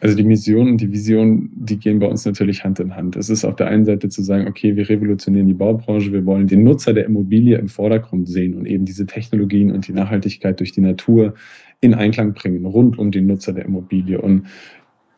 Also 0.00 0.16
die 0.16 0.24
Mission 0.24 0.70
und 0.70 0.80
die 0.80 0.90
Vision, 0.90 1.50
die 1.54 1.78
gehen 1.78 1.98
bei 1.98 2.06
uns 2.06 2.24
natürlich 2.24 2.64
Hand 2.64 2.80
in 2.80 2.96
Hand. 2.96 3.16
Es 3.16 3.28
ist 3.28 3.44
auf 3.44 3.56
der 3.56 3.68
einen 3.68 3.84
Seite 3.84 4.08
zu 4.08 4.22
sagen, 4.22 4.48
okay, 4.48 4.74
wir 4.74 4.88
revolutionieren 4.88 5.46
die 5.46 5.54
Baubranche, 5.54 6.10
wir 6.10 6.24
wollen 6.24 6.46
den 6.46 6.64
Nutzer 6.64 6.94
der 6.94 7.04
Immobilie 7.04 7.58
im 7.58 7.68
Vordergrund 7.68 8.26
sehen 8.26 8.54
und 8.54 8.64
eben 8.64 8.86
diese 8.86 9.04
Technologien 9.04 9.70
und 9.70 9.86
die 9.86 9.92
Nachhaltigkeit 9.92 10.58
durch 10.58 10.72
die 10.72 10.80
Natur 10.80 11.34
in 11.82 11.92
Einklang 11.92 12.32
bringen, 12.32 12.64
rund 12.64 12.98
um 12.98 13.10
den 13.10 13.26
Nutzer 13.26 13.52
der 13.52 13.66
Immobilie. 13.66 14.18
Und 14.20 14.46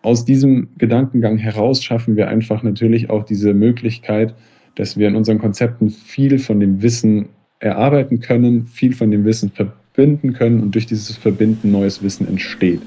aus 0.03 0.25
diesem 0.25 0.71
Gedankengang 0.79 1.39
heraus 1.39 1.85
schaffen 1.85 2.17
wir 2.17 2.29
einfach 2.29 2.65
natürlich 2.65 3.09
auch 3.09 3.25
diese 3.25 3.55
Möglichkeit, 3.55 4.35
dass 4.75 4.97
wir 4.97 5.07
in 5.07 5.15
unseren 5.15 5.39
Konzepten 5.39 5.91
viel 5.91 6.41
von 6.41 6.59
dem 6.59 6.83
Wissen 6.83 7.29
erarbeiten 7.61 8.19
können, 8.19 8.67
viel 8.67 8.95
von 8.95 9.13
dem 9.13 9.25
Wissen 9.25 9.51
verbinden 9.51 10.33
können 10.33 10.61
und 10.61 10.75
durch 10.75 10.87
dieses 10.87 11.17
Verbinden 11.17 11.71
neues 11.71 12.03
Wissen 12.03 12.27
entsteht. 12.27 12.81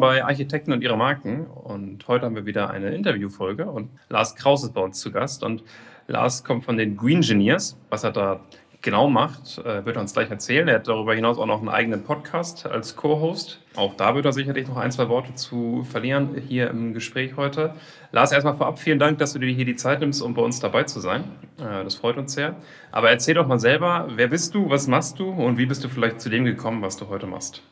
Willkommen 0.00 0.22
bei 0.22 0.24
Architekten 0.24 0.72
und 0.72 0.82
ihre 0.82 0.96
Marken. 0.96 1.46
Und 1.46 2.08
heute 2.08 2.24
haben 2.24 2.34
wir 2.34 2.46
wieder 2.46 2.70
eine 2.70 2.94
Interviewfolge 2.94 3.66
und 3.66 3.90
Lars 4.08 4.34
Kraus 4.34 4.64
ist 4.64 4.72
bei 4.72 4.80
uns 4.80 4.98
zu 4.98 5.12
Gast. 5.12 5.42
Und 5.42 5.62
Lars 6.06 6.42
kommt 6.42 6.64
von 6.64 6.78
den 6.78 6.96
Green 6.96 7.18
Engineers. 7.18 7.76
Was 7.90 8.04
er 8.04 8.12
da 8.12 8.40
genau 8.80 9.10
macht, 9.10 9.58
äh, 9.58 9.84
wird 9.84 9.96
er 9.96 10.00
uns 10.00 10.14
gleich 10.14 10.30
erzählen. 10.30 10.68
Er 10.68 10.76
hat 10.76 10.88
darüber 10.88 11.14
hinaus 11.14 11.36
auch 11.36 11.44
noch 11.44 11.58
einen 11.58 11.68
eigenen 11.68 12.02
Podcast 12.02 12.64
als 12.64 12.96
Co-Host. 12.96 13.60
Auch 13.76 13.94
da 13.94 14.14
wird 14.14 14.24
er 14.24 14.32
sicherlich 14.32 14.68
noch 14.68 14.78
ein, 14.78 14.90
zwei 14.90 15.10
Worte 15.10 15.34
zu 15.34 15.84
verlieren 15.84 16.30
hier 16.48 16.70
im 16.70 16.94
Gespräch 16.94 17.36
heute. 17.36 17.74
Lars, 18.10 18.32
erstmal 18.32 18.56
vorab 18.56 18.78
vielen 18.78 18.98
Dank, 18.98 19.18
dass 19.18 19.34
du 19.34 19.38
dir 19.38 19.52
hier 19.52 19.66
die 19.66 19.76
Zeit 19.76 20.00
nimmst, 20.00 20.22
um 20.22 20.32
bei 20.32 20.42
uns 20.42 20.60
dabei 20.60 20.84
zu 20.84 21.00
sein. 21.00 21.24
Äh, 21.58 21.84
das 21.84 21.96
freut 21.96 22.16
uns 22.16 22.32
sehr. 22.32 22.56
Aber 22.90 23.10
erzähl 23.10 23.34
doch 23.34 23.46
mal 23.46 23.60
selber, 23.60 24.08
wer 24.14 24.28
bist 24.28 24.54
du, 24.54 24.70
was 24.70 24.86
machst 24.86 25.18
du 25.18 25.28
und 25.28 25.58
wie 25.58 25.66
bist 25.66 25.84
du 25.84 25.88
vielleicht 25.88 26.22
zu 26.22 26.30
dem 26.30 26.46
gekommen, 26.46 26.80
was 26.80 26.96
du 26.96 27.08
heute 27.08 27.26
machst? 27.26 27.62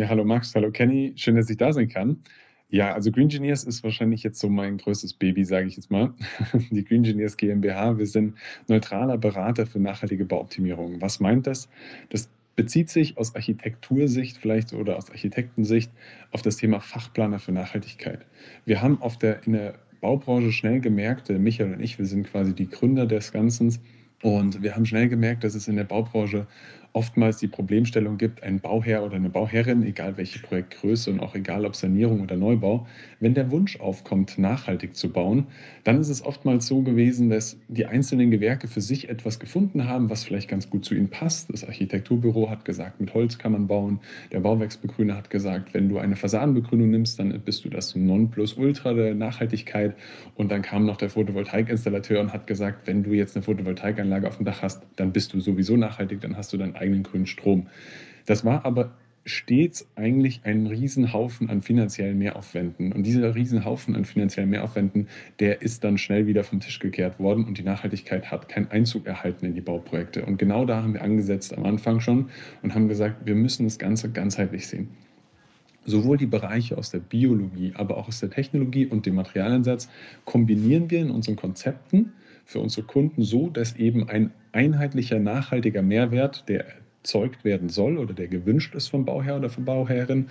Ja, 0.00 0.08
hallo 0.08 0.24
Max, 0.24 0.54
hallo 0.54 0.70
Kenny, 0.70 1.12
schön, 1.16 1.36
dass 1.36 1.50
ich 1.50 1.58
da 1.58 1.74
sein 1.74 1.86
kann. 1.86 2.22
Ja, 2.70 2.94
also 2.94 3.12
Green 3.12 3.24
Engineers 3.24 3.64
ist 3.64 3.84
wahrscheinlich 3.84 4.22
jetzt 4.22 4.40
so 4.40 4.48
mein 4.48 4.78
größtes 4.78 5.12
Baby, 5.12 5.44
sage 5.44 5.66
ich 5.66 5.76
jetzt 5.76 5.90
mal. 5.90 6.14
Die 6.70 6.82
Green 6.86 7.04
Engineers 7.04 7.36
GmbH, 7.36 7.98
wir 7.98 8.06
sind 8.06 8.34
neutraler 8.66 9.18
Berater 9.18 9.66
für 9.66 9.78
nachhaltige 9.78 10.24
Bauoptimierung. 10.24 11.02
Was 11.02 11.20
meint 11.20 11.46
das? 11.46 11.68
Das 12.08 12.30
bezieht 12.56 12.88
sich 12.88 13.18
aus 13.18 13.34
Architektursicht 13.34 14.38
vielleicht 14.38 14.72
oder 14.72 14.96
aus 14.96 15.10
Architektensicht 15.10 15.92
auf 16.30 16.40
das 16.40 16.56
Thema 16.56 16.80
Fachplaner 16.80 17.38
für 17.38 17.52
Nachhaltigkeit. 17.52 18.24
Wir 18.64 18.80
haben 18.80 19.02
auf 19.02 19.18
der, 19.18 19.44
in 19.44 19.52
der 19.52 19.74
Baubranche 20.00 20.50
schnell 20.50 20.80
gemerkt, 20.80 21.28
Michael 21.28 21.74
und 21.74 21.80
ich, 21.80 21.98
wir 21.98 22.06
sind 22.06 22.26
quasi 22.26 22.54
die 22.54 22.70
Gründer 22.70 23.04
des 23.04 23.32
Ganzen, 23.32 23.78
und 24.22 24.62
wir 24.62 24.76
haben 24.76 24.84
schnell 24.84 25.08
gemerkt, 25.08 25.44
dass 25.44 25.54
es 25.54 25.66
in 25.66 25.76
der 25.76 25.84
Baubranche 25.84 26.46
oftmals 26.92 27.38
die 27.38 27.48
Problemstellung 27.48 28.18
gibt, 28.18 28.42
ein 28.42 28.60
Bauherr 28.60 29.04
oder 29.04 29.16
eine 29.16 29.30
Bauherrin, 29.30 29.84
egal 29.84 30.16
welche 30.16 30.40
Projektgröße 30.40 31.10
und 31.10 31.20
auch 31.20 31.34
egal 31.34 31.64
ob 31.64 31.76
Sanierung 31.76 32.20
oder 32.20 32.36
Neubau, 32.36 32.86
wenn 33.20 33.34
der 33.34 33.50
Wunsch 33.50 33.78
aufkommt, 33.78 34.38
nachhaltig 34.38 34.96
zu 34.96 35.12
bauen, 35.12 35.46
dann 35.84 36.00
ist 36.00 36.08
es 36.08 36.24
oftmals 36.24 36.66
so 36.66 36.82
gewesen, 36.82 37.30
dass 37.30 37.58
die 37.68 37.86
einzelnen 37.86 38.30
Gewerke 38.30 38.66
für 38.66 38.80
sich 38.80 39.08
etwas 39.08 39.38
gefunden 39.38 39.86
haben, 39.86 40.10
was 40.10 40.24
vielleicht 40.24 40.48
ganz 40.48 40.68
gut 40.68 40.84
zu 40.84 40.94
ihnen 40.94 41.08
passt. 41.08 41.52
Das 41.52 41.64
Architekturbüro 41.64 42.50
hat 42.50 42.64
gesagt, 42.64 43.00
mit 43.00 43.14
Holz 43.14 43.38
kann 43.38 43.52
man 43.52 43.68
bauen. 43.68 44.00
Der 44.32 44.40
Bauwerksbegrüner 44.40 45.16
hat 45.16 45.30
gesagt, 45.30 45.74
wenn 45.74 45.88
du 45.88 45.98
eine 45.98 46.16
Fassadenbegrünung 46.16 46.90
nimmst, 46.90 47.18
dann 47.18 47.38
bist 47.40 47.64
du 47.64 47.68
das 47.68 47.94
Nonplusultra 47.94 48.94
der 48.94 49.14
Nachhaltigkeit. 49.14 49.94
Und 50.34 50.50
dann 50.50 50.62
kam 50.62 50.86
noch 50.86 50.96
der 50.96 51.10
Photovoltaikinstallateur 51.10 52.20
und 52.20 52.32
hat 52.32 52.46
gesagt, 52.46 52.86
wenn 52.86 53.02
du 53.04 53.12
jetzt 53.12 53.36
eine 53.36 53.44
Photovoltaikanlage 53.44 54.26
auf 54.26 54.38
dem 54.38 54.46
Dach 54.46 54.62
hast, 54.62 54.82
dann 54.96 55.12
bist 55.12 55.32
du 55.32 55.40
sowieso 55.40 55.76
nachhaltig, 55.76 56.20
dann 56.20 56.36
hast 56.36 56.52
du 56.52 56.56
deinen 56.56 56.74
eigenen 56.80 57.02
grünen 57.02 57.26
Strom. 57.26 57.68
Das 58.26 58.44
war 58.44 58.64
aber 58.64 58.92
stets 59.24 59.86
eigentlich 59.96 60.40
ein 60.44 60.66
Riesenhaufen 60.66 61.50
an 61.50 61.60
finanziellen 61.60 62.18
Mehraufwänden. 62.18 62.92
Und 62.92 63.04
dieser 63.04 63.34
Riesenhaufen 63.34 63.94
an 63.94 64.04
finanziellen 64.04 64.50
Mehraufwänden, 64.50 65.08
der 65.38 65.62
ist 65.62 65.84
dann 65.84 65.98
schnell 65.98 66.26
wieder 66.26 66.42
vom 66.44 66.60
Tisch 66.60 66.78
gekehrt 66.78 67.20
worden 67.20 67.44
und 67.44 67.58
die 67.58 67.62
Nachhaltigkeit 67.62 68.30
hat 68.30 68.48
keinen 68.48 68.70
Einzug 68.70 69.06
erhalten 69.06 69.46
in 69.46 69.54
die 69.54 69.60
Bauprojekte. 69.60 70.24
Und 70.24 70.38
genau 70.38 70.64
da 70.64 70.82
haben 70.82 70.94
wir 70.94 71.02
angesetzt 71.02 71.56
am 71.56 71.64
Anfang 71.64 72.00
schon 72.00 72.30
und 72.62 72.74
haben 72.74 72.88
gesagt, 72.88 73.26
wir 73.26 73.34
müssen 73.34 73.64
das 73.64 73.78
Ganze 73.78 74.10
ganzheitlich 74.10 74.66
sehen. 74.66 74.88
Sowohl 75.84 76.18
die 76.18 76.26
Bereiche 76.26 76.76
aus 76.76 76.90
der 76.90 76.98
Biologie, 76.98 77.72
aber 77.74 77.96
auch 77.96 78.08
aus 78.08 78.20
der 78.20 78.30
Technologie 78.30 78.86
und 78.86 79.06
dem 79.06 79.14
Materialeinsatz 79.14 79.88
kombinieren 80.24 80.90
wir 80.90 81.00
in 81.00 81.10
unseren 81.10 81.36
Konzepten 81.36 82.12
für 82.44 82.60
unsere 82.60 82.86
Kunden 82.86 83.22
so, 83.22 83.48
dass 83.48 83.76
eben 83.76 84.08
ein 84.08 84.32
einheitlicher, 84.52 85.18
nachhaltiger 85.18 85.82
Mehrwert, 85.82 86.48
der 86.48 86.64
erzeugt 87.00 87.44
werden 87.44 87.68
soll 87.68 87.98
oder 87.98 88.12
der 88.12 88.28
gewünscht 88.28 88.74
ist 88.74 88.88
vom 88.88 89.04
Bauherr 89.04 89.36
oder 89.36 89.48
von 89.48 89.64
Bauherrin, 89.64 90.28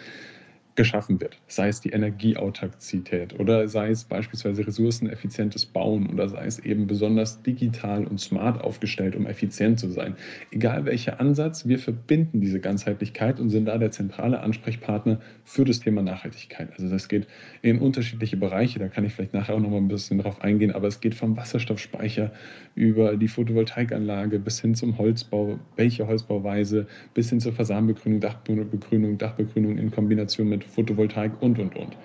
geschaffen 0.79 1.19
wird. 1.19 1.38
Sei 1.45 1.67
es 1.67 1.81
die 1.81 1.90
Energieautarkizität 1.90 3.38
oder 3.38 3.67
sei 3.67 3.90
es 3.90 4.06
beispielsweise 4.06 4.66
ressourceneffizientes 4.66 5.66
Bauen 5.66 6.09
oder 6.09 6.29
sei 6.29 6.45
es 6.45 6.57
eben 6.59 6.88
besonders 6.88 7.41
digital 7.44 8.06
und 8.06 8.22
smart 8.22 8.63
aufgestellt, 8.63 9.17
um 9.17 9.28
effizient 9.28 9.78
zu 9.78 9.90
sein. 9.90 10.16
Egal 10.51 10.85
welcher 10.85 11.19
Ansatz, 11.19 11.67
wir 11.67 11.79
verbinden 11.79 12.40
diese 12.40 12.62
Ganzheitlichkeit 12.62 13.41
und 13.41 13.50
sind 13.50 13.66
da 13.66 13.78
der 13.78 13.91
zentrale 13.91 14.40
Ansprechpartner 14.40 15.19
für 15.44 15.66
das 15.66 15.81
Thema 15.81 16.01
Nachhaltigkeit. 16.01 16.69
Also 16.72 16.88
das 16.88 17.09
geht 17.09 17.28
in 17.61 17.79
unterschiedliche 17.79 18.38
Bereiche, 18.38 18.79
da 18.79 18.88
kann 18.88 19.03
ich 19.03 19.11
vielleicht 19.11 19.34
nachher 19.34 19.56
auch 19.56 19.59
noch 19.59 19.72
mal 19.72 19.79
ein 19.79 19.90
bisschen 19.90 20.19
drauf 20.19 20.41
eingehen, 20.41 20.72
aber 20.72 20.88
es 20.88 21.01
geht 21.01 21.13
vom 21.13 21.35
Wasserstoffspeicher 21.35 22.31
über 22.73 23.17
die 23.17 23.28
Photovoltaikanlage 23.28 24.40
bis 24.40 24.61
hin 24.61 24.75
zum 24.75 24.97
Holzbau, 24.97 25.59
welche 25.75 26.07
Holzbauweise, 26.07 26.88
bis 27.13 27.29
hin 27.29 27.41
zur 27.41 27.51
Fasanbegrünung, 27.51 28.22
Dachbegrünung, 28.22 29.17
Dachbegrünung 29.17 29.78
in 29.78 29.91
Kombination 29.91 30.47
mit 30.47 30.69
Photovoltaik 30.69 31.41
und, 31.41 31.59
und, 31.59 31.75
und. 31.75 31.97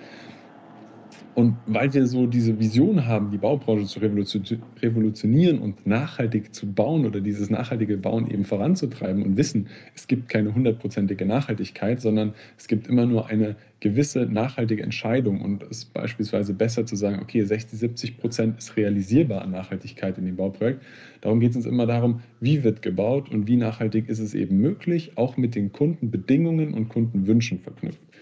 Und 1.35 1.57
weil 1.67 1.93
wir 1.93 2.07
so 2.07 2.29
diese 2.29 2.61
Vision 2.61 3.07
haben, 3.07 3.33
die 3.33 3.39
Baubranche 3.39 3.87
zu 3.87 3.99
revolutionieren 3.99 5.59
und 5.59 5.85
nachhaltig 5.85 6.55
zu 6.55 6.73
bauen 6.73 7.07
oder 7.07 7.21
dieses 7.21 7.51
nachhaltige 7.51 7.97
Bauen 7.97 8.31
eben 8.31 8.45
voranzutreiben 8.45 9.21
und 9.25 9.37
wissen, 9.37 9.67
es 9.97 10.07
gibt 10.07 10.29
keine 10.29 10.55
hundertprozentige 10.55 11.27
Nachhaltigkeit, 11.27 12.01
sondern 12.01 12.35
es 12.57 12.69
gibt 12.69 12.87
immer 12.87 13.05
nur 13.05 13.27
eine 13.27 13.57
gewisse 13.81 14.27
nachhaltige 14.27 14.85
Entscheidung 14.85 15.41
und 15.41 15.65
es 15.65 15.79
ist 15.79 15.93
beispielsweise 15.93 16.55
besser 16.55 16.87
zu 16.87 16.95
sagen, 16.95 17.19
okay, 17.21 17.43
60, 17.43 17.81
70 17.81 18.19
Prozent 18.19 18.59
ist 18.59 18.77
realisierbar 18.77 19.43
an 19.43 19.51
Nachhaltigkeit 19.51 20.17
in 20.19 20.27
dem 20.27 20.37
Bauprojekt. 20.37 20.83
Darum 21.21 21.41
geht 21.41 21.51
es 21.51 21.57
uns 21.57 21.67
immer 21.67 21.87
darum, 21.87 22.21
wie 22.39 22.63
wird 22.63 22.81
gebaut 22.81 23.29
und 23.29 23.49
wie 23.49 23.57
nachhaltig 23.57 24.09
ist 24.09 24.21
es 24.21 24.35
eben 24.35 24.59
möglich, 24.59 25.13
auch 25.17 25.37
mit 25.37 25.57
den 25.57 25.73
Kundenbedingungen 25.73 26.75
und 26.75 26.89
Kundenwünschen 26.89 27.59
verknüpft. 27.59 28.14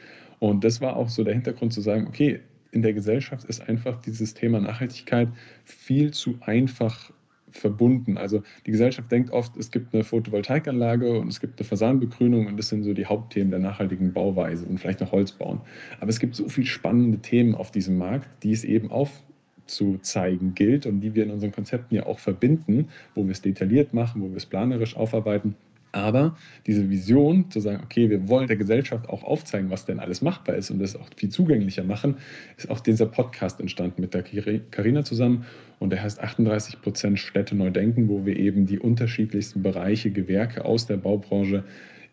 Und 0.42 0.64
das 0.64 0.80
war 0.80 0.96
auch 0.96 1.08
so 1.08 1.22
der 1.22 1.34
Hintergrund 1.34 1.72
zu 1.72 1.80
sagen, 1.80 2.08
okay, 2.08 2.40
in 2.72 2.82
der 2.82 2.94
Gesellschaft 2.94 3.44
ist 3.44 3.68
einfach 3.68 4.00
dieses 4.00 4.34
Thema 4.34 4.58
Nachhaltigkeit 4.58 5.28
viel 5.64 6.10
zu 6.10 6.36
einfach 6.40 7.12
verbunden. 7.48 8.18
Also 8.18 8.42
die 8.66 8.72
Gesellschaft 8.72 9.12
denkt 9.12 9.30
oft, 9.30 9.56
es 9.56 9.70
gibt 9.70 9.94
eine 9.94 10.02
Photovoltaikanlage 10.02 11.16
und 11.20 11.28
es 11.28 11.38
gibt 11.38 11.60
eine 11.60 11.68
Fasanbegrünung 11.68 12.48
und 12.48 12.56
das 12.56 12.70
sind 12.70 12.82
so 12.82 12.92
die 12.92 13.06
Hauptthemen 13.06 13.52
der 13.52 13.60
nachhaltigen 13.60 14.12
Bauweise 14.12 14.66
und 14.66 14.78
vielleicht 14.78 14.98
noch 14.98 15.12
Holz 15.12 15.30
bauen. 15.30 15.60
Aber 16.00 16.10
es 16.10 16.18
gibt 16.18 16.34
so 16.34 16.48
viele 16.48 16.66
spannende 16.66 17.18
Themen 17.18 17.54
auf 17.54 17.70
diesem 17.70 17.96
Markt, 17.96 18.28
die 18.42 18.50
es 18.50 18.64
eben 18.64 18.90
aufzuzeigen 18.90 20.56
gilt 20.56 20.86
und 20.86 21.02
die 21.02 21.14
wir 21.14 21.22
in 21.22 21.30
unseren 21.30 21.52
Konzepten 21.52 21.94
ja 21.94 22.06
auch 22.06 22.18
verbinden, 22.18 22.88
wo 23.14 23.22
wir 23.22 23.30
es 23.30 23.42
detailliert 23.42 23.94
machen, 23.94 24.20
wo 24.22 24.30
wir 24.30 24.38
es 24.38 24.46
planerisch 24.46 24.96
aufarbeiten 24.96 25.54
aber 25.92 26.36
diese 26.66 26.88
Vision 26.88 27.50
zu 27.50 27.60
sagen, 27.60 27.82
okay, 27.84 28.08
wir 28.10 28.28
wollen 28.28 28.48
der 28.48 28.56
Gesellschaft 28.56 29.08
auch 29.08 29.22
aufzeigen, 29.22 29.70
was 29.70 29.84
denn 29.84 30.00
alles 30.00 30.22
machbar 30.22 30.56
ist 30.56 30.70
und 30.70 30.78
das 30.78 30.96
auch 30.96 31.08
viel 31.16 31.28
zugänglicher 31.28 31.84
machen, 31.84 32.16
ist 32.56 32.70
auch 32.70 32.80
dieser 32.80 33.06
Podcast 33.06 33.60
entstanden 33.60 34.00
mit 34.00 34.14
der 34.14 34.22
Karina 34.22 35.04
zusammen. 35.04 35.44
Und 35.78 35.90
der 35.90 36.02
heißt 36.02 36.20
38 36.20 36.80
Prozent 36.80 37.18
Städte 37.18 37.54
neu 37.54 37.70
denken, 37.70 38.08
wo 38.08 38.24
wir 38.24 38.36
eben 38.36 38.66
die 38.66 38.78
unterschiedlichsten 38.78 39.62
Bereiche, 39.62 40.10
Gewerke 40.10 40.64
aus 40.64 40.86
der 40.86 40.96
Baubranche 40.96 41.64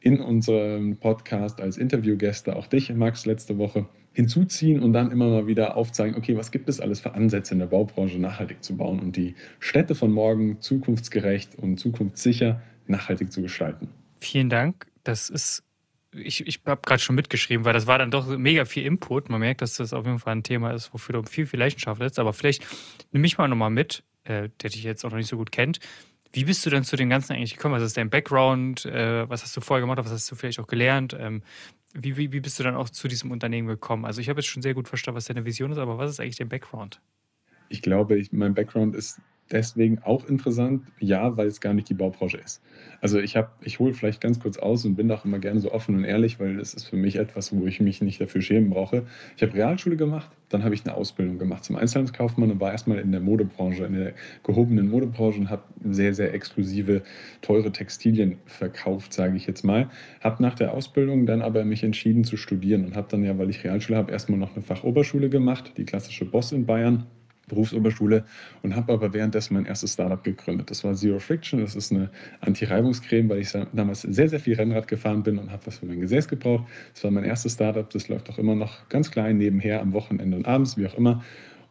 in 0.01 0.19
unserem 0.19 0.97
Podcast 0.97 1.61
als 1.61 1.77
Interviewgäste, 1.77 2.55
auch 2.55 2.67
dich, 2.67 2.93
Max, 2.93 3.25
letzte 3.25 3.57
Woche 3.57 3.87
hinzuziehen 4.13 4.81
und 4.81 4.93
dann 4.93 5.11
immer 5.11 5.29
mal 5.29 5.47
wieder 5.47 5.77
aufzeigen, 5.77 6.15
okay, 6.17 6.35
was 6.35 6.51
gibt 6.51 6.67
es 6.67 6.79
alles 6.79 6.99
für 6.99 7.13
Ansätze 7.13 7.53
in 7.53 7.59
der 7.59 7.67
Baubranche 7.67 8.19
nachhaltig 8.19 8.63
zu 8.63 8.75
bauen 8.75 8.99
und 8.99 9.15
die 9.15 9.35
Städte 9.59 9.95
von 9.95 10.11
morgen 10.11 10.61
zukunftsgerecht 10.61 11.55
und 11.57 11.79
zukunftssicher 11.79 12.61
nachhaltig 12.89 13.31
zu 13.31 13.41
gestalten. 13.41 13.89
Vielen 14.19 14.49
Dank. 14.49 14.87
Das 15.03 15.29
ist, 15.29 15.63
ich, 16.13 16.45
ich 16.45 16.61
habe 16.65 16.81
gerade 16.85 17.01
schon 17.01 17.15
mitgeschrieben, 17.15 17.65
weil 17.65 17.73
das 17.73 17.87
war 17.87 17.97
dann 17.97 18.11
doch 18.11 18.27
mega 18.37 18.65
viel 18.65 18.85
Input. 18.85 19.29
Man 19.29 19.39
merkt, 19.39 19.61
dass 19.61 19.75
das 19.75 19.93
auf 19.93 20.05
jeden 20.05 20.19
Fall 20.19 20.35
ein 20.35 20.43
Thema 20.43 20.71
ist, 20.71 20.93
wofür 20.93 21.13
du 21.13 21.23
viel, 21.23 21.45
viel 21.45 21.59
Leidenschaft 21.59 22.01
hast. 22.01 22.19
Aber 22.19 22.33
vielleicht 22.33 22.65
nimm 23.11 23.21
mich 23.21 23.37
mal 23.37 23.47
nochmal 23.47 23.69
mit, 23.69 24.03
äh, 24.23 24.49
der 24.61 24.69
dich 24.69 24.83
jetzt 24.83 25.05
auch 25.05 25.11
noch 25.11 25.17
nicht 25.17 25.29
so 25.29 25.37
gut 25.37 25.51
kennt. 25.51 25.79
Wie 26.31 26.43
bist 26.43 26.63
du 26.65 26.69
denn 26.69 26.83
zu 26.83 26.95
dem 26.95 27.09
Ganzen 27.09 27.33
eigentlich 27.33 27.55
gekommen? 27.55 27.75
Was 27.75 27.83
ist 27.83 27.97
dein 27.97 28.09
Background? 28.09 28.85
Äh, 28.85 29.27
was 29.29 29.43
hast 29.43 29.55
du 29.57 29.61
vorher 29.61 29.81
gemacht? 29.81 29.97
Was 29.97 30.11
hast 30.11 30.29
du 30.29 30.35
vielleicht 30.35 30.59
auch 30.59 30.67
gelernt? 30.67 31.15
Ähm, 31.19 31.41
wie, 31.93 32.17
wie, 32.17 32.31
wie 32.31 32.39
bist 32.39 32.59
du 32.59 32.63
dann 32.63 32.75
auch 32.75 32.89
zu 32.89 33.07
diesem 33.07 33.31
Unternehmen 33.31 33.67
gekommen? 33.67 34.05
Also 34.05 34.21
ich 34.21 34.29
habe 34.29 34.39
jetzt 34.39 34.47
schon 34.47 34.61
sehr 34.61 34.75
gut 34.75 34.87
verstanden, 34.87 35.17
was 35.17 35.25
deine 35.25 35.45
Vision 35.45 35.71
ist, 35.71 35.79
aber 35.79 35.97
was 35.97 36.11
ist 36.11 36.19
eigentlich 36.19 36.35
dein 36.35 36.49
Background? 36.49 37.01
Ich 37.69 37.81
glaube, 37.81 38.17
ich, 38.17 38.31
mein 38.31 38.53
Background 38.53 38.95
ist 38.95 39.19
deswegen 39.51 39.99
auch 39.99 40.27
interessant, 40.27 40.83
ja, 40.99 41.35
weil 41.37 41.47
es 41.47 41.61
gar 41.61 41.73
nicht 41.73 41.89
die 41.89 41.93
Baubranche 41.93 42.37
ist. 42.37 42.61
Also 43.01 43.19
ich 43.19 43.35
habe, 43.35 43.49
ich 43.63 43.79
hole 43.79 43.93
vielleicht 43.93 44.21
ganz 44.21 44.39
kurz 44.39 44.57
aus 44.57 44.85
und 44.85 44.95
bin 44.95 45.11
auch 45.11 45.25
immer 45.25 45.39
gerne 45.39 45.59
so 45.59 45.71
offen 45.71 45.95
und 45.95 46.03
ehrlich, 46.03 46.39
weil 46.39 46.57
das 46.57 46.73
ist 46.73 46.85
für 46.85 46.97
mich 46.97 47.15
etwas, 47.15 47.55
wo 47.55 47.65
ich 47.65 47.79
mich 47.79 48.01
nicht 48.01 48.19
dafür 48.19 48.41
schämen 48.41 48.69
brauche. 48.69 49.03
Ich 49.35 49.43
habe 49.43 49.53
Realschule 49.53 49.95
gemacht, 49.95 50.29
dann 50.49 50.63
habe 50.63 50.75
ich 50.75 50.85
eine 50.85 50.95
Ausbildung 50.95 51.37
gemacht 51.37 51.63
zum 51.63 51.75
Einzelhandelskaufmann 51.75 52.51
und 52.51 52.59
war 52.59 52.71
erstmal 52.71 52.99
in 52.99 53.11
der 53.11 53.21
Modebranche, 53.21 53.85
in 53.85 53.93
der 53.93 54.13
gehobenen 54.43 54.89
Modebranche 54.89 55.39
und 55.39 55.49
habe 55.49 55.63
sehr, 55.83 56.13
sehr 56.13 56.33
exklusive, 56.33 57.03
teure 57.41 57.71
Textilien 57.71 58.37
verkauft, 58.45 59.13
sage 59.13 59.37
ich 59.37 59.47
jetzt 59.47 59.63
mal. 59.63 59.89
Habe 60.21 60.41
nach 60.43 60.55
der 60.55 60.73
Ausbildung 60.73 61.25
dann 61.25 61.41
aber 61.41 61.63
mich 61.65 61.83
entschieden 61.83 62.23
zu 62.23 62.37
studieren 62.37 62.85
und 62.85 62.95
habe 62.95 63.07
dann 63.09 63.23
ja, 63.23 63.37
weil 63.37 63.49
ich 63.49 63.63
Realschule 63.63 63.97
habe, 63.97 64.11
erstmal 64.11 64.39
noch 64.39 64.55
eine 64.55 64.63
Fachoberschule 64.63 65.29
gemacht, 65.29 65.73
die 65.77 65.85
klassische 65.85 66.25
Boss 66.25 66.51
in 66.51 66.65
Bayern 66.65 67.05
Berufsoberschule 67.49 68.23
und 68.63 68.75
habe 68.75 68.93
aber 68.93 69.13
währenddessen 69.13 69.55
mein 69.55 69.65
erstes 69.65 69.93
Startup 69.93 70.23
gegründet. 70.23 70.71
Das 70.71 70.83
war 70.85 70.93
Zero 70.93 71.19
Friction. 71.19 71.59
Das 71.59 71.75
ist 71.75 71.91
eine 71.91 72.09
Anti-Reibungscreme, 72.39 73.27
weil 73.29 73.39
ich 73.39 73.51
damals 73.73 74.01
sehr, 74.03 74.29
sehr 74.29 74.39
viel 74.39 74.55
Rennrad 74.55 74.87
gefahren 74.87 75.23
bin 75.23 75.37
und 75.37 75.51
habe 75.51 75.65
was 75.65 75.79
für 75.79 75.85
mein 75.85 75.99
Gesäß 75.99 76.27
gebraucht. 76.29 76.63
Das 76.93 77.03
war 77.03 77.11
mein 77.11 77.25
erstes 77.25 77.53
Startup. 77.53 77.89
Das 77.89 78.07
läuft 78.07 78.29
auch 78.29 78.37
immer 78.37 78.55
noch 78.55 78.87
ganz 78.87 79.11
klein 79.11 79.37
nebenher 79.37 79.81
am 79.81 79.91
Wochenende 79.91 80.37
und 80.37 80.47
abends, 80.47 80.77
wie 80.77 80.87
auch 80.87 80.95
immer. 80.95 81.21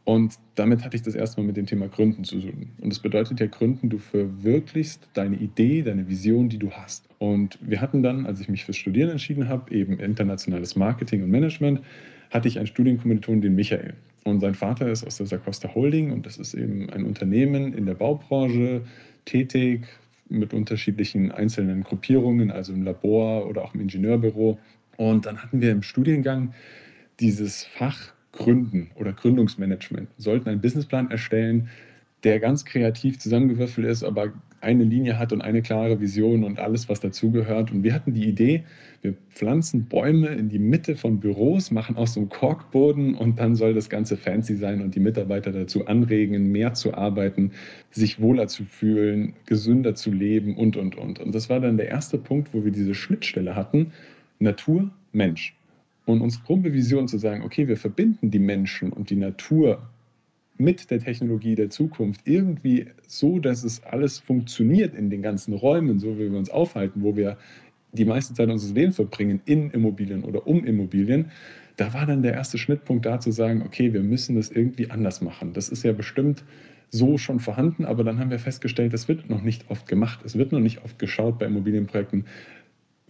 Und 0.08 0.36
damit 0.54 0.84
hatte 0.84 0.96
ich 0.96 1.02
das 1.02 1.14
erste 1.14 1.38
Mal 1.38 1.48
mit 1.48 1.58
dem 1.58 1.66
Thema 1.66 1.86
Gründen 1.86 2.24
zu 2.24 2.40
tun. 2.40 2.70
Und 2.80 2.90
das 2.90 2.98
bedeutet 2.98 3.40
ja 3.40 3.46
Gründen, 3.46 3.90
du 3.90 3.98
verwirklichst 3.98 5.06
deine 5.12 5.36
Idee, 5.36 5.82
deine 5.82 6.08
Vision, 6.08 6.48
die 6.48 6.58
du 6.58 6.70
hast. 6.70 7.06
Und 7.18 7.58
wir 7.60 7.82
hatten 7.82 8.02
dann, 8.02 8.24
als 8.24 8.40
ich 8.40 8.48
mich 8.48 8.64
fürs 8.64 8.78
Studieren 8.78 9.10
entschieden 9.10 9.50
habe, 9.50 9.70
eben 9.70 10.00
internationales 10.00 10.76
Marketing 10.76 11.22
und 11.22 11.30
Management, 11.30 11.82
hatte 12.30 12.48
ich 12.48 12.56
einen 12.56 12.66
Studienkommilitonen, 12.66 13.42
den 13.42 13.54
Michael. 13.54 13.96
Und 14.28 14.40
sein 14.40 14.54
Vater 14.54 14.90
ist 14.90 15.06
aus 15.06 15.16
der 15.16 15.26
Sacosta 15.26 15.74
Holding 15.74 16.12
und 16.12 16.26
das 16.26 16.38
ist 16.38 16.54
eben 16.54 16.90
ein 16.90 17.04
Unternehmen 17.04 17.72
in 17.72 17.86
der 17.86 17.94
Baubranche 17.94 18.82
tätig 19.24 19.86
mit 20.28 20.52
unterschiedlichen 20.52 21.32
einzelnen 21.32 21.82
Gruppierungen, 21.82 22.50
also 22.50 22.72
im 22.72 22.82
Labor 22.82 23.48
oder 23.48 23.64
auch 23.64 23.74
im 23.74 23.80
Ingenieurbüro. 23.80 24.58
Und 24.96 25.26
dann 25.26 25.42
hatten 25.42 25.60
wir 25.60 25.70
im 25.70 25.82
Studiengang 25.82 26.52
dieses 27.20 27.64
Fach 27.64 28.12
Gründen 28.32 28.90
oder 28.94 29.12
Gründungsmanagement, 29.12 30.08
sollten 30.18 30.48
einen 30.48 30.60
Businessplan 30.60 31.10
erstellen, 31.10 31.68
der 32.24 32.40
ganz 32.40 32.64
kreativ 32.64 33.18
zusammengewürfelt 33.18 33.86
ist, 33.86 34.04
aber 34.04 34.32
eine 34.60 34.84
Linie 34.84 35.18
hat 35.18 35.32
und 35.32 35.40
eine 35.40 35.62
klare 35.62 36.00
Vision 36.00 36.44
und 36.44 36.58
alles, 36.58 36.88
was 36.88 37.00
dazugehört. 37.00 37.70
Und 37.70 37.82
wir 37.82 37.94
hatten 37.94 38.12
die 38.12 38.26
Idee, 38.26 38.64
wir 39.02 39.14
pflanzen 39.30 39.84
Bäume 39.84 40.28
in 40.28 40.48
die 40.48 40.58
Mitte 40.58 40.96
von 40.96 41.20
Büros, 41.20 41.70
machen 41.70 41.96
aus 41.96 42.14
so 42.14 42.20
einem 42.20 42.28
Korkboden 42.28 43.14
und 43.14 43.38
dann 43.38 43.54
soll 43.54 43.74
das 43.74 43.88
Ganze 43.88 44.16
fancy 44.16 44.56
sein 44.56 44.80
und 44.80 44.94
die 44.94 45.00
Mitarbeiter 45.00 45.52
dazu 45.52 45.86
anregen, 45.86 46.50
mehr 46.50 46.74
zu 46.74 46.94
arbeiten, 46.94 47.52
sich 47.90 48.20
wohler 48.20 48.48
zu 48.48 48.64
fühlen, 48.64 49.34
gesünder 49.46 49.94
zu 49.94 50.10
leben 50.10 50.56
und, 50.56 50.76
und, 50.76 50.96
und. 50.96 51.20
Und 51.20 51.34
das 51.34 51.48
war 51.48 51.60
dann 51.60 51.76
der 51.76 51.88
erste 51.88 52.18
Punkt, 52.18 52.52
wo 52.52 52.64
wir 52.64 52.72
diese 52.72 52.94
Schnittstelle 52.94 53.54
hatten, 53.54 53.92
Natur, 54.40 54.90
Mensch. 55.12 55.54
Und 56.04 56.20
unsere 56.20 56.44
grobe 56.44 56.72
Vision 56.72 57.06
zu 57.06 57.18
sagen, 57.18 57.42
okay, 57.42 57.68
wir 57.68 57.76
verbinden 57.76 58.30
die 58.30 58.38
Menschen 58.38 58.92
und 58.92 59.10
die 59.10 59.16
Natur 59.16 59.82
mit 60.58 60.90
der 60.90 60.98
Technologie 60.98 61.54
der 61.54 61.70
Zukunft 61.70 62.22
irgendwie 62.24 62.86
so, 63.06 63.38
dass 63.38 63.64
es 63.64 63.82
alles 63.84 64.18
funktioniert 64.18 64.94
in 64.94 65.10
den 65.10 65.22
ganzen 65.22 65.54
Räumen, 65.54 65.98
so 65.98 66.18
wie 66.18 66.30
wir 66.30 66.38
uns 66.38 66.50
aufhalten, 66.50 67.02
wo 67.02 67.16
wir 67.16 67.38
die 67.92 68.04
meiste 68.04 68.34
Zeit 68.34 68.50
unseres 68.50 68.74
Lebens 68.74 68.96
verbringen, 68.96 69.40
in 69.44 69.70
Immobilien 69.70 70.24
oder 70.24 70.46
um 70.46 70.64
Immobilien, 70.64 71.30
da 71.76 71.94
war 71.94 72.06
dann 72.06 72.22
der 72.22 72.34
erste 72.34 72.58
Schnittpunkt 72.58 73.06
da 73.06 73.20
zu 73.20 73.30
sagen, 73.30 73.62
okay, 73.64 73.92
wir 73.92 74.02
müssen 74.02 74.36
das 74.36 74.50
irgendwie 74.50 74.90
anders 74.90 75.20
machen. 75.20 75.52
Das 75.52 75.68
ist 75.68 75.84
ja 75.84 75.92
bestimmt 75.92 76.44
so 76.90 77.18
schon 77.18 77.38
vorhanden, 77.38 77.84
aber 77.84 78.02
dann 78.02 78.18
haben 78.18 78.30
wir 78.30 78.38
festgestellt, 78.38 78.92
das 78.92 79.08
wird 79.08 79.30
noch 79.30 79.42
nicht 79.42 79.70
oft 79.70 79.86
gemacht. 79.86 80.20
Es 80.24 80.36
wird 80.36 80.52
noch 80.52 80.60
nicht 80.60 80.84
oft 80.84 80.98
geschaut 80.98 81.38
bei 81.38 81.46
Immobilienprojekten, 81.46 82.24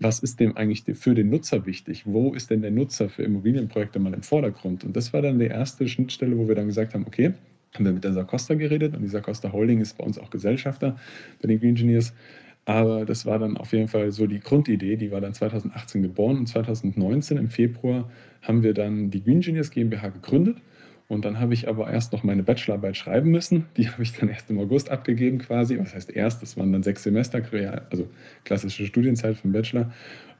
was 0.00 0.20
ist 0.20 0.40
dem 0.40 0.56
eigentlich 0.56 0.84
für 0.96 1.14
den 1.14 1.30
Nutzer 1.30 1.66
wichtig? 1.66 2.04
Wo 2.06 2.32
ist 2.32 2.50
denn 2.50 2.62
der 2.62 2.70
Nutzer 2.70 3.08
für 3.08 3.22
Immobilienprojekte 3.22 3.98
mal 3.98 4.14
im 4.14 4.22
Vordergrund? 4.22 4.84
Und 4.84 4.96
das 4.96 5.12
war 5.12 5.22
dann 5.22 5.38
die 5.38 5.46
erste 5.46 5.88
Schnittstelle, 5.88 6.38
wo 6.38 6.48
wir 6.48 6.54
dann 6.54 6.66
gesagt 6.66 6.94
haben, 6.94 7.06
okay, 7.06 7.34
haben 7.74 7.84
wir 7.84 7.92
mit 7.92 8.04
der 8.04 8.12
Sarcosta 8.12 8.54
geredet 8.54 8.94
und 8.96 9.02
die 9.02 9.08
Sarcosta 9.08 9.52
Holding 9.52 9.80
ist 9.80 9.98
bei 9.98 10.04
uns 10.04 10.18
auch 10.18 10.30
Gesellschafter 10.30 10.96
bei 11.42 11.48
den 11.48 11.60
Green 11.60 11.70
Engineers. 11.70 12.14
Aber 12.64 13.04
das 13.06 13.24
war 13.24 13.38
dann 13.38 13.56
auf 13.56 13.72
jeden 13.72 13.88
Fall 13.88 14.12
so 14.12 14.26
die 14.26 14.40
Grundidee, 14.40 14.96
die 14.96 15.10
war 15.10 15.20
dann 15.20 15.34
2018 15.34 16.02
geboren 16.02 16.38
und 16.38 16.46
2019 16.46 17.38
im 17.38 17.48
Februar 17.48 18.10
haben 18.42 18.62
wir 18.62 18.74
dann 18.74 19.10
die 19.10 19.22
Green 19.22 19.36
Engineers 19.36 19.70
GmbH 19.70 20.08
gegründet 20.08 20.58
und 21.08 21.24
dann 21.24 21.40
habe 21.40 21.54
ich 21.54 21.68
aber 21.68 21.90
erst 21.90 22.12
noch 22.12 22.22
meine 22.22 22.42
Bachelorarbeit 22.42 22.96
schreiben 22.96 23.30
müssen. 23.30 23.64
Die 23.78 23.88
habe 23.88 24.02
ich 24.02 24.12
dann 24.12 24.28
erst 24.28 24.50
im 24.50 24.58
August 24.58 24.90
abgegeben 24.90 25.38
quasi. 25.38 25.78
Was 25.78 25.94
heißt 25.94 26.10
erst? 26.10 26.42
Das 26.42 26.58
waren 26.58 26.70
dann 26.70 26.82
sechs 26.82 27.02
Semester, 27.02 27.42
also 27.90 28.08
klassische 28.44 28.84
Studienzeit 28.84 29.36
vom 29.36 29.52
Bachelor. 29.52 29.90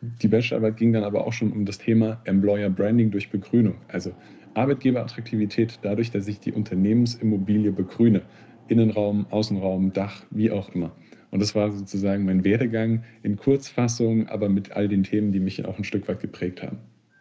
Die 0.03 0.29
Bachelorarbeit 0.29 0.76
ging 0.76 0.93
dann 0.93 1.05
aber 1.05 1.26
auch 1.26 1.32
schon 1.32 1.53
um 1.53 1.65
das 1.65 1.79
Thema 1.79 2.20
Employer 2.25 2.69
Branding 2.69 3.11
durch 3.11 3.31
Begrünung. 3.31 3.76
Also 3.88 4.12
Arbeitgeberattraktivität 4.53 5.79
dadurch, 5.81 6.11
dass 6.11 6.29
ich 6.29 6.38
die 6.38 6.53
Unternehmensimmobilie 6.53 7.73
begrüne. 7.73 8.23
Innenraum, 8.69 9.26
Außenraum, 9.31 9.94
Dach, 9.94 10.25
wie 10.31 10.50
auch 10.50 10.69
immer. 10.75 10.93
Und 11.31 11.41
das 11.41 11.55
war 11.55 11.73
sozusagen 11.73 12.26
mein 12.26 12.44
Werdegang 12.44 13.05
in 13.23 13.37
Kurzfassung, 13.37 14.29
aber 14.29 14.50
mit 14.50 14.73
all 14.73 14.88
den 14.88 15.03
Themen, 15.03 15.32
die 15.32 15.41
mich 15.41 15.65
auch 15.65 15.79
ein 15.79 15.85
Stück 15.85 16.09
weit 16.09 16.20
geprägt 16.20 16.62
haben. 16.62 16.79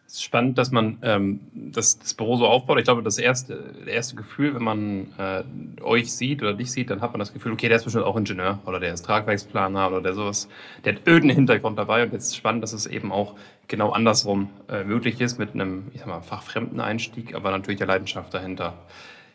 Es 0.07 0.13
ist 0.13 0.23
spannend, 0.23 0.57
dass 0.57 0.71
man 0.71 0.99
ähm, 1.01 1.41
das, 1.53 1.99
das, 1.99 2.13
Büro 2.13 2.37
so 2.37 2.47
aufbaut. 2.47 2.77
Ich 2.79 2.85
glaube, 2.85 3.03
das 3.03 3.17
erste, 3.17 3.73
das 3.77 3.87
erste 3.87 4.15
Gefühl, 4.15 4.55
wenn 4.55 4.63
man 4.63 5.13
äh, 5.17 5.43
euch 5.81 6.13
sieht 6.13 6.41
oder 6.41 6.53
dich 6.53 6.71
sieht, 6.71 6.89
dann 6.89 7.01
hat 7.01 7.11
man 7.11 7.19
das 7.19 7.33
Gefühl, 7.33 7.51
okay, 7.51 7.67
der 7.67 7.75
ist 7.75 7.83
bestimmt 7.83 8.05
auch 8.05 8.15
Ingenieur 8.15 8.59
oder 8.65 8.79
der 8.79 8.93
ist 8.93 9.03
Tragwerksplaner 9.03 9.89
oder 9.89 9.99
der 10.01 10.13
sowas. 10.13 10.47
Der 10.85 10.95
hat 10.95 11.01
irgendeinen 11.05 11.35
Hintergrund 11.35 11.77
dabei. 11.77 12.03
Und 12.03 12.13
jetzt 12.13 12.27
ist 12.27 12.37
spannend, 12.37 12.63
dass 12.63 12.71
es 12.71 12.85
eben 12.85 13.11
auch 13.11 13.35
genau 13.67 13.89
andersrum 13.89 14.49
äh, 14.69 14.85
möglich 14.85 15.19
ist 15.19 15.39
mit 15.39 15.53
einem, 15.53 15.91
ich 15.93 15.99
sag 15.99 16.07
mal, 16.07 16.21
fachfremden 16.21 16.79
Einstieg, 16.79 17.35
aber 17.35 17.51
natürlich 17.51 17.79
der 17.79 17.87
Leidenschaft 17.87 18.33
dahinter. 18.33 18.77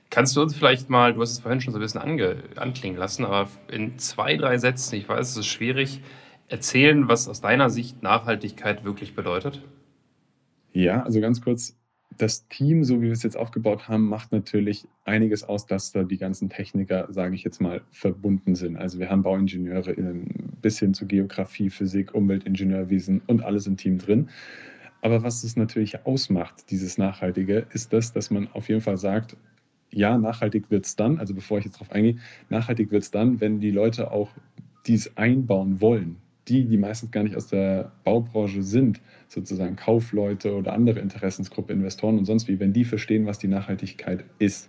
Kannst 0.08 0.34
du 0.36 0.40
uns 0.40 0.56
vielleicht 0.56 0.88
mal, 0.88 1.12
du 1.12 1.20
hast 1.20 1.32
es 1.32 1.40
vorhin 1.40 1.60
schon 1.60 1.74
so 1.74 1.78
ein 1.78 1.82
bisschen 1.82 2.00
ange, 2.00 2.36
anklingen 2.56 2.98
lassen, 2.98 3.26
aber 3.26 3.50
in 3.68 3.98
zwei, 3.98 4.38
drei 4.38 4.56
Sätzen, 4.56 4.94
ich 4.94 5.06
weiß, 5.06 5.32
es 5.32 5.36
ist 5.36 5.46
schwierig, 5.46 6.00
erzählen, 6.48 7.08
was 7.08 7.28
aus 7.28 7.42
deiner 7.42 7.68
Sicht 7.68 8.02
Nachhaltigkeit 8.02 8.84
wirklich 8.84 9.14
bedeutet? 9.14 9.60
Ja, 10.72 11.02
also 11.02 11.20
ganz 11.20 11.40
kurz, 11.40 11.76
das 12.18 12.46
Team, 12.48 12.84
so 12.84 13.00
wie 13.00 13.06
wir 13.06 13.12
es 13.12 13.22
jetzt 13.22 13.36
aufgebaut 13.36 13.88
haben, 13.88 14.06
macht 14.06 14.32
natürlich 14.32 14.86
einiges 15.04 15.44
aus, 15.44 15.66
dass 15.66 15.92
da 15.92 16.02
die 16.02 16.18
ganzen 16.18 16.50
Techniker, 16.50 17.06
sage 17.10 17.34
ich 17.34 17.42
jetzt 17.42 17.60
mal, 17.60 17.82
verbunden 17.90 18.54
sind. 18.54 18.76
Also 18.76 18.98
wir 18.98 19.08
haben 19.08 19.22
Bauingenieure 19.22 19.94
bis 20.60 20.78
hin 20.78 20.94
zu 20.94 21.06
Geografie, 21.06 21.70
Physik, 21.70 22.14
Umweltingenieurwesen 22.14 23.22
und 23.26 23.42
alles 23.42 23.66
im 23.66 23.76
Team 23.76 23.98
drin. 23.98 24.28
Aber 25.00 25.22
was 25.22 25.42
es 25.42 25.56
natürlich 25.56 26.06
ausmacht, 26.06 26.70
dieses 26.70 26.96
Nachhaltige, 26.98 27.66
ist 27.72 27.92
das, 27.92 28.12
dass 28.12 28.30
man 28.30 28.48
auf 28.52 28.68
jeden 28.68 28.82
Fall 28.82 28.98
sagt, 28.98 29.36
ja, 29.90 30.16
nachhaltig 30.16 30.70
wird 30.70 30.86
es 30.86 30.96
dann, 30.96 31.18
also 31.18 31.34
bevor 31.34 31.58
ich 31.58 31.64
jetzt 31.64 31.74
darauf 31.74 31.92
eingehe, 31.92 32.16
nachhaltig 32.48 32.90
wird 32.90 33.02
es 33.02 33.10
dann, 33.10 33.40
wenn 33.40 33.60
die 33.60 33.70
Leute 33.70 34.10
auch 34.10 34.30
dies 34.86 35.16
einbauen 35.16 35.80
wollen. 35.80 36.21
Die, 36.48 36.64
die 36.64 36.76
meistens 36.76 37.10
gar 37.10 37.22
nicht 37.22 37.36
aus 37.36 37.46
der 37.46 37.92
Baubranche 38.04 38.62
sind, 38.62 39.00
sozusagen 39.28 39.76
Kaufleute 39.76 40.54
oder 40.54 40.72
andere 40.72 41.00
Interessensgruppe, 41.00 41.72
Investoren 41.72 42.18
und 42.18 42.24
sonst 42.24 42.48
wie, 42.48 42.58
wenn 42.58 42.72
die 42.72 42.84
verstehen, 42.84 43.26
was 43.26 43.38
die 43.38 43.48
Nachhaltigkeit 43.48 44.24
ist. 44.38 44.68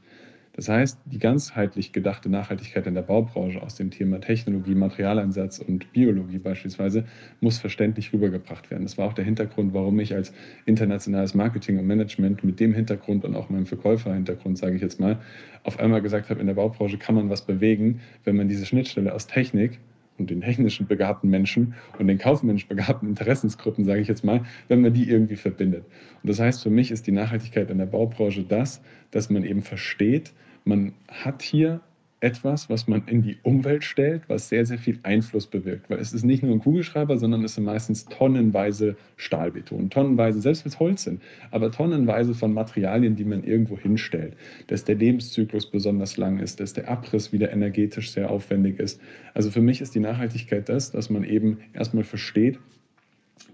Das 0.56 0.70
heißt, 0.70 1.00
die 1.06 1.18
ganzheitlich 1.18 1.94
gedachte 1.94 2.30
Nachhaltigkeit 2.30 2.86
in 2.86 2.94
der 2.94 3.02
Baubranche 3.02 3.62
aus 3.64 3.74
dem 3.74 3.90
Thema 3.90 4.22
Technologie, 4.22 4.76
Materialeinsatz 4.76 5.58
und 5.58 5.92
Biologie 5.94 6.38
beispielsweise 6.38 7.06
muss 7.42 7.58
verständlich 7.58 8.14
rübergebracht 8.14 8.70
werden. 8.70 8.84
Das 8.84 9.00
war 9.00 9.08
auch 9.08 9.14
der 9.14 9.26
Hintergrund, 9.26 9.74
warum 9.74 10.00
ich 10.00 10.14
als 10.14 10.32
internationales 10.66 11.34
Marketing 11.34 11.80
und 11.80 11.88
Management 11.88 12.44
mit 12.44 12.60
dem 12.60 12.76
Hintergrund 12.76 13.26
und 13.26 13.36
auch 13.36 13.50
meinem 13.50 13.66
Verkäuferhintergrund, 13.66 14.60
sage 14.60 14.76
ich 14.76 14.82
jetzt 14.84 15.00
mal, 15.00 15.18
auf 15.64 15.80
einmal 15.80 16.04
gesagt 16.04 16.30
habe, 16.30 16.40
in 16.40 16.46
der 16.46 16.54
Baubranche 16.54 17.00
kann 17.00 17.16
man 17.16 17.32
was 17.32 17.42
bewegen, 17.42 18.02
wenn 18.24 18.36
man 18.36 18.48
diese 18.48 18.68
Schnittstelle 18.68 19.12
aus 19.12 19.26
Technik 19.26 19.80
und 20.18 20.30
den 20.30 20.42
technischen 20.42 20.88
begabten 20.88 21.30
Menschen 21.30 21.74
und 21.98 22.08
den 22.08 22.18
kaufmännisch 22.18 22.68
begabten 22.68 23.10
Interessensgruppen, 23.14 23.86
sage 23.86 24.02
ich 24.02 24.08
jetzt 24.08 24.24
mal, 24.24 24.42
wenn 24.68 24.82
man 24.82 24.94
die 24.94 25.10
irgendwie 25.10 25.36
verbindet. 25.36 25.86
Und 26.22 26.30
das 26.30 26.40
heißt, 26.40 26.64
für 26.64 26.70
mich 26.70 26.92
ist 26.92 27.08
die 27.08 27.12
Nachhaltigkeit 27.12 27.70
in 27.70 27.78
der 27.78 27.86
Baubranche 27.86 28.44
das, 28.44 28.82
dass 29.12 29.30
man 29.30 29.44
eben 29.44 29.62
versteht, 29.62 30.34
man 30.66 30.94
hat 31.08 31.42
hier 31.42 31.82
etwas, 32.24 32.70
was 32.70 32.88
man 32.88 33.04
in 33.08 33.22
die 33.22 33.38
Umwelt 33.44 33.84
stellt, 33.84 34.24
was 34.30 34.48
sehr, 34.48 34.66
sehr 34.66 34.78
viel 34.78 34.98
Einfluss 35.04 35.46
bewirkt. 35.46 35.90
Weil 35.90 36.00
es 36.00 36.14
ist 36.14 36.24
nicht 36.24 36.42
nur 36.42 36.54
ein 36.54 36.60
Kugelschreiber, 36.60 37.18
sondern 37.18 37.44
es 37.44 37.56
sind 37.56 37.66
meistens 37.66 38.06
tonnenweise 38.06 38.96
Stahlbeton, 39.18 39.90
tonnenweise, 39.90 40.40
selbst 40.40 40.64
wenn 40.64 40.72
es 40.72 40.80
Holz 40.80 41.04
sind, 41.04 41.22
aber 41.52 41.70
tonnenweise 41.70 42.34
von 42.34 42.54
Materialien, 42.54 43.18
die 43.18 43.26
man 43.26 43.44
irgendwo 43.44 43.78
hinstellt. 43.78 44.38
Dass 44.68 44.86
der 44.86 44.96
Lebenszyklus 44.96 45.70
besonders 45.70 46.16
lang 46.16 46.40
ist, 46.40 46.62
dass 46.62 46.72
der 46.72 46.90
Abriss 46.90 47.34
wieder 47.34 47.52
energetisch 47.52 48.12
sehr 48.12 48.32
aufwendig 48.32 48.80
ist. 48.80 49.02
Also 49.34 49.52
für 49.52 49.62
mich 49.62 49.82
ist 49.82 49.94
die 49.94 50.00
Nachhaltigkeit 50.00 50.70
das, 50.70 50.92
dass 50.92 51.10
man 51.10 51.26
eben 51.26 51.58
erstmal 51.74 52.06
versteht, 52.06 52.58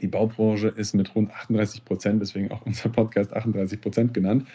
die 0.01 0.07
Baubranche 0.07 0.67
ist 0.67 0.93
mit 0.93 1.13
rund 1.15 1.31
38 1.31 1.83
Prozent, 1.83 2.21
deswegen 2.21 2.51
auch 2.51 2.65
unser 2.65 2.89
Podcast 2.89 3.33
38 3.33 3.81
Prozent 3.81 4.13
genannt, 4.13 4.45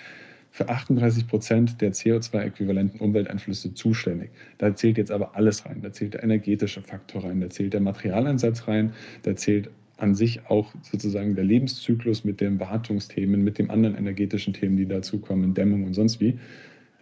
für 0.55 0.69
38 0.69 1.27
Prozent 1.27 1.81
der 1.81 1.93
CO2-äquivalenten 1.93 3.01
Umwelteinflüsse 3.01 3.75
zuständig. 3.75 4.31
Da 4.57 4.73
zählt 4.73 4.99
jetzt 4.99 5.11
aber 5.11 5.35
alles 5.35 5.67
rein. 5.67 5.83
Da 5.83 5.93
zählt 5.93 6.15
der 6.15 6.23
energetische 6.23 6.81
Faktor 6.81 7.25
rein, 7.25 7.41
da 7.41 7.51
zählt 7.51 7.73
der 7.73 7.81
Materialeinsatz 7.81 8.69
rein, 8.69 8.93
da 9.23 9.35
zählt 9.35 9.71
an 9.97 10.15
sich 10.15 10.49
auch 10.49 10.73
sozusagen 10.83 11.35
der 11.35 11.43
Lebenszyklus 11.43 12.23
mit 12.23 12.41
den 12.41 12.61
Wartungsthemen, 12.61 13.43
mit 13.43 13.59
den 13.59 13.69
anderen 13.69 13.97
energetischen 13.97 14.55
Themen, 14.55 14.77
die 14.77 14.87
dazukommen, 14.87 15.55
Dämmung 15.55 15.83
und 15.83 15.95
sonst 15.95 16.21
wie. 16.21 16.39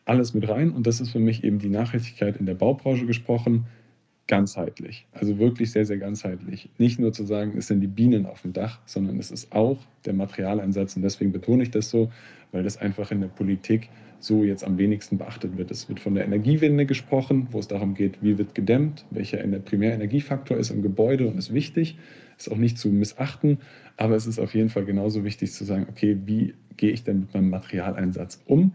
Alles 0.07 0.33
mit 0.33 0.49
rein 0.49 0.71
und 0.71 0.87
das 0.87 1.03
ist 1.03 1.11
für 1.11 1.21
mich 1.21 1.45
eben 1.45 1.59
die 1.59 1.69
Nachhaltigkeit 1.69 2.39
in 2.39 2.47
der 2.47 2.55
Baubranche 2.55 3.05
gesprochen 3.05 3.67
ganzheitlich. 4.33 5.07
Also 5.12 5.39
wirklich 5.39 5.73
sehr, 5.73 5.85
sehr 5.85 5.99
ganzheitlich. 5.99 6.71
Nicht 6.79 6.99
nur 6.99 7.12
zu 7.12 7.25
sagen, 7.25 7.53
es 7.59 7.67
sind 7.67 7.83
die 7.83 7.87
Bienen 7.87 8.25
auf 8.25 8.41
dem 8.41 8.55
Dach, 8.55 8.81
sondern 8.87 9.19
es 9.19 9.31
ist 9.31 9.53
auch 9.53 9.77
der 10.07 10.15
Materialeinsatz. 10.15 10.97
Und 10.97 11.03
deswegen 11.03 11.33
betone 11.33 11.65
ich 11.65 11.71
das 11.71 11.91
so, 11.91 12.11
weil 12.51 12.62
das 12.62 12.79
einfach 12.79 13.11
in 13.11 13.21
der 13.21 13.29
Politik 13.29 13.91
so 14.21 14.43
jetzt 14.43 14.65
am 14.65 14.79
wenigsten 14.79 15.19
beachtet 15.19 15.59
wird. 15.59 15.71
Es 15.71 15.87
wird 15.91 16.01
von 16.01 16.15
der 16.15 16.25
Energiewende 16.25 16.87
gesprochen, 16.87 17.49
wo 17.51 17.59
es 17.59 17.69
darum 17.69 17.93
geht, 17.93 18.23
wie 18.23 18.39
wird 18.39 18.55
gedämmt, 18.55 19.05
welcher 19.11 19.37
Primärenergiefaktor 19.37 20.57
ist 20.57 20.71
im 20.71 20.81
Gebäude 20.81 21.29
und 21.29 21.37
ist 21.37 21.53
wichtig, 21.53 21.99
ist 22.39 22.51
auch 22.51 22.57
nicht 22.57 22.79
zu 22.79 22.89
missachten, 22.89 23.59
aber 23.99 24.17
es 24.17 24.27
ist 24.27 24.39
auf 24.39 24.55
jeden 24.55 24.71
Fall 24.71 24.87
genauso 24.87 25.25
wichtig 25.25 25.53
zu 25.53 25.65
sagen, 25.65 25.89
okay, 25.91 26.17
wie 26.25 26.55
gehe 26.79 26.93
ich 26.93 27.05
denn 27.05 27.21
mit 27.21 27.35
meinem 27.35 27.51
Materialeinsatz 27.51 28.41
um? 28.47 28.73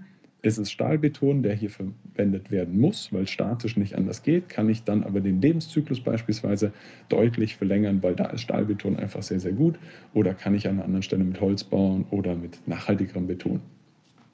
Ist 0.48 0.58
es 0.60 0.72
Stahlbeton, 0.72 1.44
der 1.44 1.56
hier 1.56 1.70
verwendet 1.70 2.52
werden 2.52 2.80
muss, 2.80 3.12
weil 3.12 3.28
statisch 3.28 3.76
nicht 3.76 3.96
anders 3.96 4.24
geht, 4.24 4.48
kann 4.48 4.70
ich 4.70 4.86
dann 4.86 5.04
aber 5.04 5.20
den 5.20 5.42
Lebenszyklus 5.42 6.00
beispielsweise 6.00 6.72
deutlich 7.10 7.58
verlängern, 7.58 8.02
weil 8.02 8.16
da 8.16 8.28
ist 8.28 8.44
Stahlbeton 8.44 8.96
einfach 8.96 9.24
sehr, 9.24 9.42
sehr 9.42 9.52
gut. 9.52 9.76
Oder 10.14 10.34
kann 10.34 10.56
ich 10.56 10.66
an 10.66 10.76
einer 10.76 10.86
anderen 10.86 11.04
Stelle 11.04 11.26
mit 11.26 11.42
Holz 11.42 11.66
bauen 11.66 12.06
oder 12.12 12.34
mit 12.34 12.66
nachhaltigerem 12.66 13.28
Beton 13.28 13.60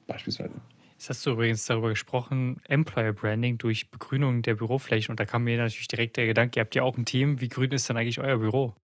beispielsweise. 0.06 0.54
Jetzt 0.92 1.08
hast 1.08 1.26
du 1.26 1.32
übrigens 1.32 1.66
darüber 1.66 1.88
gesprochen, 1.88 2.60
Employer 2.68 3.12
Branding 3.12 3.58
durch 3.58 3.90
Begrünung 3.90 4.42
der 4.42 4.54
Büroflächen. 4.54 5.10
Und 5.10 5.18
da 5.18 5.24
kam 5.24 5.42
mir 5.42 5.56
natürlich 5.56 5.88
direkt 5.88 6.16
der 6.16 6.26
Gedanke, 6.26 6.60
ihr 6.60 6.62
habt 6.62 6.76
ja 6.76 6.84
auch 6.84 6.96
ein 6.96 7.06
Team. 7.06 7.40
Wie 7.40 7.48
grün 7.48 7.72
ist 7.72 7.88
denn 7.88 7.96
eigentlich 7.96 8.20
euer 8.20 8.38
Büro? 8.38 8.76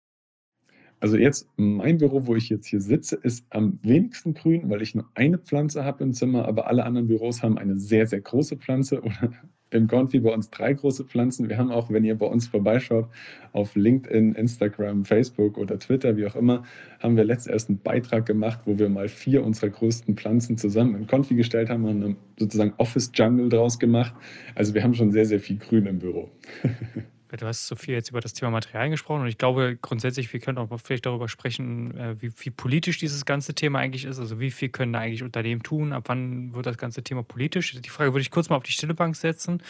Also 1.01 1.17
jetzt 1.17 1.49
mein 1.57 1.97
Büro, 1.97 2.27
wo 2.27 2.37
ich 2.37 2.51
jetzt 2.51 2.67
hier 2.67 2.81
sitze, 2.81 3.17
ist 3.17 3.47
am 3.51 3.79
wenigsten 3.83 4.35
grün, 4.35 4.69
weil 4.69 4.83
ich 4.83 4.95
nur 4.95 5.07
eine 5.15 5.39
Pflanze 5.39 5.85
habe 5.85 6.05
im 6.05 6.13
Zimmer, 6.13 6.47
aber 6.47 6.67
alle 6.67 6.85
anderen 6.85 7.09
Büros 7.09 7.43
haben 7.43 7.57
eine 7.57 7.79
sehr, 7.79 8.07
sehr 8.07 8.21
große 8.21 8.57
Pflanze 8.57 9.01
oder 9.03 9.33
im 9.71 9.87
Confi 9.87 10.21
bei 10.21 10.33
uns 10.35 10.51
drei 10.51 10.73
große 10.73 11.05
Pflanzen. 11.05 11.49
Wir 11.49 11.57
haben 11.57 11.71
auch, 11.71 11.91
wenn 11.91 12.05
ihr 12.05 12.19
bei 12.19 12.27
uns 12.27 12.49
vorbeischaut, 12.49 13.09
auf 13.53 13.77
LinkedIn, 13.77 14.35
Instagram, 14.35 15.05
Facebook 15.05 15.57
oder 15.57 15.79
Twitter, 15.79 16.17
wie 16.17 16.27
auch 16.27 16.37
immer, 16.37 16.65
haben 16.99 17.17
wir 17.17 17.25
letztens 17.25 17.53
erst 17.53 17.69
einen 17.69 17.79
Beitrag 17.79 18.27
gemacht, 18.27 18.61
wo 18.65 18.79
wir 18.79 18.89
mal 18.89 19.09
vier 19.09 19.45
unserer 19.45 19.71
größten 19.71 20.17
Pflanzen 20.17 20.59
zusammen 20.59 20.97
in 20.97 21.07
Confi 21.07 21.37
gestellt 21.37 21.71
haben 21.71 21.85
und 21.85 22.17
sozusagen 22.39 22.75
Office 22.79 23.13
Jungle 23.15 23.49
draus 23.49 23.79
gemacht. 23.79 24.15
Also 24.55 24.75
wir 24.75 24.83
haben 24.83 24.95
schon 24.95 25.13
sehr, 25.13 25.25
sehr 25.25 25.41
viel 25.41 25.57
Grün 25.57 25.87
im 25.87 25.99
Büro. 26.01 26.31
Du 27.37 27.47
hast 27.47 27.67
so 27.67 27.77
viel 27.77 27.95
jetzt 27.95 28.11
über 28.11 28.21
das 28.21 28.33
Thema 28.33 28.51
Materialien 28.51 28.91
gesprochen 28.91 29.23
und 29.23 29.29
ich 29.29 29.39
glaube 29.39 29.79
grundsätzlich, 29.81 30.33
wir 30.33 30.41
können 30.41 30.59
auch 30.59 30.69
vielleicht 30.81 31.07
darüber 31.07 31.29
sprechen, 31.29 31.97
äh, 31.97 32.21
wie, 32.21 32.33
wie 32.37 32.51
politisch 32.51 32.99
dieses 32.99 33.25
ganze 33.25 33.55
Thema 33.55 33.79
eigentlich 33.79 34.05
ist. 34.05 34.19
Also 34.19 34.41
wie 34.41 34.51
viel 34.51 34.69
können 34.69 34.93
da 34.93 35.01
eigentlich 35.01 35.23
Unternehmen 35.23 35.63
tun? 35.63 35.93
Ab 35.93 36.05
wann 36.07 36.55
wird 36.55 36.67
das 36.67 36.77
ganze 36.77 37.03
Thema 37.03 37.23
politisch? 37.23 37.81
Die 37.81 37.89
Frage 37.89 38.13
würde 38.13 38.23
ich 38.23 38.31
kurz 38.31 38.49
mal 38.49 38.57
auf 38.57 38.65
die 38.65 38.73
stille 38.73 38.95
Bank 38.95 39.15
setzen 39.15 39.63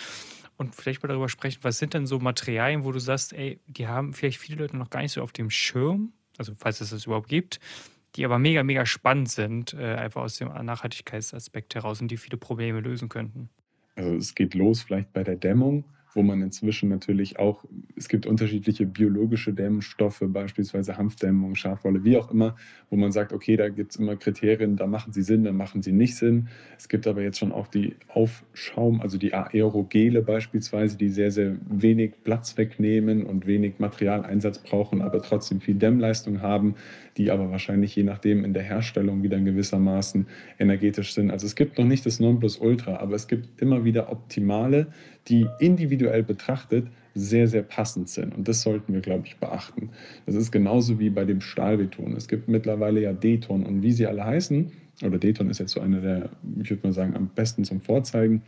und 0.57 0.75
vielleicht 0.75 1.03
mal 1.03 1.09
darüber 1.09 1.29
sprechen, 1.29 1.59
was 1.63 1.79
sind 1.79 1.95
denn 1.95 2.07
so 2.07 2.19
Materialien, 2.19 2.85
wo 2.85 2.93
du 2.93 2.99
sagst, 2.99 3.33
ey, 3.33 3.61
die 3.67 3.87
haben 3.87 4.13
vielleicht 4.15 4.39
viele 4.39 4.59
Leute 4.63 4.77
noch 4.77 4.91
gar 4.91 5.01
nicht 5.03 5.13
so 5.13 5.23
auf 5.23 5.33
dem 5.33 5.51
Schirm, 5.51 6.13
also 6.39 6.53
falls 6.57 6.81
es 6.81 6.91
das 6.91 7.07
überhaupt 7.07 7.29
gibt, 7.29 7.61
die 8.17 8.25
aber 8.25 8.39
mega, 8.39 8.63
mega 8.63 8.87
spannend 8.87 9.31
sind, 9.31 9.75
äh, 9.75 9.95
einfach 9.95 10.23
aus 10.23 10.37
dem 10.37 10.49
Nachhaltigkeitsaspekt 10.49 11.75
heraus 11.75 12.01
und 12.01 12.09
die 12.09 12.17
viele 12.17 12.37
Probleme 12.37 12.81
lösen 12.81 13.09
könnten. 13.09 13.49
Also 13.97 14.13
es 14.15 14.35
geht 14.35 14.55
los 14.55 14.83
vielleicht 14.83 15.13
bei 15.13 15.23
der 15.25 15.37
Dämmung 15.37 15.85
wo 16.15 16.23
man 16.23 16.43
inzwischen 16.43 16.89
natürlich 16.89 17.39
auch, 17.39 17.65
es 17.97 18.09
gibt 18.09 18.27
unterschiedliche 18.27 18.87
biologische 18.87 19.53
Dämmstoffe, 19.53 20.23
beispielsweise 20.27 20.97
Hanfdämmung, 20.97 21.55
Schafwolle, 21.55 22.05
wie 22.05 22.17
auch 22.17 22.31
immer, 22.31 22.57
wo 22.89 22.97
man 22.97 23.13
sagt, 23.13 23.33
okay, 23.33 23.57
da 23.57 23.69
gibt 23.69 23.93
es 23.93 23.97
immer 23.97 24.17
Kriterien, 24.17 24.77
da 24.77 24.87
machen 24.87 25.13
sie 25.13 25.23
Sinn, 25.23 25.45
da 25.45 25.53
machen 25.53 25.83
sie 25.83 25.93
nicht 25.93 26.17
Sinn. 26.17 26.49
Es 26.77 26.89
gibt 26.89 27.07
aber 27.07 27.23
jetzt 27.23 27.39
schon 27.39 27.53
auch 27.53 27.69
die 27.69 27.95
Aufschaum, 28.09 29.01
also 29.01 29.19
die 29.19 29.35
Aerogele 29.35 30.23
beispielsweise, 30.23 30.97
die 30.97 31.09
sehr, 31.09 31.31
sehr 31.31 31.57
wenig 31.69 32.15
Platz 32.25 32.57
wegnehmen 32.57 33.25
und 33.25 33.47
wenig 33.47 33.79
Materialeinsatz 33.79 34.59
brauchen, 34.59 35.03
aber 35.03 35.23
trotzdem 35.23 35.61
viel 35.61 35.77
Dämmleistung 35.77 36.43
haben, 36.43 36.75
die 37.17 37.31
aber 37.31 37.51
wahrscheinlich 37.51 37.95
je 37.95 38.03
nachdem 38.03 38.45
in 38.45 38.55
der 38.55 38.63
Herstellung 38.63 39.23
wieder 39.23 39.39
gewissermaßen 39.39 40.27
energetisch 40.59 41.15
sind. 41.15 41.31
Also 41.31 41.47
es 41.47 41.55
gibt 41.55 41.79
noch 41.79 41.85
nicht 41.85 42.07
das 42.07 42.21
Nonplusultra, 42.21 42.97
aber 42.97 43.15
es 43.15 43.29
gibt 43.29 43.61
immer 43.61 43.85
wieder 43.85 44.11
optimale, 44.11 44.89
die 45.29 45.47
individuell 45.59 46.23
betrachtet 46.23 46.87
sehr, 47.15 47.49
sehr 47.49 47.63
passend 47.63 48.09
sind. 48.09 48.35
Und 48.37 48.49
das 48.49 48.63
sollten 48.63 48.93
wir, 48.93 49.01
glaube 49.01 49.27
ich, 49.27 49.37
beachten. 49.37 49.91
Das 50.27 50.35
ist 50.35 50.53
genauso 50.53 50.99
wie 50.99 51.11
bei 51.11 51.25
dem 51.25 51.41
Stahlbeton. 51.41 52.15
Es 52.17 52.29
gibt 52.29 52.49
mittlerweile 52.49 53.01
ja 53.01 53.13
Deton 53.13 53.65
und 53.65 53.83
wie 53.83 53.93
sie 53.93 54.07
alle 54.07 54.25
heißen, 54.25 54.71
oder 55.03 55.19
Deton 55.19 55.49
ist 55.51 55.59
jetzt 55.59 55.73
so 55.73 55.81
einer 55.81 56.01
der, 56.01 56.31
ich 56.63 56.71
würde 56.71 56.87
mal 56.87 56.93
sagen, 56.93 57.17
am 57.17 57.29
besten 57.29 57.65
zum 57.65 57.81
Vorzeigen, 57.81 58.43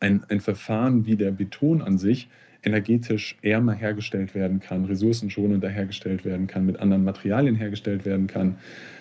ein, 0.00 0.22
ein 0.28 0.40
Verfahren 0.40 1.06
wie 1.06 1.16
der 1.16 1.30
Beton 1.30 1.80
an 1.80 1.98
sich 1.98 2.28
energetisch 2.62 3.36
ärmer 3.42 3.72
hergestellt 3.72 4.34
werden 4.34 4.60
kann, 4.60 4.84
ressourcenschonender 4.84 5.68
hergestellt 5.68 6.24
werden 6.24 6.46
kann, 6.46 6.66
mit 6.66 6.78
anderen 6.78 7.04
Materialien 7.04 7.54
hergestellt 7.56 8.04
werden 8.04 8.26
kann. 8.26 8.56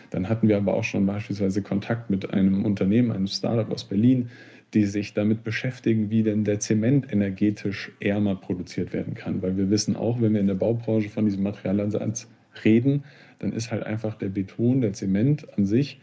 Dann 0.10 0.30
hatten 0.30 0.48
wir 0.48 0.58
aber 0.58 0.74
auch 0.74 0.84
schon 0.84 1.06
beispielsweise 1.06 1.62
Kontakt 1.62 2.10
mit 2.10 2.34
einem 2.34 2.66
Unternehmen, 2.66 3.12
einem 3.12 3.28
Startup 3.28 3.70
aus 3.72 3.86
Berlin, 3.86 4.30
die 4.74 4.86
sich 4.86 5.14
damit 5.14 5.44
beschäftigen, 5.44 6.10
wie 6.10 6.24
denn 6.24 6.44
der 6.44 6.60
Zement 6.60 7.12
energetisch 7.12 7.92
ärmer 8.00 8.36
produziert 8.36 8.94
werden 8.94 9.14
kann. 9.14 9.42
Weil 9.42 9.58
wir 9.58 9.70
wissen 9.70 9.96
auch, 9.96 10.22
wenn 10.22 10.34
wir 10.34 10.42
in 10.42 10.48
der 10.48 10.56
Baubranche 10.56 11.10
von 11.10 11.26
diesem 11.26 11.44
Materialansatz 11.44 12.28
reden, 12.64 13.04
dann 13.40 13.54
ist 13.54 13.72
halt 13.72 13.84
einfach 13.84 14.16
der 14.16 14.30
Beton, 14.30 14.82
der 14.82 14.94
Zement 14.94 15.48
an 15.58 15.66
sich 15.66 16.00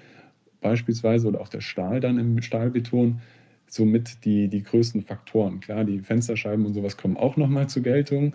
beispielsweise 0.60 1.28
oder 1.28 1.40
auch 1.40 1.48
der 1.48 1.60
Stahl 1.60 2.00
dann 2.00 2.18
im 2.18 2.40
Stahlbeton 2.42 3.20
somit 3.66 4.24
die, 4.24 4.48
die 4.48 4.62
größten 4.62 5.02
Faktoren. 5.02 5.60
Klar, 5.60 5.84
die 5.84 6.00
Fensterscheiben 6.00 6.66
und 6.66 6.74
sowas 6.74 6.96
kommen 6.96 7.16
auch 7.16 7.36
nochmal 7.36 7.68
zur 7.68 7.82
Geltung. 7.82 8.34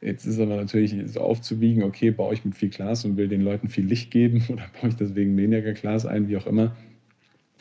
Jetzt 0.00 0.26
ist 0.26 0.38
aber 0.38 0.56
natürlich 0.56 0.94
so 1.06 1.20
aufzuwiegen, 1.20 1.82
okay, 1.82 2.10
baue 2.10 2.34
ich 2.34 2.44
mit 2.44 2.54
viel 2.54 2.68
Glas 2.68 3.04
und 3.06 3.16
will 3.16 3.28
den 3.28 3.40
Leuten 3.40 3.68
viel 3.68 3.86
Licht 3.86 4.10
geben 4.10 4.44
oder 4.48 4.64
baue 4.80 4.90
ich 4.90 4.96
deswegen 4.96 5.36
weniger 5.36 5.72
Glas 5.72 6.06
ein, 6.06 6.28
wie 6.28 6.36
auch 6.36 6.46
immer. 6.46 6.76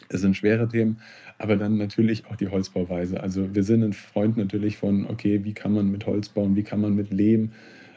Das 0.09 0.21
sind 0.21 0.35
schwere 0.35 0.67
Themen, 0.67 0.97
aber 1.37 1.55
dann 1.55 1.77
natürlich 1.77 2.25
auch 2.27 2.35
die 2.35 2.47
Holzbauweise. 2.47 3.21
Also 3.21 3.53
wir 3.55 3.63
sind 3.63 3.83
ein 3.83 3.93
Freund 3.93 4.37
natürlich 4.37 4.77
von, 4.77 5.07
okay, 5.07 5.43
wie 5.43 5.53
kann 5.53 5.73
man 5.73 5.91
mit 5.91 6.05
Holz 6.05 6.29
bauen, 6.29 6.55
wie 6.55 6.63
kann 6.63 6.81
man 6.81 6.95
mit 6.95 7.11
Lehm 7.11 7.51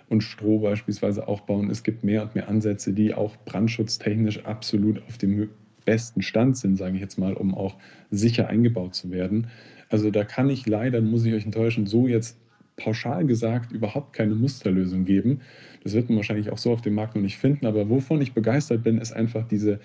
und 0.09 0.23
Stroh 0.23 0.61
beispielsweise 0.61 1.27
auch 1.29 1.41
bauen. 1.41 1.71
Es 1.71 1.83
gibt 1.83 2.05
mehr 2.05 2.23
und 2.23 2.35
mehr 2.35 2.49
Ansätze, 2.49 2.93
die 2.93 3.15
auch 3.15 3.37
brandschutztechnisch 3.45 4.45
absolut 4.45 5.03
auf 5.09 5.19
dem 5.19 5.49
besten 5.85 6.23
Stand 6.23 6.57
sind, 6.57 6.77
sage 6.77 6.95
ich 6.95 7.01
jetzt 7.01 7.19
mal, 7.19 7.35
um 7.35 7.55
auch 7.55 7.77
sicher 8.11 8.49
eingebaut 8.49 8.95
zu 8.95 9.11
werden. 9.11 9.49
Also 9.89 10.11
da 10.11 10.25
kann 10.25 10.51
ich 10.51 10.67
leider, 10.67 11.01
muss 11.01 11.25
ich 11.25 11.35
euch 11.35 11.45
enttäuschen, 11.45 11.87
so 11.87 12.07
jetzt 12.07 12.39
pauschal 12.77 13.25
gesagt 13.25 13.73
überhaupt 13.73 14.13
keine 14.13 14.35
Musterlösung 14.35 15.05
geben. 15.05 15.41
Das 15.83 15.95
wird 15.95 16.09
man 16.09 16.17
wahrscheinlich 16.17 16.51
auch 16.51 16.59
so 16.59 16.73
auf 16.73 16.83
dem 16.83 16.95
Markt 16.95 17.15
noch 17.15 17.23
nicht 17.23 17.39
finden, 17.39 17.67
aber 17.67 17.89
wovon 17.89 18.21
ich 18.21 18.35
begeistert 18.35 18.83
bin, 18.83 18.99
ist 18.99 19.13
einfach 19.13 19.47
diese 19.47 19.81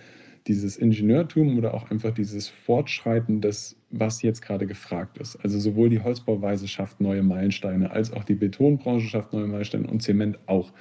dieses 0.48 0.77
Ingenieurtum 0.77 1.57
oder 1.57 1.74
auch 1.74 1.91
einfach 1.91 2.12
dieses 2.12 2.48
Fortschreiten 2.48 3.41
des, 3.41 3.75
was 3.91 4.21
jetzt 4.21 4.41
gerade 4.41 4.65
gefragt 4.65 5.17
ist. 5.17 5.36
Also 5.43 5.60
sowohl 5.60 5.89
die 5.89 6.01
Holzbauweise 6.01 6.67
schafft 6.67 7.00
neue 7.00 7.24
Meilensteine, 7.24 7.91
als 7.91 8.12
auch 8.13 8.24
die 8.24 8.36
Betonbranche 8.36 9.07
schafft 9.07 9.33
neue 9.33 9.48
Meilensteine 9.48 9.88
und 9.88 10.01
Zement 10.01 10.39
auch. 10.48 10.71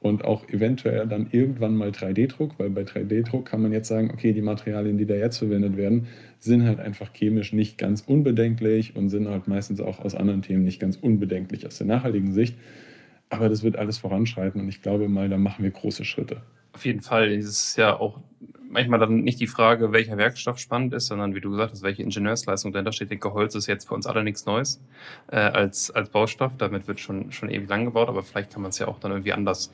Und 0.00 0.24
auch 0.24 0.46
eventuell 0.50 1.06
dann 1.08 1.28
irgendwann 1.32 1.74
mal 1.74 1.88
3D-Druck, 1.88 2.58
weil 2.58 2.68
bei 2.70 2.82
3D-Druck 2.82 3.46
kann 3.46 3.62
man 3.62 3.72
jetzt 3.72 3.88
sagen, 3.88 4.10
okay, 4.12 4.34
die 4.34 4.42
Materialien, 4.42 4.98
die 4.98 5.06
da 5.06 5.14
jetzt 5.14 5.38
verwendet 5.38 5.76
werden, 5.76 6.06
sind 6.38 6.64
halt 6.64 6.78
einfach 6.78 7.12
chemisch 7.14 7.52
nicht 7.54 7.78
ganz 7.78 8.02
unbedenklich 8.02 8.94
und 8.94 9.08
sind 9.08 9.26
halt 9.26 9.48
meistens 9.48 9.80
auch 9.80 9.98
aus 9.98 10.14
anderen 10.14 10.42
Themen 10.42 10.64
nicht 10.64 10.78
ganz 10.78 10.96
unbedenklich 10.96 11.66
aus 11.66 11.78
der 11.78 11.86
nachhaltigen 11.86 12.32
Sicht. 12.32 12.56
Aber 13.30 13.48
das 13.48 13.62
wird 13.62 13.76
alles 13.76 13.98
voranschreiten 13.98 14.60
und 14.60 14.68
ich 14.68 14.82
glaube 14.82 15.08
mal, 15.08 15.28
da 15.28 15.38
machen 15.38 15.64
wir 15.64 15.70
große 15.70 16.04
Schritte. 16.04 16.42
Auf 16.72 16.84
jeden 16.84 17.00
Fall. 17.00 17.32
Es 17.32 17.46
ist 17.46 17.76
ja 17.76 17.98
auch 17.98 18.20
manchmal 18.68 18.98
dann 18.98 19.20
nicht 19.20 19.40
die 19.40 19.46
Frage, 19.46 19.92
welcher 19.92 20.16
Werkstoff 20.16 20.58
spannend 20.58 20.94
ist, 20.94 21.06
sondern 21.06 21.34
wie 21.34 21.40
du 21.40 21.50
gesagt 21.50 21.72
hast, 21.72 21.82
welche 21.82 22.02
Ingenieursleistung 22.02 22.72
dahinter 22.72 22.92
steht. 22.92 23.06
Ich 23.06 23.20
denke, 23.20 23.32
Holz 23.32 23.54
ist 23.54 23.66
jetzt 23.66 23.88
für 23.88 23.94
uns 23.94 24.06
alle 24.06 24.22
nichts 24.22 24.46
Neues 24.46 24.80
äh, 25.28 25.36
als, 25.36 25.90
als 25.90 26.10
Baustoff. 26.10 26.56
Damit 26.56 26.88
wird 26.88 27.00
schon, 27.00 27.32
schon 27.32 27.50
ewig 27.50 27.68
lang 27.68 27.84
gebaut, 27.84 28.08
aber 28.08 28.22
vielleicht 28.22 28.52
kann 28.52 28.62
man 28.62 28.70
es 28.70 28.78
ja 28.78 28.88
auch 28.88 28.98
dann 28.98 29.12
irgendwie 29.12 29.32
anders, 29.32 29.72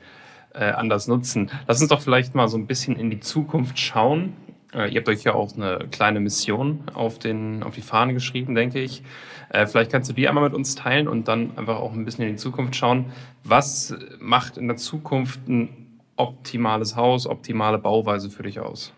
äh, 0.53 0.65
anders 0.65 1.07
nutzen. 1.07 1.49
Lass 1.67 1.81
uns 1.81 1.89
doch 1.89 2.01
vielleicht 2.01 2.35
mal 2.35 2.47
so 2.47 2.57
ein 2.57 2.67
bisschen 2.67 2.95
in 2.95 3.09
die 3.09 3.19
Zukunft 3.19 3.79
schauen. 3.79 4.33
Äh, 4.73 4.91
ihr 4.91 4.99
habt 4.99 5.09
euch 5.09 5.23
ja 5.23 5.33
auch 5.33 5.55
eine 5.55 5.87
kleine 5.91 6.19
Mission 6.19 6.83
auf, 6.93 7.19
den, 7.19 7.63
auf 7.63 7.75
die 7.75 7.81
Fahne 7.81 8.13
geschrieben, 8.13 8.55
denke 8.55 8.79
ich. 8.79 9.03
Äh, 9.49 9.67
vielleicht 9.67 9.91
kannst 9.91 10.09
du 10.09 10.13
die 10.13 10.27
einmal 10.27 10.43
mit 10.43 10.53
uns 10.53 10.75
teilen 10.75 11.07
und 11.07 11.27
dann 11.27 11.57
einfach 11.57 11.77
auch 11.77 11.93
ein 11.93 12.05
bisschen 12.05 12.25
in 12.25 12.31
die 12.31 12.37
Zukunft 12.37 12.75
schauen. 12.75 13.05
Was 13.43 13.95
macht 14.19 14.57
in 14.57 14.67
der 14.67 14.77
Zukunft 14.77 15.47
ein 15.47 15.82
optimales 16.15 16.95
Haus, 16.95 17.27
optimale 17.27 17.77
Bauweise 17.77 18.29
für 18.29 18.43
dich 18.43 18.59
aus? 18.59 18.93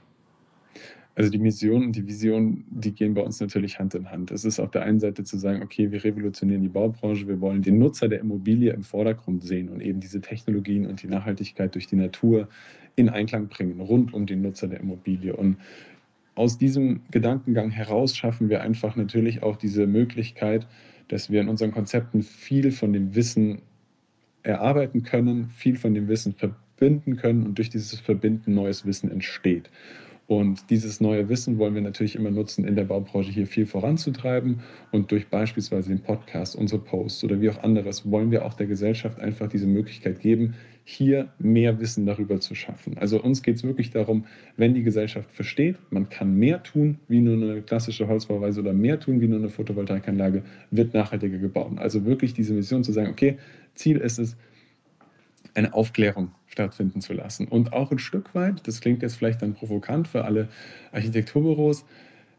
Also 1.17 1.31
die 1.31 1.37
Mission 1.37 1.85
und 1.85 1.95
die 1.95 2.05
Vision, 2.05 2.65
die 2.69 2.93
gehen 2.93 3.13
bei 3.13 3.21
uns 3.21 3.39
natürlich 3.39 3.79
Hand 3.79 3.95
in 3.95 4.11
Hand. 4.11 4.31
Es 4.31 4.43
ist 4.43 4.59
auf 4.59 4.71
der 4.71 4.83
einen 4.83 4.99
Seite 4.99 5.23
zu 5.23 5.37
sagen, 5.37 5.63
okay, 5.63 5.89
wir 5.89 6.03
revolutionieren 6.03 6.61
die 6.61 6.69
Baubranche, 6.69 7.25
wir 7.25 7.39
wollen 7.39 7.61
den 7.61 7.79
Nutzer 7.79 8.09
der 8.09 8.19
Immobilie 8.19 8.73
im 8.73 8.83
Vordergrund 8.83 9.41
sehen 9.41 9.69
und 9.69 9.79
eben 9.79 10.01
diese 10.01 10.19
Technologien 10.19 10.85
und 10.85 11.01
die 11.01 11.07
Nachhaltigkeit 11.07 11.73
durch 11.73 11.87
die 11.87 11.95
Natur 11.95 12.49
in 12.97 13.07
Einklang 13.07 13.47
bringen, 13.47 13.79
rund 13.79 14.13
um 14.13 14.25
den 14.25 14.41
Nutzer 14.41 14.67
der 14.67 14.81
Immobilie. 14.81 15.33
Und 15.33 15.57
aus 16.35 16.57
diesem 16.57 17.01
Gedankengang 17.11 17.69
heraus 17.69 18.17
schaffen 18.17 18.49
wir 18.49 18.61
einfach 18.61 18.97
natürlich 18.97 19.41
auch 19.41 19.55
diese 19.55 19.87
Möglichkeit, 19.87 20.67
dass 21.07 21.29
wir 21.29 21.39
in 21.39 21.47
unseren 21.47 21.71
Konzepten 21.71 22.23
viel 22.23 22.71
von 22.71 22.91
dem 22.91 23.15
Wissen 23.15 23.61
erarbeiten 24.43 25.03
können, 25.03 25.49
viel 25.49 25.77
von 25.77 25.93
dem 25.93 26.09
Wissen 26.09 26.35
verbinden 26.77 27.15
können 27.15 27.43
und 27.45 27.57
durch 27.57 27.69
dieses 27.69 27.99
Verbinden 27.99 28.53
neues 28.53 28.85
Wissen 28.85 29.09
entsteht. 29.09 29.69
Und 30.27 30.71
dieses 30.71 31.01
neue 31.01 31.29
Wissen 31.29 31.59
wollen 31.59 31.75
wir 31.75 31.83
natürlich 31.83 32.15
immer 32.15 32.31
nutzen, 32.31 32.65
in 32.65 32.75
der 32.75 32.85
Baubranche 32.85 33.31
hier 33.31 33.45
viel 33.45 33.67
voranzutreiben. 33.67 34.61
Und 34.91 35.11
durch 35.11 35.27
beispielsweise 35.27 35.89
den 35.89 36.01
Podcast, 36.01 36.55
unsere 36.55 36.81
Posts 36.81 37.25
oder 37.25 37.41
wie 37.41 37.49
auch 37.51 37.61
anderes 37.61 38.09
wollen 38.09 38.31
wir 38.31 38.43
auch 38.43 38.55
der 38.55 38.65
Gesellschaft 38.65 39.19
einfach 39.19 39.47
diese 39.47 39.67
Möglichkeit 39.67 40.19
geben, 40.19 40.55
hier 40.83 41.29
mehr 41.37 41.79
Wissen 41.79 42.07
darüber 42.07 42.39
zu 42.39 42.55
schaffen. 42.55 42.97
Also 42.97 43.21
uns 43.21 43.43
geht 43.43 43.57
es 43.57 43.63
wirklich 43.63 43.91
darum, 43.91 44.25
wenn 44.57 44.73
die 44.73 44.83
Gesellschaft 44.83 45.31
versteht, 45.31 45.77
man 45.91 46.09
kann 46.09 46.35
mehr 46.35 46.63
tun 46.63 46.99
wie 47.07 47.21
nur 47.21 47.35
eine 47.35 47.61
klassische 47.61 48.07
Holzbauweise 48.07 48.61
oder 48.61 48.73
mehr 48.73 48.99
tun 48.99 49.21
wie 49.21 49.27
nur 49.27 49.39
eine 49.39 49.49
Photovoltaikanlage, 49.49 50.43
wird 50.71 50.93
nachhaltiger 50.95 51.37
gebaut. 51.37 51.77
Also 51.77 52.05
wirklich 52.05 52.33
diese 52.33 52.53
Mission 52.53 52.83
zu 52.83 52.91
sagen, 52.91 53.09
okay, 53.09 53.37
Ziel 53.75 53.97
ist 53.97 54.17
es, 54.17 54.35
eine 55.55 55.73
Aufklärung 55.73 56.31
stattfinden 56.55 57.01
zu 57.01 57.13
lassen. 57.13 57.47
Und 57.47 57.73
auch 57.73 57.91
ein 57.91 57.99
Stück 57.99 58.33
weit, 58.33 58.65
das 58.65 58.79
klingt 58.79 59.01
jetzt 59.01 59.17
vielleicht 59.17 59.41
dann 59.41 59.53
provokant 59.53 60.07
für 60.07 60.23
alle 60.23 60.47
Architekturbüros, 60.93 61.85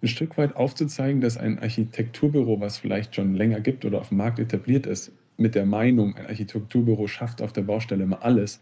ein 0.02 0.08
Stück 0.08 0.38
weit 0.38 0.56
aufzuzeigen, 0.56 1.20
dass 1.20 1.36
ein 1.36 1.58
Architekturbüro, 1.58 2.60
was 2.60 2.78
vielleicht 2.78 3.14
schon 3.14 3.34
länger 3.34 3.60
gibt 3.60 3.84
oder 3.84 4.00
auf 4.00 4.08
dem 4.08 4.18
Markt 4.18 4.38
etabliert 4.38 4.86
ist, 4.86 5.12
mit 5.36 5.54
der 5.54 5.66
Meinung, 5.66 6.16
ein 6.16 6.26
Architekturbüro 6.26 7.06
schafft 7.06 7.42
auf 7.42 7.52
der 7.52 7.62
Baustelle 7.62 8.04
immer 8.04 8.24
alles, 8.24 8.60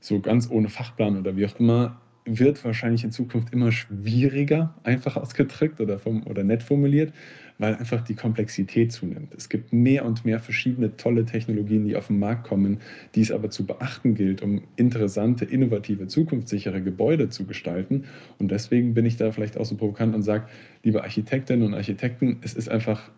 so 0.00 0.20
ganz 0.20 0.50
ohne 0.50 0.70
Fachplan 0.70 1.18
oder 1.18 1.36
wie 1.36 1.44
auch 1.44 1.60
immer, 1.60 2.00
wird 2.24 2.64
wahrscheinlich 2.64 3.04
in 3.04 3.12
Zukunft 3.12 3.52
immer 3.52 3.72
schwieriger, 3.72 4.74
einfach 4.82 5.16
ausgedrückt 5.16 5.80
oder, 5.80 5.98
vom, 5.98 6.26
oder 6.26 6.44
nett 6.44 6.62
formuliert, 6.62 7.12
weil 7.58 7.74
einfach 7.74 8.02
die 8.02 8.14
Komplexität 8.14 8.92
zunimmt. 8.92 9.34
Es 9.34 9.48
gibt 9.48 9.72
mehr 9.72 10.04
und 10.04 10.24
mehr 10.24 10.40
verschiedene 10.40 10.96
tolle 10.96 11.24
Technologien, 11.24 11.84
die 11.84 11.96
auf 11.96 12.06
den 12.06 12.18
Markt 12.18 12.46
kommen, 12.46 12.78
die 13.14 13.20
es 13.20 13.30
aber 13.30 13.50
zu 13.50 13.66
beachten 13.66 14.14
gilt, 14.14 14.42
um 14.42 14.62
interessante, 14.76 15.44
innovative, 15.44 16.06
zukunftssichere 16.06 16.82
Gebäude 16.82 17.28
zu 17.28 17.46
gestalten. 17.46 18.04
Und 18.38 18.50
deswegen 18.50 18.94
bin 18.94 19.06
ich 19.06 19.16
da 19.16 19.30
vielleicht 19.32 19.58
auch 19.58 19.66
so 19.66 19.76
provokant 19.76 20.14
und 20.14 20.22
sage, 20.22 20.46
liebe 20.82 21.02
Architektinnen 21.02 21.66
und 21.66 21.74
Architekten, 21.74 22.38
es 22.42 22.54
ist 22.54 22.68
einfach 22.68 23.10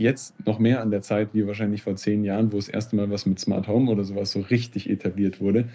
jetzt 0.00 0.46
noch 0.46 0.58
mehr 0.58 0.80
an 0.80 0.90
der 0.90 1.02
Zeit, 1.02 1.30
wie 1.32 1.46
wahrscheinlich 1.46 1.82
vor 1.82 1.96
zehn 1.96 2.24
Jahren, 2.24 2.52
wo 2.52 2.56
das 2.56 2.68
erste 2.68 2.96
Mal 2.96 3.10
was 3.10 3.26
mit 3.26 3.38
Smart 3.38 3.68
Home 3.68 3.90
oder 3.90 4.04
sowas 4.04 4.32
so 4.32 4.40
richtig 4.40 4.88
etabliert 4.88 5.40
wurde, 5.40 5.68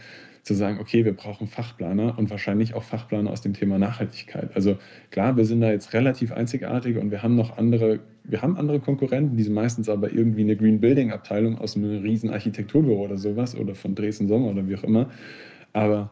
zu 0.43 0.53
sagen, 0.53 0.79
okay, 0.79 1.05
wir 1.05 1.13
brauchen 1.13 1.47
Fachplaner 1.47 2.19
und 2.19 2.29
wahrscheinlich 2.29 2.75
auch 2.75 2.83
Fachplaner 2.83 3.31
aus 3.31 3.41
dem 3.41 3.53
Thema 3.53 3.79
Nachhaltigkeit. 3.79 4.55
Also 4.55 4.77
klar, 5.09 5.37
wir 5.37 5.45
sind 5.45 5.61
da 5.61 5.71
jetzt 5.71 5.93
relativ 5.93 6.31
einzigartig 6.31 6.97
und 6.97 7.09
wir 7.09 7.23
haben 7.23 7.35
noch 7.35 7.57
andere, 7.57 7.99
wir 8.23 8.43
haben 8.43 8.55
andere 8.55 8.79
Konkurrenten, 8.79 9.37
die 9.37 9.43
sind 9.43 9.55
meistens 9.55 9.89
aber 9.89 10.11
irgendwie 10.11 10.41
eine 10.41 10.55
Green 10.55 10.79
Building 10.79 11.11
Abteilung 11.11 11.57
aus 11.57 11.75
einem 11.75 12.01
riesen 12.03 12.29
Architekturbüro 12.29 13.05
oder 13.05 13.17
sowas 13.17 13.55
oder 13.55 13.73
von 13.73 13.95
Dresden 13.95 14.27
Sommer 14.27 14.51
oder 14.51 14.67
wie 14.67 14.75
auch 14.75 14.83
immer. 14.83 15.09
Aber 15.73 16.11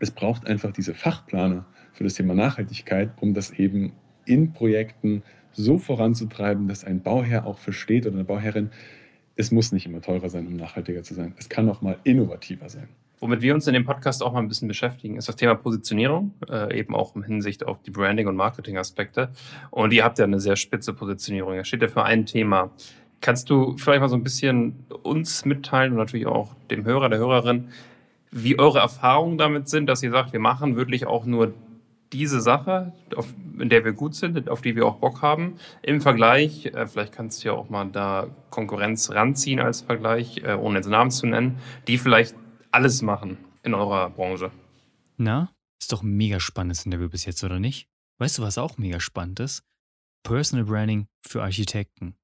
es 0.00 0.10
braucht 0.10 0.46
einfach 0.46 0.72
diese 0.72 0.94
Fachplaner 0.94 1.64
für 1.92 2.04
das 2.04 2.14
Thema 2.14 2.34
Nachhaltigkeit, 2.34 3.10
um 3.20 3.34
das 3.34 3.52
eben 3.52 3.92
in 4.24 4.52
Projekten 4.52 5.22
so 5.58 5.78
voranzutreiben, 5.78 6.68
dass 6.68 6.84
ein 6.84 7.02
Bauherr 7.02 7.46
auch 7.46 7.58
versteht 7.58 8.06
oder 8.06 8.14
eine 8.14 8.24
Bauherrin, 8.24 8.70
es 9.36 9.52
muss 9.52 9.72
nicht 9.72 9.86
immer 9.86 10.00
teurer 10.00 10.30
sein, 10.30 10.46
um 10.46 10.56
nachhaltiger 10.56 11.02
zu 11.02 11.14
sein. 11.14 11.34
Es 11.36 11.48
kann 11.48 11.68
auch 11.68 11.82
mal 11.82 11.98
innovativer 12.04 12.68
sein. 12.68 12.88
Womit 13.20 13.42
wir 13.42 13.54
uns 13.54 13.66
in 13.66 13.74
dem 13.74 13.84
Podcast 13.84 14.22
auch 14.22 14.32
mal 14.32 14.38
ein 14.38 14.48
bisschen 14.48 14.68
beschäftigen, 14.68 15.16
ist 15.16 15.28
das 15.28 15.36
Thema 15.36 15.54
Positionierung, 15.56 16.34
äh, 16.48 16.78
eben 16.78 16.94
auch 16.94 17.16
im 17.16 17.24
Hinsicht 17.24 17.66
auf 17.66 17.82
die 17.82 17.90
Branding- 17.90 18.28
und 18.28 18.36
Marketing-Aspekte. 18.36 19.30
Und 19.70 19.92
ihr 19.92 20.04
habt 20.04 20.18
ja 20.18 20.24
eine 20.24 20.40
sehr 20.40 20.56
spitze 20.56 20.92
Positionierung. 20.92 21.54
Ihr 21.54 21.64
steht 21.64 21.82
ja 21.82 21.88
für 21.88 22.04
ein 22.04 22.26
Thema. 22.26 22.70
Kannst 23.20 23.50
du 23.50 23.76
vielleicht 23.76 24.00
mal 24.00 24.08
so 24.08 24.14
ein 24.14 24.22
bisschen 24.22 24.84
uns 25.02 25.44
mitteilen 25.44 25.92
und 25.92 25.98
natürlich 25.98 26.26
auch 26.26 26.54
dem 26.70 26.84
Hörer, 26.84 27.08
der 27.08 27.18
Hörerin, 27.18 27.68
wie 28.30 28.58
eure 28.58 28.78
Erfahrungen 28.78 29.38
damit 29.38 29.68
sind, 29.68 29.86
dass 29.86 30.02
ihr 30.02 30.10
sagt, 30.10 30.32
wir 30.32 30.40
machen 30.40 30.76
wirklich 30.76 31.06
auch 31.06 31.24
nur 31.24 31.54
diese 32.12 32.40
Sache, 32.40 32.92
auf, 33.16 33.32
in 33.58 33.68
der 33.68 33.84
wir 33.84 33.92
gut 33.92 34.14
sind, 34.14 34.48
auf 34.48 34.62
die 34.62 34.76
wir 34.76 34.86
auch 34.86 34.96
Bock 34.96 35.22
haben, 35.22 35.58
im 35.82 36.00
Vergleich, 36.00 36.66
äh, 36.66 36.86
vielleicht 36.86 37.12
kannst 37.12 37.42
du 37.42 37.48
ja 37.48 37.54
auch 37.54 37.68
mal 37.68 37.86
da 37.86 38.28
Konkurrenz 38.50 39.10
ranziehen 39.10 39.60
als 39.60 39.82
Vergleich, 39.82 40.38
äh, 40.38 40.54
ohne 40.54 40.78
jetzt 40.78 40.88
Namen 40.88 41.10
zu 41.10 41.26
nennen, 41.26 41.58
die 41.86 41.98
vielleicht 41.98 42.34
alles 42.70 43.02
machen 43.02 43.38
in 43.62 43.74
eurer 43.74 44.10
Branche. 44.10 44.50
Na, 45.16 45.50
ist 45.80 45.92
doch 45.92 46.02
ein 46.02 46.16
mega 46.16 46.40
spannendes 46.40 46.84
Interview 46.84 47.08
bis 47.08 47.24
jetzt, 47.24 47.42
oder 47.44 47.60
nicht? 47.60 47.88
Weißt 48.18 48.38
du, 48.38 48.42
was 48.42 48.58
auch 48.58 48.78
mega 48.78 49.00
spannend 49.00 49.40
ist? 49.40 49.62
Personal 50.24 50.64
Branding 50.64 51.08
für 51.26 51.42
Architekten. 51.42 52.16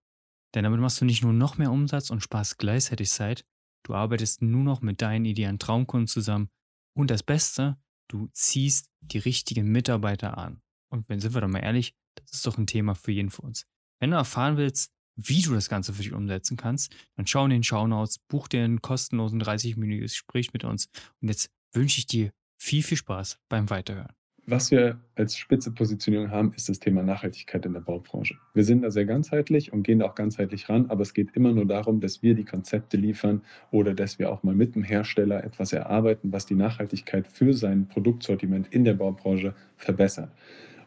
Denn 0.54 0.64
damit 0.64 0.80
machst 0.80 1.00
du 1.00 1.04
nicht 1.04 1.22
nur 1.22 1.32
noch 1.32 1.58
mehr 1.58 1.70
Umsatz 1.70 2.10
und 2.10 2.22
sparst 2.22 2.58
gleichzeitig 2.58 3.10
Zeit, 3.10 3.44
du 3.84 3.94
arbeitest 3.94 4.42
nur 4.42 4.62
noch 4.62 4.82
mit 4.82 5.02
deinen 5.02 5.24
idealen 5.24 5.58
Traumkunden 5.58 6.06
zusammen 6.06 6.48
und 6.96 7.10
das 7.10 7.22
Beste, 7.22 7.76
du 8.14 8.28
ziehst 8.32 8.88
die 9.00 9.18
richtigen 9.18 9.66
Mitarbeiter 9.72 10.38
an. 10.38 10.62
Und 10.88 11.08
wenn 11.08 11.18
sind 11.18 11.34
wir 11.34 11.40
doch 11.40 11.48
mal 11.48 11.58
ehrlich, 11.58 11.96
das 12.14 12.30
ist 12.34 12.46
doch 12.46 12.56
ein 12.56 12.68
Thema 12.68 12.94
für 12.94 13.10
jeden 13.10 13.30
von 13.30 13.46
uns. 13.46 13.66
Wenn 13.98 14.12
du 14.12 14.16
erfahren 14.16 14.56
willst, 14.56 14.92
wie 15.16 15.42
du 15.42 15.52
das 15.52 15.68
Ganze 15.68 15.92
für 15.92 16.02
dich 16.02 16.12
umsetzen 16.12 16.56
kannst, 16.56 16.94
dann 17.16 17.26
schau 17.26 17.44
in 17.44 17.50
den 17.50 17.64
Shownotes, 17.64 18.20
buch 18.28 18.46
dir 18.46 18.62
einen 18.62 18.80
kostenlosen 18.80 19.42
30-minütiges 19.42 20.12
Gespräch 20.12 20.52
mit 20.52 20.62
uns. 20.62 20.88
Und 21.20 21.28
jetzt 21.28 21.50
wünsche 21.72 21.98
ich 21.98 22.06
dir 22.06 22.32
viel, 22.56 22.84
viel 22.84 22.96
Spaß 22.96 23.40
beim 23.48 23.68
Weiterhören. 23.68 24.14
Was 24.46 24.70
wir 24.70 24.98
als 25.16 25.38
spitze 25.38 25.70
Positionierung 25.70 26.30
haben, 26.30 26.52
ist 26.54 26.68
das 26.68 26.78
Thema 26.78 27.02
Nachhaltigkeit 27.02 27.64
in 27.64 27.72
der 27.72 27.80
Baubranche. 27.80 28.36
Wir 28.52 28.64
sind 28.64 28.82
da 28.82 28.90
sehr 28.90 29.06
ganzheitlich 29.06 29.72
und 29.72 29.84
gehen 29.84 30.00
da 30.00 30.04
auch 30.04 30.14
ganzheitlich 30.14 30.68
ran, 30.68 30.90
aber 30.90 31.00
es 31.00 31.14
geht 31.14 31.34
immer 31.34 31.52
nur 31.52 31.64
darum, 31.64 32.00
dass 32.00 32.22
wir 32.22 32.34
die 32.34 32.44
Konzepte 32.44 32.98
liefern 32.98 33.40
oder 33.70 33.94
dass 33.94 34.18
wir 34.18 34.30
auch 34.30 34.42
mal 34.42 34.54
mit 34.54 34.74
dem 34.74 34.82
Hersteller 34.82 35.42
etwas 35.42 35.72
erarbeiten, 35.72 36.30
was 36.30 36.44
die 36.44 36.56
Nachhaltigkeit 36.56 37.26
für 37.26 37.54
sein 37.54 37.88
Produktsortiment 37.88 38.68
in 38.70 38.84
der 38.84 38.92
Baubranche 38.92 39.54
verbessert. 39.78 40.30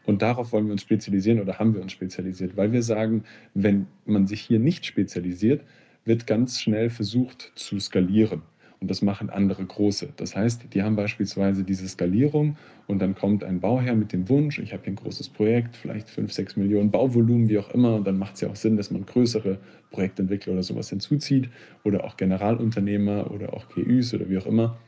Und 0.06 0.22
darauf 0.22 0.52
wollen 0.52 0.66
wir 0.66 0.72
uns 0.72 0.82
spezialisieren 0.82 1.40
oder 1.40 1.58
haben 1.58 1.74
wir 1.74 1.82
uns 1.82 1.90
spezialisiert, 1.90 2.56
weil 2.56 2.70
wir 2.70 2.84
sagen, 2.84 3.24
wenn 3.54 3.88
man 4.06 4.28
sich 4.28 4.40
hier 4.40 4.60
nicht 4.60 4.86
spezialisiert, 4.86 5.64
wird 6.04 6.28
ganz 6.28 6.60
schnell 6.60 6.90
versucht 6.90 7.50
zu 7.56 7.80
skalieren. 7.80 8.42
Und 8.80 8.90
das 8.90 9.02
machen 9.02 9.28
andere 9.28 9.64
große. 9.64 10.10
Das 10.16 10.36
heißt, 10.36 10.72
die 10.72 10.82
haben 10.82 10.94
beispielsweise 10.94 11.64
diese 11.64 11.88
Skalierung 11.88 12.56
und 12.86 13.00
dann 13.00 13.16
kommt 13.16 13.42
ein 13.42 13.58
Bauherr 13.58 13.96
mit 13.96 14.12
dem 14.12 14.28
Wunsch, 14.28 14.60
ich 14.60 14.72
habe 14.72 14.84
hier 14.84 14.92
ein 14.92 14.96
großes 14.96 15.30
Projekt, 15.30 15.74
vielleicht 15.74 16.08
5, 16.08 16.32
6 16.32 16.56
Millionen 16.56 16.92
Bauvolumen, 16.92 17.48
wie 17.48 17.58
auch 17.58 17.70
immer. 17.70 17.96
Und 17.96 18.06
dann 18.06 18.18
macht 18.18 18.36
es 18.36 18.42
ja 18.42 18.48
auch 18.48 18.56
Sinn, 18.56 18.76
dass 18.76 18.92
man 18.92 19.04
größere 19.04 19.58
Projektentwickler 19.90 20.52
oder 20.52 20.62
sowas 20.62 20.90
hinzuzieht 20.90 21.50
oder 21.82 22.04
auch 22.04 22.16
Generalunternehmer 22.16 23.32
oder 23.32 23.52
auch 23.52 23.68
KÜs 23.68 24.14
oder 24.14 24.28
wie 24.28 24.38
auch 24.38 24.46
immer. 24.46 24.78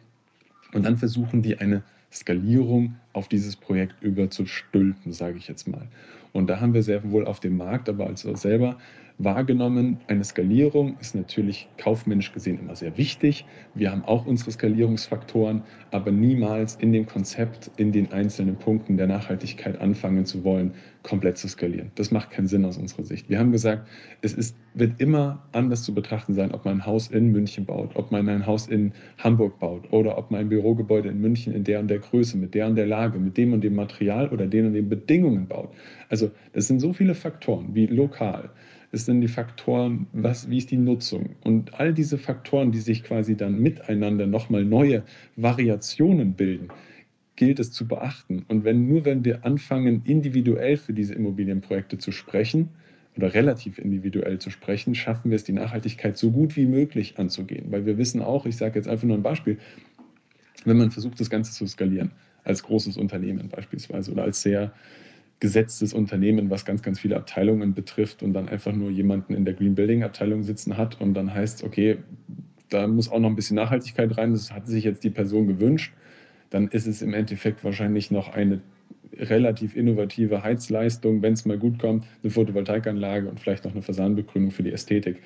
Und 0.72 0.84
dann 0.84 0.96
versuchen 0.96 1.42
die 1.42 1.58
eine 1.58 1.82
Skalierung 2.12 2.94
auf 3.12 3.28
dieses 3.28 3.56
Projekt 3.56 4.02
überzustülpen, 4.02 5.12
sage 5.12 5.38
ich 5.38 5.48
jetzt 5.48 5.68
mal. 5.68 5.88
Und 6.32 6.48
da 6.48 6.60
haben 6.60 6.74
wir 6.74 6.82
sehr 6.82 7.10
wohl 7.10 7.26
auf 7.26 7.40
dem 7.40 7.56
Markt, 7.56 7.88
aber 7.88 8.06
also 8.06 8.34
selber 8.36 8.76
wahrgenommen. 9.24 9.98
Eine 10.06 10.24
Skalierung 10.24 10.96
ist 10.98 11.14
natürlich 11.14 11.68
kaufmännisch 11.76 12.32
gesehen 12.32 12.58
immer 12.58 12.74
sehr 12.74 12.96
wichtig. 12.96 13.44
Wir 13.74 13.90
haben 13.90 14.04
auch 14.04 14.26
unsere 14.26 14.50
Skalierungsfaktoren, 14.50 15.62
aber 15.90 16.10
niemals 16.10 16.76
in 16.76 16.92
dem 16.92 17.06
Konzept, 17.06 17.70
in 17.76 17.92
den 17.92 18.12
einzelnen 18.12 18.56
Punkten 18.56 18.96
der 18.96 19.06
Nachhaltigkeit 19.06 19.80
anfangen 19.80 20.24
zu 20.24 20.44
wollen, 20.44 20.72
komplett 21.02 21.38
zu 21.38 21.48
skalieren. 21.48 21.90
Das 21.94 22.10
macht 22.10 22.30
keinen 22.30 22.46
Sinn 22.46 22.64
aus 22.64 22.76
unserer 22.76 23.04
Sicht. 23.04 23.28
Wir 23.30 23.38
haben 23.38 23.52
gesagt, 23.52 23.86
es 24.20 24.34
ist, 24.34 24.56
wird 24.74 25.00
immer 25.00 25.42
anders 25.52 25.82
zu 25.82 25.94
betrachten 25.94 26.34
sein, 26.34 26.52
ob 26.52 26.64
man 26.64 26.78
ein 26.78 26.86
Haus 26.86 27.08
in 27.08 27.32
München 27.32 27.64
baut, 27.64 27.90
ob 27.94 28.12
man 28.12 28.28
ein 28.28 28.46
Haus 28.46 28.68
in 28.68 28.92
Hamburg 29.18 29.58
baut 29.58 29.92
oder 29.92 30.18
ob 30.18 30.30
man 30.30 30.40
ein 30.40 30.48
Bürogebäude 30.48 31.08
in 31.08 31.20
München 31.20 31.54
in 31.54 31.64
der 31.64 31.80
und 31.80 31.88
der 31.88 31.98
Größe, 31.98 32.36
mit 32.36 32.54
der 32.54 32.66
und 32.66 32.76
der 32.76 32.86
Lage, 32.86 32.99
mit 33.08 33.36
dem 33.36 33.52
und 33.52 33.62
dem 33.62 33.74
Material 33.74 34.28
oder 34.28 34.46
den 34.46 34.66
und 34.66 34.74
den 34.74 34.88
Bedingungen 34.88 35.46
baut. 35.46 35.70
Also 36.08 36.30
das 36.52 36.66
sind 36.66 36.80
so 36.80 36.92
viele 36.92 37.14
Faktoren 37.14 37.74
wie 37.74 37.86
lokal, 37.86 38.50
es 38.92 39.06
sind 39.06 39.20
die 39.20 39.28
Faktoren, 39.28 40.06
was, 40.12 40.50
wie 40.50 40.58
ist 40.58 40.70
die 40.70 40.76
Nutzung 40.76 41.36
und 41.44 41.78
all 41.78 41.94
diese 41.94 42.18
Faktoren, 42.18 42.72
die 42.72 42.80
sich 42.80 43.04
quasi 43.04 43.36
dann 43.36 43.60
miteinander 43.60 44.26
nochmal 44.26 44.64
neue 44.64 45.04
Variationen 45.36 46.34
bilden, 46.34 46.68
gilt 47.36 47.60
es 47.60 47.70
zu 47.70 47.86
beachten. 47.86 48.44
Und 48.48 48.64
wenn 48.64 48.88
nur 48.88 49.04
wenn 49.04 49.24
wir 49.24 49.44
anfangen, 49.44 50.02
individuell 50.04 50.76
für 50.76 50.92
diese 50.92 51.14
Immobilienprojekte 51.14 51.98
zu 51.98 52.10
sprechen, 52.10 52.70
oder 53.16 53.34
relativ 53.34 53.78
individuell 53.78 54.38
zu 54.38 54.50
sprechen, 54.50 54.94
schaffen 54.94 55.30
wir 55.30 55.36
es, 55.36 55.44
die 55.44 55.52
Nachhaltigkeit 55.52 56.16
so 56.16 56.30
gut 56.30 56.56
wie 56.56 56.66
möglich 56.66 57.18
anzugehen. 57.18 57.66
Weil 57.70 57.84
wir 57.86 57.98
wissen 57.98 58.22
auch, 58.22 58.46
ich 58.46 58.56
sage 58.56 58.78
jetzt 58.78 58.88
einfach 58.88 59.06
nur 59.06 59.16
ein 59.16 59.22
Beispiel, 59.22 59.58
wenn 60.64 60.76
man 60.76 60.90
versucht, 60.90 61.20
das 61.20 61.30
Ganze 61.30 61.52
zu 61.52 61.66
skalieren, 61.66 62.12
als 62.44 62.62
großes 62.62 62.96
Unternehmen 62.96 63.48
beispielsweise 63.48 64.12
oder 64.12 64.22
als 64.22 64.42
sehr 64.42 64.72
gesetztes 65.40 65.94
Unternehmen, 65.94 66.50
was 66.50 66.64
ganz, 66.64 66.82
ganz 66.82 67.00
viele 67.00 67.16
Abteilungen 67.16 67.74
betrifft 67.74 68.22
und 68.22 68.34
dann 68.34 68.48
einfach 68.48 68.72
nur 68.72 68.90
jemanden 68.90 69.34
in 69.34 69.44
der 69.44 69.54
Green 69.54 69.74
Building 69.74 70.04
Abteilung 70.04 70.42
sitzen 70.42 70.76
hat 70.76 71.00
und 71.00 71.14
dann 71.14 71.32
heißt, 71.32 71.64
okay, 71.64 71.98
da 72.68 72.86
muss 72.86 73.10
auch 73.10 73.18
noch 73.18 73.30
ein 73.30 73.36
bisschen 73.36 73.56
Nachhaltigkeit 73.56 74.16
rein, 74.16 74.32
das 74.32 74.52
hat 74.52 74.66
sich 74.66 74.84
jetzt 74.84 75.02
die 75.02 75.10
Person 75.10 75.46
gewünscht, 75.46 75.94
dann 76.50 76.68
ist 76.68 76.86
es 76.86 77.00
im 77.00 77.14
Endeffekt 77.14 77.64
wahrscheinlich 77.64 78.10
noch 78.10 78.32
eine 78.34 78.60
relativ 79.18 79.76
innovative 79.76 80.42
Heizleistung, 80.42 81.22
wenn 81.22 81.32
es 81.32 81.44
mal 81.44 81.58
gut 81.58 81.78
kommt, 81.78 82.04
eine 82.22 82.30
Photovoltaikanlage 82.30 83.28
und 83.28 83.40
vielleicht 83.40 83.64
noch 83.64 83.72
eine 83.72 83.82
Fasanbegrünung 83.82 84.50
für 84.50 84.62
die 84.62 84.72
Ästhetik. 84.72 85.20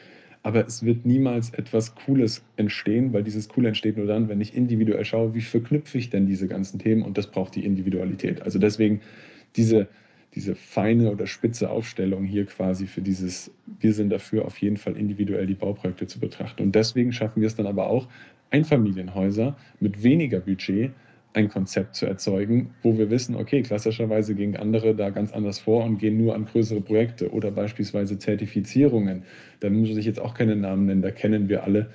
Aber 0.45 0.67
es 0.67 0.85
wird 0.85 1.07
niemals 1.07 1.51
etwas 1.55 1.95
Cooles 1.95 2.45
entstehen, 2.57 3.15
weil 3.15 3.25
dieses 3.25 3.49
Coole 3.49 3.69
entsteht 3.69 3.97
nur 3.97 4.07
dann, 4.07 4.29
wenn 4.29 4.43
ich 4.43 4.55
individuell 4.55 5.05
schaue, 5.05 5.35
wie 5.35 5.41
verknüpfe 5.41 5.97
ich 5.97 6.11
denn 6.11 6.27
diese 6.27 6.49
ganzen 6.49 6.79
Themen 6.79 7.03
und 7.03 7.17
das 7.17 7.29
braucht 7.29 7.55
die 7.55 7.65
Individualität. 7.65 8.43
Also 8.43 8.59
deswegen 8.59 9.01
diese, 9.57 9.89
diese 10.35 10.55
feine 10.55 11.11
oder 11.11 11.27
spitze 11.27 11.71
Aufstellung 11.71 12.25
hier 12.25 12.45
quasi 12.45 12.87
für 12.87 13.01
dieses, 13.01 13.53
wir 13.81 13.95
sind 13.95 14.11
dafür 14.11 14.45
auf 14.45 14.59
jeden 14.59 14.77
Fall 14.77 14.99
individuell 14.99 15.47
die 15.47 15.55
Bauprojekte 15.55 16.07
zu 16.07 16.21
betrachten. 16.21 16.63
Und 16.63 16.75
deswegen 16.75 17.15
schaffen 17.15 17.41
wir 17.41 17.47
es 17.47 17.57
dann 17.57 17.67
aber 17.67 17.87
auch, 17.87 18.07
Einfamilienhäuser 18.51 19.57
mit 19.81 20.03
weniger 20.03 20.41
Budget 20.41 20.93
ein 21.35 21.49
Konzept 21.49 21.97
zu 21.97 22.07
erzeugen, 22.07 22.71
wo 22.83 22.97
wir 22.97 23.11
wissen, 23.11 23.35
okay, 23.35 23.63
klassischerweise 23.63 24.35
gehen 24.35 24.57
andere 24.57 24.95
da 24.95 25.11
ganz 25.11 25.33
anders 25.33 25.59
vor 25.59 25.85
und 25.85 25.99
gehen 25.99 26.17
nur 26.17 26.35
an 26.35 26.47
größere 26.47 26.81
Projekte 26.81 27.31
oder 27.33 27.51
beispielsweise 27.51 28.19
Zertifizierungen. 28.19 29.25
Da 29.61 29.69
muss 29.69 29.91
ich 29.91 30.07
jetzt 30.07 30.21
auch 30.21 30.35
keine 30.35 30.57
Namen 30.57 30.87
nennen, 30.87 31.03
da 31.03 31.11
kennen 31.11 31.49
wir 31.49 31.65
alle. 31.65 31.91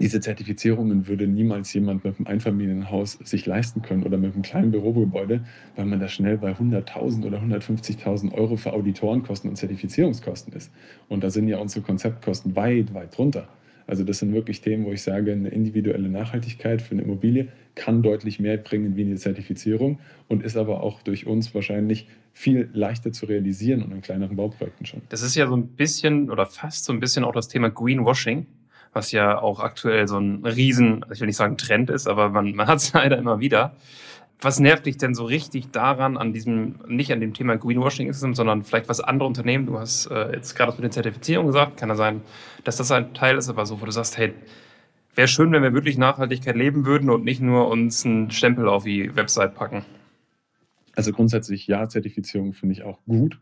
Diese 0.00 0.20
Zertifizierungen 0.20 1.06
würde 1.06 1.26
niemals 1.26 1.72
jemand 1.72 2.04
mit 2.04 2.16
einem 2.16 2.26
Einfamilienhaus 2.26 3.12
sich 3.12 3.46
leisten 3.46 3.80
können 3.80 4.02
oder 4.02 4.18
mit 4.18 4.34
einem 4.34 4.42
kleinen 4.42 4.72
Bürogebäude, 4.72 5.44
weil 5.76 5.86
man 5.86 6.00
da 6.00 6.08
schnell 6.08 6.36
bei 6.36 6.52
100.000 6.52 7.24
oder 7.24 7.38
150.000 7.38 8.32
Euro 8.32 8.56
für 8.56 8.72
Auditorenkosten 8.72 9.48
und 9.48 9.56
Zertifizierungskosten 9.56 10.52
ist. 10.52 10.72
Und 11.08 11.22
da 11.22 11.30
sind 11.30 11.48
ja 11.48 11.58
unsere 11.58 11.84
Konzeptkosten 11.84 12.56
weit, 12.56 12.92
weit 12.92 13.16
drunter. 13.16 13.48
Also 13.86 14.04
das 14.04 14.18
sind 14.18 14.32
wirklich 14.32 14.60
Themen, 14.60 14.86
wo 14.86 14.92
ich 14.92 15.02
sage, 15.02 15.32
eine 15.32 15.48
individuelle 15.48 16.08
Nachhaltigkeit 16.08 16.80
für 16.80 16.92
eine 16.92 17.02
Immobilie 17.02 17.48
kann 17.74 18.02
deutlich 18.02 18.40
mehr 18.40 18.56
bringen 18.56 18.96
wie 18.96 19.02
eine 19.02 19.16
Zertifizierung 19.16 19.98
und 20.28 20.42
ist 20.42 20.56
aber 20.56 20.82
auch 20.82 21.02
durch 21.02 21.26
uns 21.26 21.54
wahrscheinlich 21.54 22.08
viel 22.32 22.68
leichter 22.72 23.12
zu 23.12 23.26
realisieren 23.26 23.82
und 23.82 23.92
in 23.92 24.00
kleineren 24.00 24.36
Bauprojekten 24.36 24.86
schon. 24.86 25.02
Das 25.08 25.22
ist 25.22 25.34
ja 25.34 25.46
so 25.46 25.56
ein 25.56 25.68
bisschen 25.68 26.30
oder 26.30 26.46
fast 26.46 26.84
so 26.84 26.92
ein 26.92 27.00
bisschen 27.00 27.24
auch 27.24 27.32
das 27.32 27.48
Thema 27.48 27.70
Greenwashing, 27.70 28.46
was 28.92 29.12
ja 29.12 29.40
auch 29.40 29.60
aktuell 29.60 30.08
so 30.08 30.18
ein 30.18 30.44
riesen, 30.44 31.04
ich 31.12 31.20
will 31.20 31.26
nicht 31.26 31.36
sagen 31.36 31.56
Trend 31.56 31.90
ist, 31.90 32.06
aber 32.06 32.30
man, 32.30 32.54
man 32.54 32.66
hat 32.66 32.78
es 32.78 32.92
leider 32.94 33.18
immer 33.18 33.40
wieder. 33.40 33.76
Was 34.44 34.60
nervt 34.60 34.84
dich 34.84 34.98
denn 34.98 35.14
so 35.14 35.24
richtig 35.24 35.70
daran, 35.70 36.18
an 36.18 36.34
diesem, 36.34 36.74
nicht 36.86 37.10
an 37.12 37.20
dem 37.20 37.32
Thema 37.32 37.56
Greenwashing 37.56 38.12
sondern 38.12 38.62
vielleicht 38.62 38.90
was 38.90 39.00
andere 39.00 39.26
Unternehmen, 39.26 39.64
du 39.64 39.78
hast 39.78 40.06
äh, 40.08 40.32
jetzt 40.32 40.54
gerade 40.54 40.72
mit 40.72 40.82
der 40.82 40.90
Zertifizierung 40.90 41.46
gesagt, 41.46 41.78
kann 41.78 41.88
ja 41.88 41.94
sein, 41.94 42.20
dass 42.62 42.76
das 42.76 42.92
ein 42.92 43.14
Teil 43.14 43.38
ist, 43.38 43.48
aber 43.48 43.64
so, 43.64 43.80
wo 43.80 43.86
du 43.86 43.90
sagst, 43.90 44.18
hey, 44.18 44.34
wäre 45.14 45.28
schön, 45.28 45.50
wenn 45.52 45.62
wir 45.62 45.72
wirklich 45.72 45.96
Nachhaltigkeit 45.96 46.56
leben 46.56 46.84
würden 46.84 47.08
und 47.08 47.24
nicht 47.24 47.40
nur 47.40 47.68
uns 47.68 48.04
einen 48.04 48.30
Stempel 48.30 48.68
auf 48.68 48.84
die 48.84 49.16
Website 49.16 49.54
packen. 49.54 49.86
Also 50.94 51.12
grundsätzlich 51.12 51.66
ja, 51.66 51.88
Zertifizierung 51.88 52.52
finde 52.52 52.74
ich 52.74 52.82
auch 52.82 52.98
gut. 53.06 53.38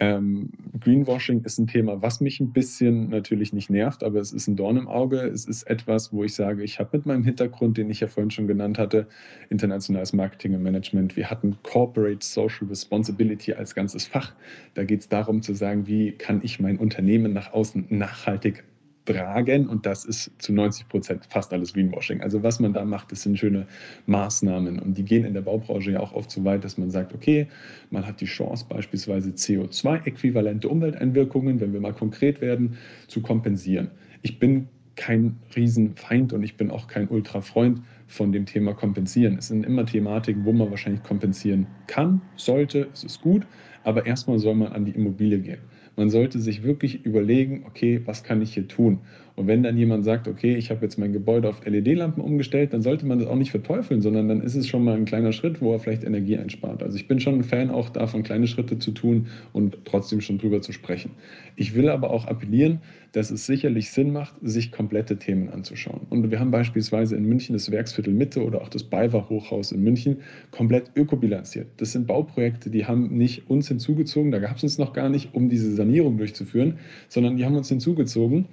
Ähm, 0.00 0.50
Greenwashing 0.78 1.42
ist 1.42 1.58
ein 1.58 1.66
Thema, 1.66 2.02
was 2.02 2.20
mich 2.20 2.38
ein 2.38 2.52
bisschen 2.52 3.08
natürlich 3.08 3.52
nicht 3.52 3.68
nervt, 3.68 4.04
aber 4.04 4.20
es 4.20 4.32
ist 4.32 4.46
ein 4.46 4.54
Dorn 4.54 4.76
im 4.76 4.86
Auge. 4.86 5.18
Es 5.20 5.44
ist 5.44 5.64
etwas, 5.64 6.12
wo 6.12 6.22
ich 6.22 6.34
sage, 6.34 6.62
ich 6.62 6.78
habe 6.78 6.96
mit 6.96 7.06
meinem 7.06 7.24
Hintergrund, 7.24 7.76
den 7.76 7.90
ich 7.90 8.00
ja 8.00 8.06
vorhin 8.06 8.30
schon 8.30 8.46
genannt 8.46 8.78
hatte, 8.78 9.08
internationales 9.50 10.12
Marketing 10.12 10.54
und 10.54 10.62
Management, 10.62 11.16
wir 11.16 11.30
hatten 11.30 11.56
Corporate 11.64 12.24
Social 12.24 12.68
Responsibility 12.68 13.54
als 13.54 13.74
ganzes 13.74 14.06
Fach. 14.06 14.34
Da 14.74 14.84
geht 14.84 15.00
es 15.00 15.08
darum 15.08 15.42
zu 15.42 15.54
sagen, 15.54 15.88
wie 15.88 16.12
kann 16.12 16.40
ich 16.44 16.60
mein 16.60 16.78
Unternehmen 16.78 17.32
nach 17.32 17.52
außen 17.52 17.86
nachhaltig 17.90 18.64
tragen 19.12 19.68
und 19.68 19.86
das 19.86 20.04
ist 20.04 20.30
zu 20.38 20.52
90 20.52 20.88
Prozent 20.88 21.26
fast 21.28 21.52
alles 21.52 21.72
Greenwashing. 21.72 22.20
Also 22.20 22.42
was 22.42 22.60
man 22.60 22.72
da 22.72 22.84
macht, 22.84 23.12
das 23.12 23.22
sind 23.22 23.38
schöne 23.38 23.66
Maßnahmen 24.06 24.78
und 24.78 24.96
die 24.96 25.04
gehen 25.04 25.24
in 25.24 25.34
der 25.34 25.42
Baubranche 25.42 25.92
ja 25.92 26.00
auch 26.00 26.12
oft 26.12 26.30
so 26.30 26.44
weit, 26.44 26.64
dass 26.64 26.78
man 26.78 26.90
sagt, 26.90 27.14
okay, 27.14 27.48
man 27.90 28.06
hat 28.06 28.20
die 28.20 28.26
Chance 28.26 28.66
beispielsweise 28.68 29.30
CO2-äquivalente 29.30 30.66
Umwelteinwirkungen, 30.66 31.60
wenn 31.60 31.72
wir 31.72 31.80
mal 31.80 31.94
konkret 31.94 32.40
werden, 32.40 32.76
zu 33.06 33.20
kompensieren. 33.20 33.90
Ich 34.22 34.38
bin 34.38 34.68
kein 34.96 35.36
Riesenfeind 35.54 36.32
und 36.32 36.42
ich 36.42 36.56
bin 36.56 36.70
auch 36.70 36.88
kein 36.88 37.08
Ultrafreund 37.08 37.82
von 38.08 38.32
dem 38.32 38.46
Thema 38.46 38.74
Kompensieren. 38.74 39.38
Es 39.38 39.48
sind 39.48 39.64
immer 39.64 39.86
Thematiken, 39.86 40.44
wo 40.44 40.52
man 40.52 40.70
wahrscheinlich 40.70 41.04
kompensieren 41.04 41.68
kann, 41.86 42.20
sollte, 42.34 42.88
es 42.92 43.04
ist 43.04 43.20
gut, 43.20 43.46
aber 43.84 44.06
erstmal 44.06 44.40
soll 44.40 44.56
man 44.56 44.72
an 44.72 44.84
die 44.84 44.92
Immobilie 44.92 45.38
gehen. 45.38 45.60
Man 45.98 46.10
sollte 46.10 46.38
sich 46.38 46.62
wirklich 46.62 47.04
überlegen, 47.04 47.64
okay, 47.66 48.02
was 48.04 48.22
kann 48.22 48.40
ich 48.40 48.54
hier 48.54 48.68
tun? 48.68 49.00
Und 49.38 49.46
wenn 49.46 49.62
dann 49.62 49.78
jemand 49.78 50.04
sagt, 50.04 50.26
okay, 50.26 50.56
ich 50.56 50.70
habe 50.70 50.82
jetzt 50.82 50.98
mein 50.98 51.12
Gebäude 51.12 51.48
auf 51.48 51.64
LED-Lampen 51.64 52.20
umgestellt, 52.20 52.72
dann 52.72 52.82
sollte 52.82 53.06
man 53.06 53.20
das 53.20 53.28
auch 53.28 53.36
nicht 53.36 53.52
verteufeln, 53.52 54.02
sondern 54.02 54.26
dann 54.26 54.40
ist 54.40 54.56
es 54.56 54.66
schon 54.66 54.82
mal 54.82 54.96
ein 54.96 55.04
kleiner 55.04 55.30
Schritt, 55.30 55.62
wo 55.62 55.72
er 55.72 55.78
vielleicht 55.78 56.02
Energie 56.02 56.36
einspart. 56.36 56.82
Also 56.82 56.96
ich 56.96 57.06
bin 57.06 57.20
schon 57.20 57.36
ein 57.36 57.44
Fan 57.44 57.70
auch 57.70 57.88
davon, 57.88 58.24
kleine 58.24 58.48
Schritte 58.48 58.80
zu 58.80 58.90
tun 58.90 59.28
und 59.52 59.78
trotzdem 59.84 60.20
schon 60.22 60.38
drüber 60.38 60.60
zu 60.60 60.72
sprechen. 60.72 61.12
Ich 61.54 61.76
will 61.76 61.88
aber 61.88 62.10
auch 62.10 62.26
appellieren, 62.26 62.80
dass 63.12 63.30
es 63.30 63.46
sicherlich 63.46 63.90
Sinn 63.90 64.12
macht, 64.12 64.34
sich 64.42 64.72
komplette 64.72 65.18
Themen 65.18 65.50
anzuschauen. 65.50 66.00
Und 66.10 66.30
wir 66.32 66.40
haben 66.40 66.50
beispielsweise 66.50 67.14
in 67.14 67.24
München 67.24 67.52
das 67.52 67.70
Werksviertel 67.70 68.12
Mitte 68.12 68.44
oder 68.44 68.60
auch 68.60 68.68
das 68.68 68.82
BayWa 68.82 69.28
Hochhaus 69.28 69.70
in 69.70 69.84
München 69.84 70.18
komplett 70.50 70.90
ökobilanziert. 70.96 71.68
Das 71.76 71.92
sind 71.92 72.08
Bauprojekte, 72.08 72.70
die 72.70 72.86
haben 72.86 73.16
nicht 73.16 73.48
uns 73.48 73.68
hinzugezogen, 73.68 74.32
da 74.32 74.40
gab 74.40 74.56
es 74.56 74.64
uns 74.64 74.78
noch 74.78 74.92
gar 74.92 75.08
nicht, 75.08 75.32
um 75.32 75.48
diese 75.48 75.72
Sanierung 75.74 76.18
durchzuführen, 76.18 76.78
sondern 77.08 77.36
die 77.36 77.44
haben 77.44 77.54
uns 77.54 77.68
hinzugezogen, 77.68 78.46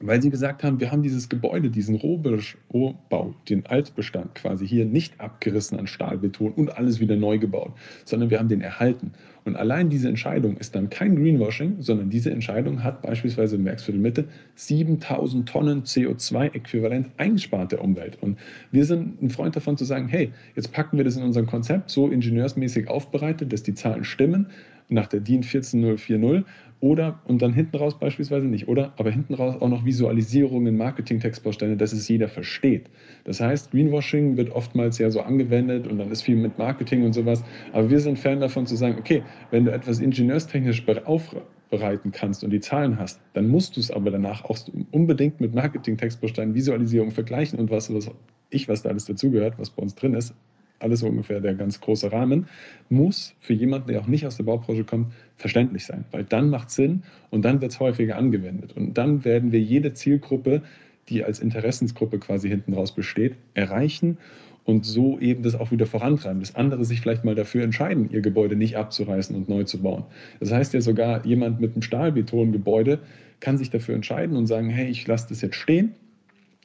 weil 0.00 0.20
sie 0.20 0.30
gesagt 0.30 0.64
haben, 0.64 0.80
wir 0.80 0.90
haben 0.90 1.02
dieses 1.02 1.28
Gebäude, 1.28 1.70
diesen 1.70 1.96
Rohbau, 1.96 3.34
den 3.48 3.66
Altbestand 3.66 4.34
quasi 4.34 4.66
hier 4.66 4.84
nicht 4.84 5.20
abgerissen 5.20 5.78
an 5.78 5.86
Stahlbeton 5.86 6.52
und 6.52 6.76
alles 6.76 7.00
wieder 7.00 7.16
neu 7.16 7.38
gebaut, 7.38 7.72
sondern 8.04 8.30
wir 8.30 8.38
haben 8.38 8.48
den 8.48 8.60
erhalten. 8.60 9.12
Und 9.44 9.56
allein 9.56 9.90
diese 9.90 10.08
Entscheidung 10.08 10.56
ist 10.56 10.74
dann 10.74 10.88
kein 10.88 11.16
Greenwashing, 11.16 11.76
sondern 11.80 12.08
diese 12.08 12.30
Entscheidung 12.30 12.82
hat 12.82 13.02
beispielsweise 13.02 13.56
im 13.56 13.64
Werksviertel 13.64 14.00
Mitte 14.00 14.24
7000 14.54 15.48
Tonnen 15.48 15.82
CO2-Äquivalent 15.82 17.10
eingespart 17.18 17.72
der 17.72 17.82
Umwelt. 17.82 18.18
Und 18.22 18.38
wir 18.72 18.86
sind 18.86 19.22
ein 19.22 19.30
Freund 19.30 19.54
davon 19.54 19.76
zu 19.76 19.84
sagen, 19.84 20.08
hey, 20.08 20.32
jetzt 20.56 20.72
packen 20.72 20.96
wir 20.96 21.04
das 21.04 21.16
in 21.16 21.22
unser 21.22 21.42
Konzept 21.42 21.90
so 21.90 22.08
ingenieursmäßig 22.08 22.88
aufbereitet, 22.88 23.52
dass 23.52 23.62
die 23.62 23.74
Zahlen 23.74 24.04
stimmen 24.04 24.46
nach 24.88 25.06
der 25.06 25.20
DIN 25.20 25.42
14040 25.42 26.44
oder, 26.84 27.18
und 27.24 27.40
dann 27.40 27.54
hinten 27.54 27.78
raus 27.78 27.98
beispielsweise 27.98 28.46
nicht, 28.46 28.68
oder? 28.68 28.92
Aber 28.98 29.10
hinten 29.10 29.32
raus 29.32 29.54
auch 29.58 29.70
noch 29.70 29.86
Visualisierungen, 29.86 30.76
Marketing-Textbausteine, 30.76 31.78
dass 31.78 31.94
es 31.94 32.06
jeder 32.08 32.28
versteht. 32.28 32.90
Das 33.24 33.40
heißt, 33.40 33.70
Greenwashing 33.70 34.36
wird 34.36 34.50
oftmals 34.50 34.98
ja 34.98 35.10
so 35.10 35.22
angewendet 35.22 35.86
und 35.86 35.96
dann 35.96 36.10
ist 36.12 36.20
viel 36.20 36.36
mit 36.36 36.58
Marketing 36.58 37.02
und 37.06 37.14
sowas. 37.14 37.42
Aber 37.72 37.88
wir 37.88 38.00
sind 38.00 38.18
Fan 38.18 38.38
davon 38.38 38.66
zu 38.66 38.76
sagen, 38.76 38.96
okay, 38.98 39.22
wenn 39.50 39.64
du 39.64 39.72
etwas 39.72 39.98
ingenieurstechnisch 39.98 40.84
aufbereiten 41.06 42.12
kannst 42.12 42.44
und 42.44 42.50
die 42.50 42.60
Zahlen 42.60 42.98
hast, 42.98 43.18
dann 43.32 43.48
musst 43.48 43.76
du 43.76 43.80
es 43.80 43.90
aber 43.90 44.10
danach 44.10 44.44
auch 44.44 44.58
unbedingt 44.90 45.40
mit 45.40 45.54
Marketing-Textbausteinen, 45.54 46.54
Visualisierung 46.54 47.12
vergleichen 47.12 47.58
und 47.58 47.70
was, 47.70 47.94
was 47.94 48.10
ich, 48.50 48.68
was 48.68 48.82
da 48.82 48.90
alles 48.90 49.06
dazugehört, 49.06 49.58
was 49.58 49.70
bei 49.70 49.80
uns 49.80 49.94
drin 49.94 50.12
ist, 50.12 50.34
alles 50.84 51.00
so 51.00 51.08
ungefähr 51.08 51.40
der 51.40 51.54
ganz 51.54 51.80
große 51.80 52.12
Rahmen, 52.12 52.46
muss 52.88 53.34
für 53.40 53.54
jemanden, 53.54 53.88
der 53.88 54.00
auch 54.00 54.06
nicht 54.06 54.26
aus 54.26 54.36
der 54.36 54.44
Baubranche 54.44 54.84
kommt, 54.84 55.12
verständlich 55.36 55.84
sein. 55.84 56.04
Weil 56.12 56.24
dann 56.24 56.50
macht 56.50 56.68
es 56.68 56.76
Sinn 56.76 57.02
und 57.30 57.44
dann 57.44 57.60
wird 57.60 57.72
es 57.72 57.80
häufiger 57.80 58.16
angewendet. 58.16 58.76
Und 58.76 58.96
dann 58.96 59.24
werden 59.24 59.50
wir 59.50 59.60
jede 59.60 59.94
Zielgruppe, 59.94 60.62
die 61.08 61.24
als 61.24 61.40
Interessensgruppe 61.40 62.18
quasi 62.18 62.48
hinten 62.48 62.74
raus 62.74 62.94
besteht, 62.94 63.34
erreichen 63.54 64.18
und 64.64 64.86
so 64.86 65.18
eben 65.18 65.42
das 65.42 65.54
auch 65.54 65.70
wieder 65.70 65.86
vorantreiben, 65.86 66.40
dass 66.40 66.54
andere 66.54 66.84
sich 66.84 67.00
vielleicht 67.00 67.24
mal 67.24 67.34
dafür 67.34 67.64
entscheiden, 67.64 68.10
ihr 68.10 68.20
Gebäude 68.20 68.56
nicht 68.56 68.76
abzureißen 68.76 69.36
und 69.36 69.48
neu 69.48 69.64
zu 69.64 69.82
bauen. 69.82 70.04
Das 70.40 70.52
heißt 70.52 70.72
ja 70.72 70.80
sogar, 70.80 71.26
jemand 71.26 71.60
mit 71.60 71.72
einem 71.72 71.82
Stahlbetongebäude 71.82 73.00
kann 73.40 73.58
sich 73.58 73.68
dafür 73.68 73.94
entscheiden 73.94 74.36
und 74.36 74.46
sagen, 74.46 74.70
hey, 74.70 74.88
ich 74.88 75.06
lasse 75.06 75.26
das 75.28 75.42
jetzt 75.42 75.56
stehen 75.56 75.94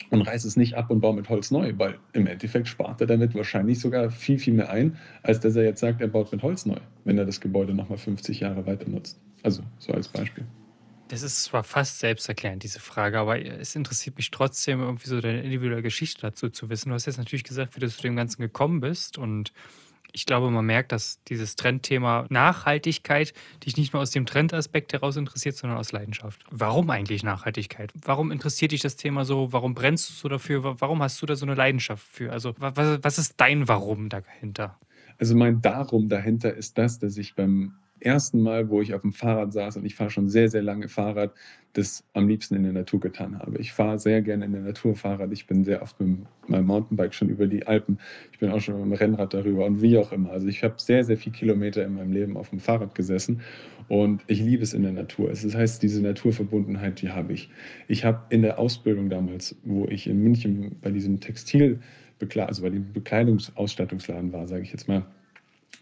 und 0.10 0.22
reißt 0.22 0.46
es 0.46 0.56
nicht 0.56 0.76
ab 0.76 0.90
und 0.90 1.02
baut 1.02 1.16
mit 1.16 1.30
Holz 1.30 1.52
neu, 1.52 1.74
weil 1.78 2.00
im 2.14 2.28
Endeffekt 2.28 2.68
spart 2.68 3.02
er 3.02 3.08
damit 3.08 3.36
wahrscheinlich 3.36 3.80
sogar 3.80 4.10
viel, 4.10 4.40
viel 4.40 4.54
mehr 4.54 4.70
ein, 4.70 4.98
als 5.24 5.40
dass 5.40 5.56
er 5.56 5.64
jetzt 5.64 5.80
sagt, 5.80 6.02
er 6.02 6.08
baut 6.08 6.32
mit 6.32 6.42
Holz 6.42 6.66
neu, 6.66 6.78
wenn 7.04 7.18
er 7.18 7.26
das 7.26 7.42
Gebäude 7.42 7.74
nochmal 7.74 7.98
50 7.98 8.40
Jahre 8.40 8.66
weiter 8.66 8.90
nutzt. 8.90 9.20
Also 9.44 9.64
so 9.78 9.94
als 9.94 10.08
Beispiel. 10.08 10.46
Das 11.10 11.24
ist 11.24 11.44
zwar 11.44 11.64
fast 11.64 12.00
selbsterklärend, 12.00 12.64
diese 12.64 12.80
Frage, 12.80 13.18
aber 13.18 13.44
es 13.44 13.76
interessiert 13.76 14.16
mich 14.18 14.30
trotzdem, 14.30 14.80
irgendwie 14.80 15.08
so 15.08 15.20
deine 15.20 15.42
individuelle 15.42 15.82
Geschichte 15.82 16.22
dazu 16.22 16.50
zu 16.50 16.70
wissen. 16.70 16.90
Du 16.90 16.96
hast 16.96 17.08
jetzt 17.08 17.18
natürlich 17.18 17.44
gesagt, 17.44 17.76
wie 17.76 17.80
du 17.80 17.90
zu 17.90 18.02
dem 18.04 18.16
Ganzen 18.16 18.42
gekommen 18.42 18.80
bist 18.80 19.18
und 19.18 19.52
ich 20.12 20.26
glaube, 20.26 20.50
man 20.52 20.66
merkt, 20.66 20.92
dass 20.92 21.22
dieses 21.26 21.56
Trendthema 21.56 22.26
Nachhaltigkeit 22.30 23.34
dich 23.66 23.78
nicht 23.78 23.94
nur 23.94 24.02
aus 24.02 24.12
dem 24.12 24.26
Trendaspekt 24.26 24.94
heraus 24.94 25.18
interessiert, 25.18 25.56
sondern 25.56 25.78
aus 25.78 25.92
Leidenschaft. 25.92 26.44
Warum 26.50 26.90
eigentlich 26.90 27.24
Nachhaltigkeit? 27.24 27.92
Warum 28.04 28.32
interessiert 28.32 28.72
dich 28.72 28.82
das 28.82 28.96
Thema 28.96 29.26
so? 29.26 29.54
Warum 29.54 29.74
brennst 29.74 30.10
du 30.10 30.14
so 30.14 30.28
dafür? 30.28 30.80
Warum 30.80 31.02
hast 31.02 31.22
du 31.22 31.26
da 31.26 31.36
so 31.36 31.46
eine 31.46 31.56
Leidenschaft 31.56 32.06
für? 32.06 32.32
Also, 32.32 32.54
was, 32.58 33.00
was 33.04 33.18
ist 33.18 33.36
dein 33.38 33.68
Warum 33.68 34.10
dahinter? 34.10 34.78
Also, 35.20 35.36
mein 35.36 35.62
Darum 35.62 36.10
dahinter 36.10 36.54
ist 36.54 36.78
das, 36.78 37.00
dass 37.00 37.18
ich 37.18 37.36
beim 37.36 37.76
ersten 38.02 38.42
Mal, 38.42 38.70
wo 38.70 38.82
ich 38.82 38.94
auf 38.94 39.02
dem 39.02 39.14
Fahrrad 39.14 39.54
saß 39.54 39.78
und 39.78 39.86
ich 39.86 39.96
fahre 39.96 40.10
schon 40.10 40.30
sehr, 40.30 40.50
sehr 40.50 40.62
lange 40.62 40.88
Fahrrad, 40.88 41.34
das 41.74 42.04
am 42.14 42.28
liebsten 42.28 42.56
in 42.56 42.64
der 42.64 42.74
Natur 42.74 43.00
getan 43.00 43.38
habe. 43.38 43.60
Ich 43.60 43.72
fahre 43.74 44.00
sehr 44.00 44.22
gerne 44.22 44.46
in 44.46 44.54
der 44.54 44.62
Natur 44.62 44.96
Fahrrad. 44.96 45.32
Ich 45.32 45.46
bin 45.46 45.64
sehr 45.64 45.82
oft 45.82 46.00
mit 46.00 46.20
meinem 46.48 46.66
Mountainbike 46.66 47.14
schon 47.14 47.30
über 47.30 47.48
die 47.48 47.68
Alpen. 47.68 48.00
Ich 48.32 48.40
bin 48.40 48.50
auch 48.50 48.60
schon 48.60 48.76
mit 48.76 48.86
dem 48.86 48.94
Rennrad 48.94 49.34
darüber 49.34 49.66
und 49.66 49.82
wie 49.82 49.98
auch 49.98 50.12
immer. 50.12 50.32
Also 50.32 50.48
ich 50.48 50.64
habe 50.64 50.76
sehr, 50.78 51.04
sehr 51.04 51.18
viele 51.18 51.36
Kilometer 51.36 51.86
in 51.86 51.96
meinem 51.96 52.12
Leben 52.12 52.38
auf 52.38 52.50
dem 52.50 52.60
Fahrrad 52.60 52.96
gesessen 52.96 53.42
und 53.88 54.24
ich 54.28 54.40
liebe 54.40 54.64
es 54.64 54.74
in 54.74 54.84
der 54.84 54.94
Natur. 54.94 55.30
Das 55.30 55.44
heißt, 55.56 55.82
diese 55.84 56.02
Naturverbundenheit, 56.02 57.02
die 57.02 57.10
habe 57.10 57.34
ich. 57.34 57.50
Ich 57.88 58.04
habe 58.04 58.22
in 58.30 58.42
der 58.42 58.60
Ausbildung 58.60 59.10
damals, 59.10 59.56
wo 59.64 59.86
ich 59.86 60.08
in 60.08 60.24
München 60.24 60.78
bei 60.82 60.92
diesem 60.92 61.20
Textil, 61.20 61.80
also 62.36 62.64
bei 62.64 62.70
dem 62.70 62.92
Bekleidungsausstattungsladen 62.94 64.34
war, 64.34 64.48
sage 64.48 64.64
ich 64.64 64.72
jetzt 64.72 64.88
mal, 64.88 65.06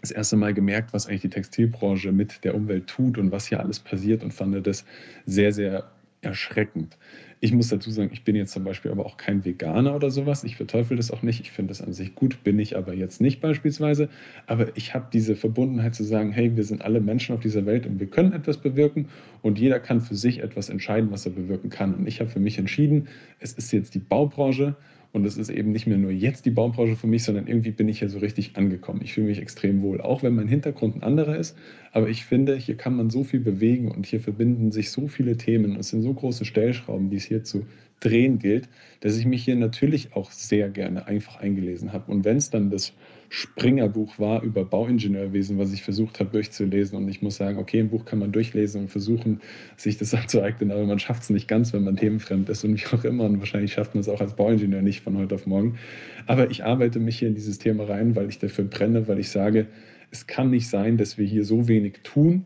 das 0.01 0.11
erste 0.11 0.35
Mal 0.35 0.53
gemerkt, 0.53 0.93
was 0.93 1.07
eigentlich 1.07 1.21
die 1.21 1.29
Textilbranche 1.29 2.11
mit 2.11 2.43
der 2.43 2.55
Umwelt 2.55 2.87
tut 2.87 3.17
und 3.17 3.31
was 3.31 3.47
hier 3.47 3.59
alles 3.59 3.79
passiert 3.79 4.23
und 4.23 4.33
fand 4.33 4.65
das 4.65 4.85
sehr, 5.25 5.51
sehr 5.51 5.89
erschreckend. 6.21 6.97
Ich 7.39 7.53
muss 7.53 7.67
dazu 7.67 7.91
sagen, 7.91 8.09
ich 8.11 8.23
bin 8.23 8.35
jetzt 8.35 8.51
zum 8.51 8.63
Beispiel 8.63 8.89
aber 8.89 9.05
auch 9.05 9.17
kein 9.17 9.45
Veganer 9.45 9.95
oder 9.95 10.09
sowas. 10.09 10.43
Ich 10.43 10.55
verteufel 10.55 10.97
das 10.97 11.11
auch 11.11 11.21
nicht. 11.21 11.39
Ich 11.39 11.51
finde 11.51 11.69
das 11.69 11.83
an 11.83 11.93
sich 11.93 12.15
gut, 12.15 12.43
bin 12.43 12.57
ich 12.57 12.75
aber 12.75 12.95
jetzt 12.95 13.21
nicht 13.21 13.41
beispielsweise. 13.41 14.09
Aber 14.47 14.75
ich 14.75 14.95
habe 14.95 15.07
diese 15.13 15.35
Verbundenheit 15.35 15.93
zu 15.93 16.03
sagen, 16.03 16.31
hey, 16.31 16.55
wir 16.55 16.63
sind 16.63 16.81
alle 16.81 16.99
Menschen 16.99 17.35
auf 17.35 17.41
dieser 17.41 17.67
Welt 17.67 17.85
und 17.85 17.99
wir 17.99 18.07
können 18.07 18.33
etwas 18.33 18.57
bewirken 18.57 19.09
und 19.43 19.59
jeder 19.59 19.79
kann 19.79 20.01
für 20.01 20.15
sich 20.15 20.41
etwas 20.41 20.69
entscheiden, 20.69 21.11
was 21.11 21.27
er 21.27 21.31
bewirken 21.31 21.69
kann. 21.69 21.93
Und 21.93 22.07
ich 22.07 22.21
habe 22.21 22.29
für 22.29 22.39
mich 22.39 22.57
entschieden, 22.57 23.07
es 23.39 23.53
ist 23.53 23.71
jetzt 23.71 23.93
die 23.93 23.99
Baubranche 23.99 24.75
und 25.17 25.25
es 25.25 25.37
ist 25.37 25.49
eben 25.49 25.71
nicht 25.71 25.87
mehr 25.87 25.97
nur 25.97 26.11
jetzt 26.11 26.45
die 26.45 26.51
Baumbranche 26.51 26.95
für 26.95 27.07
mich, 27.07 27.23
sondern 27.23 27.47
irgendwie 27.47 27.71
bin 27.71 27.89
ich 27.89 27.99
hier 27.99 28.09
so 28.09 28.19
richtig 28.19 28.55
angekommen. 28.55 29.01
Ich 29.03 29.13
fühle 29.13 29.27
mich 29.27 29.41
extrem 29.41 29.81
wohl, 29.81 29.99
auch 29.99 30.23
wenn 30.23 30.35
mein 30.35 30.47
Hintergrund 30.47 30.95
ein 30.95 31.03
anderer 31.03 31.35
ist. 31.35 31.57
Aber 31.91 32.07
ich 32.07 32.23
finde, 32.23 32.55
hier 32.55 32.77
kann 32.77 32.95
man 32.95 33.09
so 33.09 33.23
viel 33.23 33.39
bewegen 33.39 33.91
und 33.91 34.05
hier 34.05 34.19
verbinden 34.19 34.71
sich 34.71 34.91
so 34.91 35.07
viele 35.07 35.35
Themen. 35.35 35.75
Es 35.75 35.89
sind 35.89 36.03
so 36.03 36.13
große 36.13 36.45
Stellschrauben, 36.45 37.09
die 37.09 37.17
es 37.17 37.25
hier 37.25 37.43
zu 37.43 37.65
drehen 37.99 38.37
gilt, 38.37 38.69
dass 38.99 39.17
ich 39.17 39.25
mich 39.25 39.43
hier 39.43 39.55
natürlich 39.55 40.15
auch 40.15 40.31
sehr 40.31 40.69
gerne 40.69 41.07
einfach 41.07 41.39
eingelesen 41.39 41.93
habe. 41.93 42.11
Und 42.11 42.23
wenn 42.23 42.37
es 42.37 42.49
dann 42.51 42.69
das 42.69 42.93
Springer-Buch 43.29 44.19
war 44.19 44.41
über 44.43 44.63
Bauingenieurwesen, 44.63 45.57
was 45.57 45.73
ich 45.73 45.83
versucht 45.83 46.19
habe 46.19 46.29
durchzulesen. 46.31 46.97
Und 46.97 47.09
ich 47.09 47.21
muss 47.21 47.37
sagen, 47.37 47.57
okay, 47.57 47.79
ein 47.79 47.89
Buch 47.89 48.05
kann 48.05 48.19
man 48.19 48.31
durchlesen 48.31 48.81
und 48.81 48.87
versuchen, 48.87 49.41
sich 49.75 49.97
das 49.97 50.13
anzueignen, 50.15 50.71
aber 50.71 50.85
man 50.85 50.99
schafft 50.99 51.23
es 51.23 51.29
nicht 51.29 51.47
ganz, 51.47 51.73
wenn 51.73 51.83
man 51.83 51.97
themenfremd 51.97 52.49
ist 52.49 52.63
und 52.63 52.79
wie 52.79 52.95
auch 52.95 53.03
immer. 53.03 53.25
Und 53.25 53.39
wahrscheinlich 53.39 53.73
schafft 53.73 53.95
man 53.95 54.01
es 54.01 54.09
auch 54.09 54.21
als 54.21 54.35
Bauingenieur 54.35 54.81
nicht 54.81 55.01
von 55.01 55.17
heute 55.17 55.35
auf 55.35 55.45
morgen. 55.45 55.77
Aber 56.25 56.49
ich 56.51 56.63
arbeite 56.63 56.99
mich 56.99 57.19
hier 57.19 57.27
in 57.27 57.35
dieses 57.35 57.59
Thema 57.59 57.85
rein, 57.85 58.15
weil 58.15 58.29
ich 58.29 58.39
dafür 58.39 58.65
brenne, 58.65 59.07
weil 59.07 59.19
ich 59.19 59.29
sage, 59.29 59.67
es 60.11 60.27
kann 60.27 60.49
nicht 60.49 60.69
sein, 60.69 60.97
dass 60.97 61.17
wir 61.17 61.25
hier 61.25 61.43
so 61.43 61.67
wenig 61.67 61.99
tun, 62.03 62.45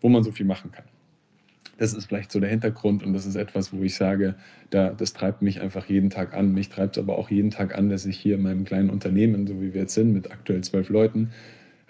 wo 0.00 0.08
man 0.08 0.22
so 0.22 0.30
viel 0.30 0.46
machen 0.46 0.70
kann. 0.70 0.84
Das 1.78 1.94
ist 1.94 2.06
vielleicht 2.06 2.30
so 2.30 2.38
der 2.38 2.50
Hintergrund 2.50 3.02
und 3.02 3.12
das 3.12 3.26
ist 3.26 3.36
etwas, 3.36 3.72
wo 3.72 3.82
ich 3.82 3.94
sage, 3.94 4.34
da, 4.70 4.90
das 4.90 5.12
treibt 5.12 5.42
mich 5.42 5.60
einfach 5.60 5.86
jeden 5.86 6.10
Tag 6.10 6.34
an. 6.34 6.52
Mich 6.52 6.68
treibt 6.68 6.96
es 6.96 7.02
aber 7.02 7.18
auch 7.18 7.30
jeden 7.30 7.50
Tag 7.50 7.76
an, 7.76 7.88
dass 7.88 8.06
ich 8.06 8.18
hier 8.18 8.36
in 8.36 8.42
meinem 8.42 8.64
kleinen 8.64 8.90
Unternehmen, 8.90 9.46
so 9.46 9.60
wie 9.60 9.74
wir 9.74 9.82
jetzt 9.82 9.94
sind, 9.94 10.12
mit 10.12 10.30
aktuell 10.30 10.62
zwölf 10.62 10.90
Leuten, 10.90 11.30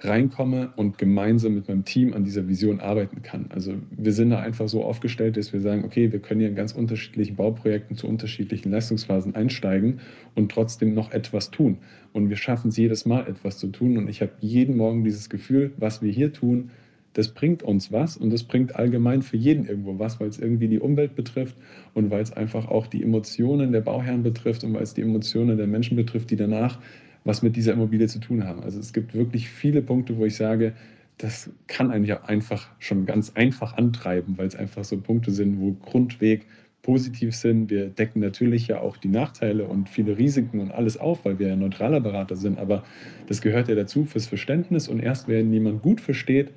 reinkomme 0.05 0.73
und 0.77 0.99
gemeinsam 0.99 1.55
mit 1.55 1.69
meinem 1.69 1.85
Team 1.85 2.13
an 2.13 2.25
dieser 2.25 2.49
Vision 2.49 2.81
arbeiten 2.81 3.23
kann. 3.23 3.47
Also 3.51 3.75
wir 3.91 4.13
sind 4.13 4.31
da 4.31 4.41
einfach 4.41 4.69
so 4.69 4.85
aufgestellt, 4.85 5.37
dass 5.37 5.53
wir 5.53 5.61
sagen, 5.61 5.85
okay, 5.85 6.11
wir 6.13 6.19
können 6.19 6.41
hier 6.41 6.49
in 6.49 6.57
ganz 6.57 6.73
unterschiedlichen 6.73 7.37
Bauprojekten 7.37 7.97
zu 7.97 8.09
unterschiedlichen 8.09 8.71
Leistungsphasen 8.73 9.35
einsteigen 9.35 10.01
und 10.35 10.51
trotzdem 10.51 10.95
noch 10.95 11.13
etwas 11.13 11.51
tun. 11.51 11.79
Und 12.13 12.31
wir 12.31 12.37
schaffen 12.37 12.69
es 12.69 12.77
jedes 12.77 13.07
Mal 13.07 13.27
etwas 13.29 13.59
zu 13.59 13.69
tun. 13.69 13.97
Und 13.97 14.09
ich 14.09 14.21
habe 14.21 14.33
jeden 14.41 14.77
Morgen 14.77 15.05
dieses 15.05 15.31
Gefühl, 15.31 15.73
was 15.77 16.03
wir 16.03 16.11
hier 16.11 16.33
tun, 16.33 16.71
das 17.15 17.29
bringt 17.29 17.63
uns 17.63 17.93
was 17.93 18.17
und 18.17 18.31
das 18.31 18.45
bringt 18.45 18.77
allgemein 18.77 19.23
für 19.23 19.37
jeden 19.37 19.67
irgendwo 19.67 19.99
was, 19.99 20.21
weil 20.21 20.29
es 20.29 20.39
irgendwie 20.39 20.69
die 20.69 20.79
Umwelt 20.81 21.15
betrifft 21.15 21.57
und 21.95 22.11
weil 22.11 22.23
es 22.23 22.33
einfach 22.33 22.69
auch 22.69 22.87
die 22.87 23.03
Emotionen 23.03 23.73
der 23.73 23.83
Bauherren 23.83 24.23
betrifft 24.23 24.65
und 24.65 24.75
weil 24.75 24.83
es 24.83 24.95
die 24.95 25.03
Emotionen 25.03 25.57
der 25.57 25.67
Menschen 25.67 25.97
betrifft, 25.97 26.31
die 26.31 26.37
danach 26.37 26.79
was 27.25 27.43
mit 27.43 27.55
dieser 27.55 27.75
Immobilie 27.75 28.09
zu 28.09 28.19
tun 28.19 28.45
haben. 28.45 28.63
Also 28.63 28.81
es 28.81 28.93
gibt 28.93 29.15
wirklich 29.15 29.49
viele 29.49 29.83
Punkte, 29.83 30.17
wo 30.17 30.25
ich 30.25 30.37
sage, 30.37 30.73
das 31.19 31.51
kann 31.69 31.91
eigentlich 31.91 32.15
auch 32.15 32.25
einfach 32.25 32.69
schon 32.79 33.07
ganz 33.07 33.33
einfach 33.35 33.77
antreiben, 33.77 34.39
weil 34.39 34.47
es 34.47 34.57
einfach 34.57 34.83
so 34.83 34.99
Punkte 34.99 35.31
sind, 35.31 35.61
wo 35.61 35.73
Grundweg 35.73 36.47
positiv 36.81 37.37
sind. 37.37 37.71
Wir 37.71 37.91
decken 37.91 38.21
natürlich 38.21 38.67
ja 38.67 38.81
auch 38.81 38.97
die 38.97 39.09
Nachteile 39.09 39.67
und 39.67 39.89
viele 39.89 40.19
Risiken 40.19 40.59
und 40.59 40.73
alles 40.73 40.97
auf, 40.97 41.25
weil 41.25 41.39
wir 41.39 41.49
ja 41.49 41.57
neutraler 41.57 42.01
Berater 42.01 42.35
sind, 42.35 42.59
aber 42.59 42.83
das 43.29 43.41
gehört 43.41 43.69
ja 43.69 43.77
dazu 43.77 44.05
fürs 44.05 44.27
Verständnis 44.27 44.89
und 44.89 44.99
erst 44.99 45.29
wenn 45.29 45.53
jemand 45.53 45.83
gut 45.83 46.01
versteht, 46.01 46.51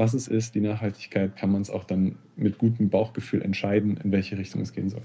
was 0.00 0.14
es 0.14 0.28
ist, 0.28 0.54
die 0.54 0.60
Nachhaltigkeit, 0.60 1.36
kann 1.36 1.52
man 1.52 1.60
es 1.60 1.68
auch 1.68 1.84
dann 1.84 2.16
mit 2.34 2.56
gutem 2.56 2.88
Bauchgefühl 2.88 3.42
entscheiden, 3.42 3.98
in 3.98 4.10
welche 4.10 4.38
Richtung 4.38 4.62
es 4.62 4.72
gehen 4.72 4.88
soll. 4.88 5.02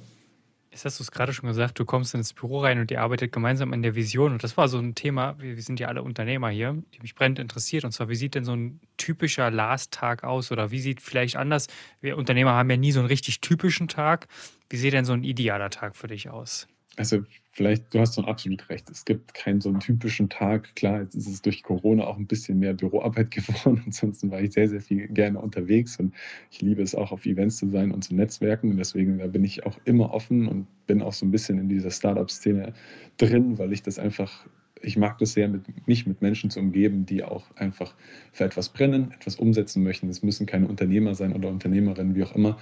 Jetzt 0.72 0.86
hast 0.86 1.00
du 1.00 1.04
es 1.04 1.12
gerade 1.12 1.34
schon 1.34 1.48
gesagt, 1.48 1.78
du 1.80 1.86
kommst 1.86 2.16
ins 2.16 2.32
Büro 2.34 2.60
rein 2.60 2.80
und 2.80 2.92
ihr 2.92 3.02
arbeitet 3.02 3.34
gemeinsam 3.34 3.74
an 3.74 3.82
der 3.82 3.96
Vision. 3.96 4.32
Und 4.32 4.44
das 4.44 4.56
war 4.56 4.70
so 4.70 4.78
ein 4.78 4.96
Thema, 4.96 5.36
wir, 5.38 5.62
sind 5.62 5.82
ja 5.82 5.90
alle 5.90 6.02
Unternehmer 6.02 6.50
hier, 6.50 6.82
die 6.94 7.02
mich 7.02 7.14
brennend 7.14 7.40
interessiert. 7.40 7.84
Und 7.84 7.92
zwar, 7.92 8.08
wie 8.08 8.16
sieht 8.16 8.36
denn 8.36 8.46
so 8.46 8.54
ein 8.54 8.80
typischer 8.98 9.52
Last-Tag 9.52 10.24
aus? 10.24 10.52
Oder 10.52 10.72
wie 10.72 10.80
sieht 10.80 11.02
vielleicht 11.02 11.36
anders? 11.36 11.68
Wir 12.00 12.18
Unternehmer 12.18 12.54
haben 12.54 12.70
ja 12.70 12.78
nie 12.78 12.92
so 12.94 13.00
einen 13.00 13.08
richtig 13.08 13.42
typischen 13.42 13.90
Tag. 13.90 14.28
Wie 14.70 14.78
sieht 14.78 14.94
denn 14.94 15.06
so 15.06 15.14
ein 15.14 15.24
idealer 15.24 15.70
Tag 15.70 15.96
für 15.98 16.08
dich 16.08 16.30
aus? 16.30 16.68
Also 16.98 17.24
vielleicht, 17.52 17.94
du 17.94 18.00
hast 18.00 18.14
so 18.14 18.24
absolut 18.24 18.70
recht. 18.70 18.90
Es 18.90 19.06
gibt 19.06 19.34
keinen 19.34 19.62
so 19.62 19.70
einen 19.70 19.80
typischen 19.80 20.30
Tag. 20.30 20.76
Klar, 20.76 21.02
jetzt 21.02 21.16
ist 21.16 21.28
es 21.28 21.42
durch 21.42 21.64
Corona 21.64 22.06
auch 22.06 22.18
ein 22.18 22.28
bisschen 22.28 22.60
mehr 22.60 22.74
Büroarbeit 22.74 23.32
geworden. 23.36 23.82
Ansonsten 23.86 24.32
war 24.32 24.42
ich 24.42 24.54
sehr, 24.54 24.70
sehr 24.70 24.82
viel 24.82 25.08
gerne 25.08 25.40
unterwegs 25.40 25.98
und 25.98 26.14
ich 26.52 26.62
liebe 26.62 26.82
es 26.82 26.96
auch, 26.96 27.12
auf 27.12 27.26
Events 27.26 27.58
zu 27.58 27.70
sein 27.70 27.92
und 27.92 28.04
zu 28.04 28.16
netzwerken. 28.16 28.72
Und 28.72 28.78
deswegen 28.78 29.18
da 29.18 29.28
bin 29.28 29.44
ich 29.44 29.66
auch 29.66 29.78
immer 29.86 30.14
offen 30.14 30.48
und 30.48 30.68
bin 30.88 31.02
auch 31.02 31.14
so 31.14 31.26
ein 31.26 31.32
bisschen 31.32 31.60
in 31.60 31.70
dieser 31.70 31.92
Startup-Szene 31.92 32.74
drin, 33.18 33.58
weil 33.58 33.74
ich 33.74 33.84
das 33.84 34.00
einfach, 34.00 34.46
ich 34.82 34.98
mag 34.98 35.18
das 35.18 35.34
sehr, 35.34 35.50
mit, 35.50 35.88
mich 35.88 36.06
mit 36.06 36.22
Menschen 36.22 36.50
zu 36.50 36.60
umgeben, 36.60 37.06
die 37.06 37.24
auch 37.24 37.46
einfach 37.56 37.96
für 38.32 38.46
etwas 38.46 38.70
brennen, 38.70 39.12
etwas 39.12 39.36
umsetzen 39.36 39.84
möchten. 39.84 40.10
Es 40.10 40.24
müssen 40.24 40.46
keine 40.46 40.68
Unternehmer 40.68 41.16
sein 41.16 41.34
oder 41.34 41.50
Unternehmerinnen, 41.50 42.16
wie 42.16 42.24
auch 42.24 42.36
immer. 42.36 42.58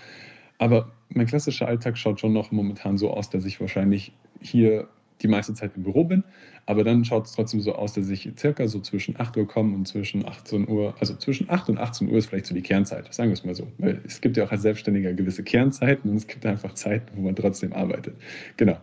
Aber 0.58 0.92
mein 1.10 1.26
klassischer 1.26 1.68
Alltag 1.68 1.98
schaut 1.98 2.20
schon 2.20 2.34
noch 2.34 2.52
momentan 2.52 2.98
so 2.98 3.12
aus, 3.12 3.30
dass 3.30 3.46
ich 3.46 3.60
wahrscheinlich 3.60 4.14
hier 4.40 4.88
die 5.22 5.28
meiste 5.28 5.54
Zeit 5.54 5.72
im 5.76 5.84
Büro 5.84 6.04
bin. 6.04 6.24
Aber 6.66 6.84
dann 6.84 7.04
schaut 7.04 7.26
es 7.26 7.34
trotzdem 7.34 7.60
so 7.60 7.76
aus, 7.76 7.94
dass 7.94 8.10
ich 8.10 8.30
circa 8.38 8.68
so 8.68 8.80
zwischen 8.80 9.20
8 9.20 9.36
Uhr 9.38 9.48
komme 9.48 9.76
und 9.76 9.88
zwischen 9.88 10.26
18 10.26 10.68
Uhr, 10.68 10.96
also 11.00 11.16
zwischen 11.16 11.50
8 11.50 11.70
und 11.70 11.78
18 11.78 12.10
Uhr 12.10 12.18
ist 12.18 12.28
vielleicht 12.28 12.46
so 12.46 12.56
die 12.56 12.62
Kernzeit, 12.62 13.14
sagen 13.14 13.30
wir 13.30 13.34
es 13.34 13.44
mal 13.44 13.56
so. 13.56 13.68
Weil 13.78 14.02
es 14.06 14.22
gibt 14.22 14.38
ja 14.38 14.46
auch 14.46 14.52
als 14.52 14.62
Selbstständiger 14.62 15.14
gewisse 15.14 15.44
Kernzeiten 15.44 16.10
und 16.10 16.18
es 16.18 16.28
gibt 16.28 16.46
einfach 16.46 16.74
Zeiten, 16.74 17.18
wo 17.18 17.22
man 17.22 17.36
trotzdem 17.36 17.74
arbeitet. 17.74 18.16
Genau. 18.58 18.78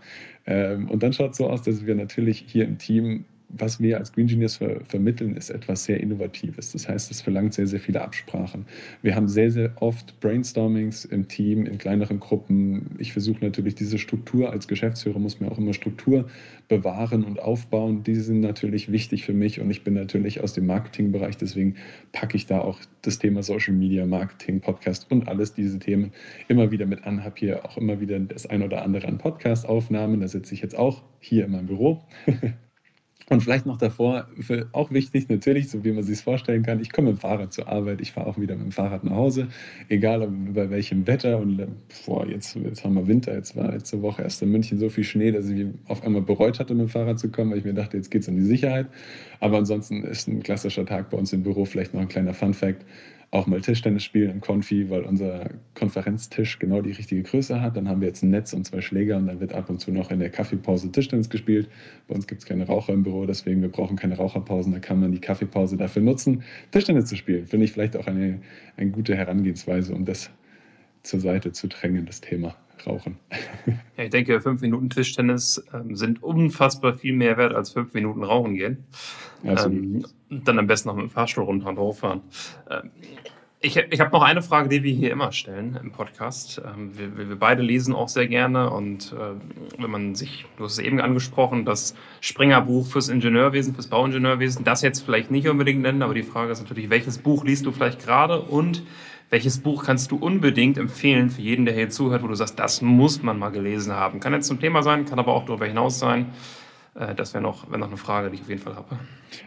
Ähm, 0.46 0.90
und 0.90 1.02
dann 1.02 1.12
schaut 1.12 1.32
es 1.32 1.38
so 1.38 1.48
aus, 1.48 1.62
dass 1.62 1.86
wir 1.86 1.94
natürlich 1.94 2.44
hier 2.46 2.64
im 2.64 2.78
Team 2.78 3.24
was 3.52 3.80
wir 3.80 3.98
als 3.98 4.12
Green 4.12 4.26
Engineers 4.26 4.56
ver 4.56 4.80
vermitteln, 4.84 5.36
ist 5.36 5.50
etwas 5.50 5.84
sehr 5.84 6.00
Innovatives. 6.00 6.72
Das 6.72 6.88
heißt, 6.88 7.10
es 7.10 7.20
verlangt 7.20 7.54
sehr, 7.54 7.66
sehr 7.66 7.80
viele 7.80 8.02
Absprachen. 8.02 8.66
Wir 9.02 9.14
haben 9.14 9.28
sehr, 9.28 9.50
sehr 9.50 9.72
oft 9.80 10.18
Brainstormings 10.20 11.04
im 11.04 11.28
Team, 11.28 11.66
in 11.66 11.78
kleineren 11.78 12.20
Gruppen. 12.20 12.96
Ich 12.98 13.12
versuche 13.12 13.44
natürlich 13.44 13.74
diese 13.74 13.98
Struktur, 13.98 14.50
als 14.50 14.68
Geschäftsführer 14.68 15.18
muss 15.18 15.40
man 15.40 15.50
auch 15.50 15.58
immer 15.58 15.72
Struktur 15.72 16.28
bewahren 16.68 17.24
und 17.24 17.40
aufbauen. 17.40 18.02
Die 18.04 18.14
sind 18.14 18.40
natürlich 18.40 18.92
wichtig 18.92 19.24
für 19.24 19.34
mich 19.34 19.60
und 19.60 19.70
ich 19.70 19.84
bin 19.84 19.94
natürlich 19.94 20.40
aus 20.40 20.52
dem 20.52 20.66
Marketingbereich, 20.66 21.36
deswegen 21.36 21.76
packe 22.12 22.36
ich 22.36 22.46
da 22.46 22.60
auch 22.60 22.78
das 23.02 23.18
Thema 23.18 23.42
Social 23.42 23.74
Media, 23.74 24.06
Marketing, 24.06 24.60
Podcast 24.60 25.10
und 25.10 25.28
alles 25.28 25.54
diese 25.54 25.78
Themen 25.78 26.12
immer 26.48 26.70
wieder 26.70 26.86
mit 26.86 27.04
an. 27.04 27.24
Habe 27.24 27.34
hier 27.38 27.64
auch 27.64 27.76
immer 27.76 28.00
wieder 28.00 28.18
das 28.20 28.46
ein 28.46 28.62
oder 28.62 28.82
andere 28.82 29.08
an 29.08 29.18
Podcast-Aufnahmen. 29.18 30.20
Da 30.20 30.28
sitze 30.28 30.54
ich 30.54 30.62
jetzt 30.62 30.76
auch 30.76 31.02
hier 31.18 31.44
in 31.44 31.52
meinem 31.52 31.66
Büro. 31.66 32.02
Und 33.30 33.44
vielleicht 33.44 33.64
noch 33.64 33.78
davor, 33.78 34.26
auch 34.72 34.90
wichtig 34.90 35.28
natürlich, 35.28 35.70
so 35.70 35.84
wie 35.84 35.92
man 35.92 36.02
sich 36.02 36.18
vorstellen 36.18 36.64
kann, 36.64 36.80
ich 36.80 36.90
komme 36.90 37.10
mit 37.10 37.18
dem 37.18 37.20
Fahrrad 37.20 37.52
zur 37.52 37.68
Arbeit, 37.68 38.00
ich 38.00 38.10
fahre 38.10 38.26
auch 38.26 38.40
wieder 38.40 38.56
mit 38.56 38.64
dem 38.64 38.72
Fahrrad 38.72 39.04
nach 39.04 39.14
Hause, 39.14 39.46
egal 39.88 40.28
bei 40.52 40.68
welchem 40.68 41.06
Wetter. 41.06 41.38
Und 41.38 41.64
boah, 42.06 42.26
jetzt, 42.26 42.56
jetzt 42.56 42.84
haben 42.84 42.94
wir 42.94 43.06
Winter, 43.06 43.32
jetzt 43.32 43.54
war 43.54 43.70
letzte 43.70 44.02
Woche 44.02 44.22
erst 44.22 44.42
in 44.42 44.50
München 44.50 44.80
so 44.80 44.88
viel 44.88 45.04
Schnee, 45.04 45.30
dass 45.30 45.48
ich 45.48 45.64
auf 45.86 46.02
einmal 46.02 46.22
bereut 46.22 46.58
hatte, 46.58 46.74
mit 46.74 46.88
dem 46.88 46.88
Fahrrad 46.88 47.20
zu 47.20 47.30
kommen, 47.30 47.52
weil 47.52 47.58
ich 47.58 47.64
mir 47.64 47.72
dachte, 47.72 47.96
jetzt 47.96 48.10
geht 48.10 48.22
es 48.22 48.28
um 48.28 48.34
die 48.34 48.42
Sicherheit. 48.42 48.88
Aber 49.38 49.58
ansonsten 49.58 50.02
ist 50.02 50.26
ein 50.26 50.42
klassischer 50.42 50.84
Tag 50.84 51.10
bei 51.10 51.16
uns 51.16 51.32
im 51.32 51.44
Büro, 51.44 51.64
vielleicht 51.66 51.94
noch 51.94 52.00
ein 52.00 52.08
kleiner 52.08 52.34
Fun-Fact 52.34 52.84
auch 53.32 53.46
mal 53.46 53.60
Tischtennis 53.60 54.02
spielen 54.02 54.30
im 54.30 54.40
Konfi, 54.40 54.90
weil 54.90 55.02
unser 55.02 55.50
Konferenztisch 55.74 56.58
genau 56.58 56.82
die 56.82 56.90
richtige 56.90 57.22
Größe 57.22 57.60
hat. 57.60 57.76
Dann 57.76 57.88
haben 57.88 58.00
wir 58.00 58.08
jetzt 58.08 58.24
ein 58.24 58.30
Netz 58.30 58.52
und 58.52 58.64
zwei 58.64 58.80
Schläger 58.80 59.16
und 59.18 59.28
dann 59.28 59.38
wird 59.38 59.52
ab 59.52 59.70
und 59.70 59.80
zu 59.80 59.92
noch 59.92 60.10
in 60.10 60.18
der 60.18 60.30
Kaffeepause 60.30 60.90
Tischtennis 60.90 61.30
gespielt. 61.30 61.68
Bei 62.08 62.16
uns 62.16 62.26
gibt 62.26 62.42
es 62.42 62.46
keine 62.46 62.66
Raucher 62.66 62.92
im 62.92 63.04
Büro, 63.04 63.26
deswegen 63.26 63.62
wir 63.62 63.68
brauchen 63.68 63.96
keine 63.96 64.16
Raucherpausen. 64.16 64.72
Da 64.72 64.80
kann 64.80 64.98
man 64.98 65.12
die 65.12 65.20
Kaffeepause 65.20 65.76
dafür 65.76 66.02
nutzen, 66.02 66.42
Tischtennis 66.72 67.06
zu 67.06 67.14
spielen. 67.14 67.46
Finde 67.46 67.66
ich 67.66 67.72
vielleicht 67.72 67.96
auch 67.96 68.08
eine, 68.08 68.40
eine 68.76 68.90
gute 68.90 69.14
Herangehensweise, 69.14 69.94
um 69.94 70.04
das 70.04 70.30
zur 71.04 71.20
Seite 71.20 71.52
zu 71.52 71.68
drängen, 71.68 72.06
das 72.06 72.20
Thema 72.20 72.56
Rauchen. 72.86 73.16
Ja, 73.96 74.04
ich 74.04 74.10
denke, 74.10 74.40
fünf 74.40 74.62
Minuten 74.62 74.88
Tischtennis 74.88 75.62
ähm, 75.74 75.94
sind 75.94 76.22
unfassbar 76.22 76.94
viel 76.94 77.12
mehr 77.12 77.36
wert 77.36 77.54
als 77.54 77.70
fünf 77.72 77.92
Minuten 77.92 78.24
Rauchen 78.24 78.54
gehen. 78.54 78.84
Ähm, 79.44 80.06
dann 80.30 80.58
am 80.58 80.66
besten 80.66 80.88
noch 80.88 80.96
mit 80.96 81.04
dem 81.04 81.10
Fahrstuhl 81.10 81.44
runter 81.44 81.68
und 81.68 81.78
hochfahren. 81.78 82.22
Ähm, 82.70 82.90
ich, 83.62 83.76
ich 83.76 84.00
habe 84.00 84.10
noch 84.10 84.22
eine 84.22 84.40
Frage, 84.40 84.70
die 84.70 84.82
wir 84.82 84.94
hier 84.94 85.10
immer 85.10 85.32
stellen 85.32 85.78
im 85.82 85.92
Podcast. 85.92 86.62
Ähm, 86.64 86.96
wir, 86.96 87.28
wir, 87.28 87.36
beide 87.36 87.62
lesen 87.62 87.94
auch 87.94 88.08
sehr 88.08 88.26
gerne 88.26 88.70
und 88.70 89.12
äh, 89.12 89.34
wenn 89.78 89.90
man 89.90 90.14
sich, 90.14 90.46
du 90.56 90.64
hast 90.64 90.72
es 90.72 90.78
eben 90.78 90.98
angesprochen, 90.98 91.66
das 91.66 91.94
Springer-Buch 92.22 92.86
fürs 92.86 93.10
Ingenieurwesen, 93.10 93.74
fürs 93.74 93.88
Bauingenieurwesen, 93.88 94.64
das 94.64 94.80
jetzt 94.80 95.00
vielleicht 95.00 95.30
nicht 95.30 95.46
unbedingt 95.46 95.82
nennen, 95.82 96.00
aber 96.00 96.14
die 96.14 96.22
Frage 96.22 96.52
ist 96.52 96.62
natürlich, 96.62 96.88
welches 96.88 97.18
Buch 97.18 97.44
liest 97.44 97.66
du 97.66 97.72
vielleicht 97.72 98.02
gerade 98.02 98.40
und 98.40 98.82
welches 99.28 99.60
Buch 99.60 99.84
kannst 99.84 100.10
du 100.10 100.16
unbedingt 100.16 100.78
empfehlen 100.78 101.28
für 101.28 101.42
jeden, 101.42 101.66
der 101.66 101.74
hier 101.74 101.90
zuhört, 101.90 102.22
wo 102.22 102.28
du 102.28 102.34
sagst, 102.34 102.58
das 102.58 102.80
muss 102.80 103.22
man 103.22 103.38
mal 103.38 103.50
gelesen 103.50 103.92
haben? 103.92 104.20
Kann 104.20 104.32
jetzt 104.32 104.48
zum 104.48 104.58
Thema 104.58 104.82
sein, 104.82 105.04
kann 105.04 105.18
aber 105.18 105.34
auch 105.34 105.44
darüber 105.44 105.66
hinaus 105.66 105.98
sein. 105.98 106.32
Äh, 106.94 107.14
das 107.14 107.34
wäre 107.34 107.42
noch, 107.42 107.70
wär 107.70 107.78
noch 107.78 107.88
eine 107.88 107.96
Frage, 107.96 108.30
die 108.30 108.36
ich 108.36 108.42
auf 108.42 108.48
jeden 108.48 108.62
Fall 108.62 108.76
habe. 108.76 108.98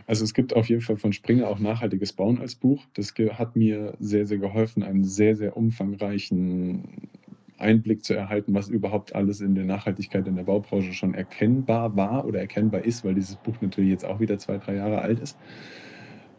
Also 0.07 0.23
es 0.23 0.33
gibt 0.33 0.55
auf 0.55 0.69
jeden 0.69 0.81
Fall 0.81 0.97
von 0.97 1.13
Springer 1.13 1.47
auch 1.47 1.59
nachhaltiges 1.59 2.13
Bauen 2.13 2.39
als 2.39 2.55
Buch. 2.55 2.85
Das 2.93 3.13
hat 3.37 3.55
mir 3.55 3.95
sehr, 3.99 4.25
sehr 4.25 4.37
geholfen, 4.37 4.83
einen 4.83 5.03
sehr, 5.03 5.35
sehr 5.35 5.57
umfangreichen 5.57 7.09
Einblick 7.57 8.03
zu 8.03 8.13
erhalten, 8.13 8.53
was 8.53 8.69
überhaupt 8.69 9.15
alles 9.15 9.41
in 9.41 9.55
der 9.55 9.65
Nachhaltigkeit 9.65 10.27
in 10.27 10.35
der 10.35 10.43
Baubranche 10.43 10.93
schon 10.93 11.13
erkennbar 11.13 11.95
war 11.95 12.25
oder 12.25 12.39
erkennbar 12.39 12.81
ist, 12.81 13.05
weil 13.05 13.15
dieses 13.15 13.35
Buch 13.37 13.55
natürlich 13.61 13.91
jetzt 13.91 14.05
auch 14.05 14.19
wieder 14.19 14.37
zwei, 14.37 14.57
drei 14.57 14.75
Jahre 14.75 15.01
alt 15.01 15.19
ist. 15.19 15.37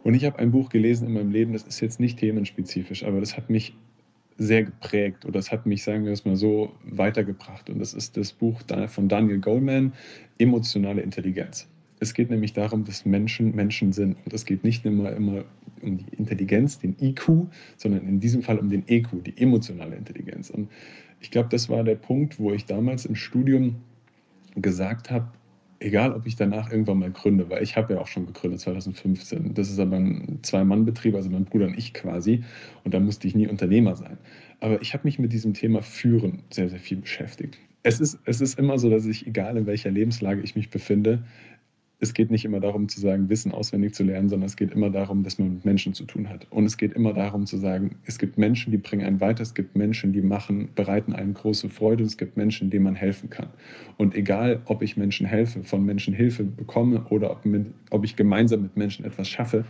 Und 0.03 0.15
ich 0.15 0.25
habe 0.27 0.39
ein 0.39 0.51
Buch 0.51 0.69
gelesen 0.69 1.07
in 1.07 1.15
meinem 1.15 1.31
Leben, 1.31 1.55
das 1.55 1.63
ist 1.63 1.81
jetzt 1.81 1.99
nicht 1.99 2.19
themenspezifisch, 2.19 3.05
aber 3.05 3.21
das 3.21 3.37
hat 3.37 3.49
mich 3.49 3.75
sehr 4.37 4.65
geprägt 4.65 5.25
oder 5.25 5.35
das 5.35 5.53
hat 5.53 5.67
mich, 5.67 5.85
sagen 5.85 6.05
wir 6.05 6.13
es 6.13 6.25
mal 6.25 6.37
so, 6.37 6.73
weitergebracht. 6.85 7.71
Und 7.71 7.79
das 7.79 7.95
ist 7.95 8.17
das 8.17 8.33
Buch 8.33 8.61
von 8.89 9.09
Daniel 9.09 9.39
Goleman, 9.39 9.93
Emotionale 10.39 11.03
Intelligenz. 11.03 11.69
Es 12.01 12.13
geht 12.13 12.31
nämlich 12.31 12.53
darum, 12.53 12.85
dass 12.85 13.07
Menschen 13.07 13.55
Menschen 13.55 13.93
sind. 13.93 14.17
Und 14.25 14.35
es 14.35 14.45
geht 14.45 14.65
nicht 14.65 14.85
immer, 14.85 15.13
immer 15.13 15.45
um 15.81 15.99
die 15.99 16.17
Intelligenz, 16.17 16.79
den 16.79 16.97
IQ, 17.01 17.47
sondern 17.77 18.07
in 18.09 18.21
diesem 18.21 18.43
Fall 18.43 18.59
um 18.59 18.69
den 18.69 18.85
EQ, 18.89 19.25
die 19.25 19.37
emotionale 19.41 19.97
Intelligenz. 19.97 20.51
Und 20.51 20.69
ich 21.21 21.31
glaube, 21.31 21.49
das 21.51 21.69
war 21.69 21.85
der 21.85 21.95
Punkt, 21.95 22.39
wo 22.39 22.53
ich 22.53 22.67
damals 22.67 23.07
im 23.07 23.15
Studium 23.15 23.77
gesagt 24.57 25.11
habe, 25.11 25.29
egal 25.85 26.13
ob 26.15 26.27
ich 26.27 26.35
danach 26.37 26.71
irgendwann 26.71 26.99
mal 26.99 27.11
gründe, 27.11 27.51
weil 27.51 27.63
ich 27.63 27.77
habe 27.77 27.95
ja 27.95 28.01
auch 28.01 28.07
schon 28.07 28.27
gegründet 28.27 28.61
2015. 28.61 29.55
Das 29.55 29.71
ist 29.71 29.79
aber 29.79 29.97
ein 29.97 30.39
Zwei-Mann-Betrieb, 30.43 31.15
also 31.15 31.31
mein 31.31 31.45
Bruder 31.45 31.67
und 31.67 31.79
ich 31.79 31.93
quasi. 31.93 32.43
Und 32.85 32.95
da 32.95 33.01
musste 33.01 33.29
ich 33.29 33.35
nie 33.35 33.47
Unternehmer 33.47 33.95
sein. 33.95 34.19
Aber 34.61 34.81
ich 34.81 34.95
habe 34.95 35.05
mich 35.05 35.19
mit 35.19 35.33
diesem 35.33 35.53
Thema 35.53 35.83
Führen 35.83 36.43
sehr, 36.51 36.69
sehr 36.69 36.79
viel 36.79 36.99
beschäftigt. 36.99 37.59
Es 37.83 38.01
ist, 38.01 38.19
es 38.25 38.41
ist 38.41 38.59
immer 38.59 38.79
so, 38.79 38.89
dass 38.89 39.05
ich, 39.05 39.27
egal 39.27 39.59
in 39.59 39.67
welcher 39.67 39.91
Lebenslage 39.91 40.41
ich 40.41 40.57
mich 40.57 40.71
befinde, 40.71 41.23
es 42.05 42.13
geht 42.13 42.31
nicht 42.31 42.45
immer 42.45 42.61
darum 42.61 42.89
zu 42.89 43.01
sagen, 43.01 43.31
Wissen 43.31 43.51
auswendig 43.51 43.95
zu 43.95 44.05
lernen, 44.05 44.29
sondern 44.29 44.47
es 44.47 44.57
geht 44.57 44.73
immer 44.73 44.91
darum, 44.91 45.23
dass 45.25 45.39
man 45.39 45.55
mit 45.55 45.65
Menschen 45.65 45.95
zu 45.95 46.05
tun 46.05 46.29
hat. 46.29 46.47
Und 46.51 46.67
es 46.67 46.77
geht 46.77 46.93
immer 46.93 47.15
darum 47.15 47.47
zu 47.47 47.57
sagen, 47.57 47.97
es 48.05 48.19
gibt 48.19 48.37
Menschen, 48.37 48.71
die 48.71 48.77
bringen 48.77 49.07
einen 49.07 49.21
weiter, 49.21 49.43
es 49.43 49.55
gibt 49.55 49.75
Menschen, 49.75 50.13
die 50.13 50.21
machen, 50.21 50.69
bereiten 50.75 51.15
einem 51.15 51.33
große 51.33 51.71
Freude, 51.71 52.05
es 52.05 52.19
gibt 52.19 52.37
Menschen, 52.37 52.69
denen 52.69 52.85
man 52.85 52.95
helfen 52.95 53.31
kann. 53.31 53.49
Und 53.97 54.15
egal, 54.15 54.61
ob 54.67 54.83
ich 54.83 54.99
Menschen 54.99 55.27
helfe, 55.27 55.65
von 55.65 55.85
Menschen 55.85 56.13
Hilfe 56.13 56.45
bekomme 56.45 57.05
oder 57.09 57.31
ob, 57.31 57.47
mit, 57.47 57.67
ob 57.91 58.05
ich 58.05 58.17
gemeinsam 58.17 58.63
mit 58.63 58.77
Menschen 58.77 59.05
etwas 59.07 59.29
schaffe, 59.29 59.65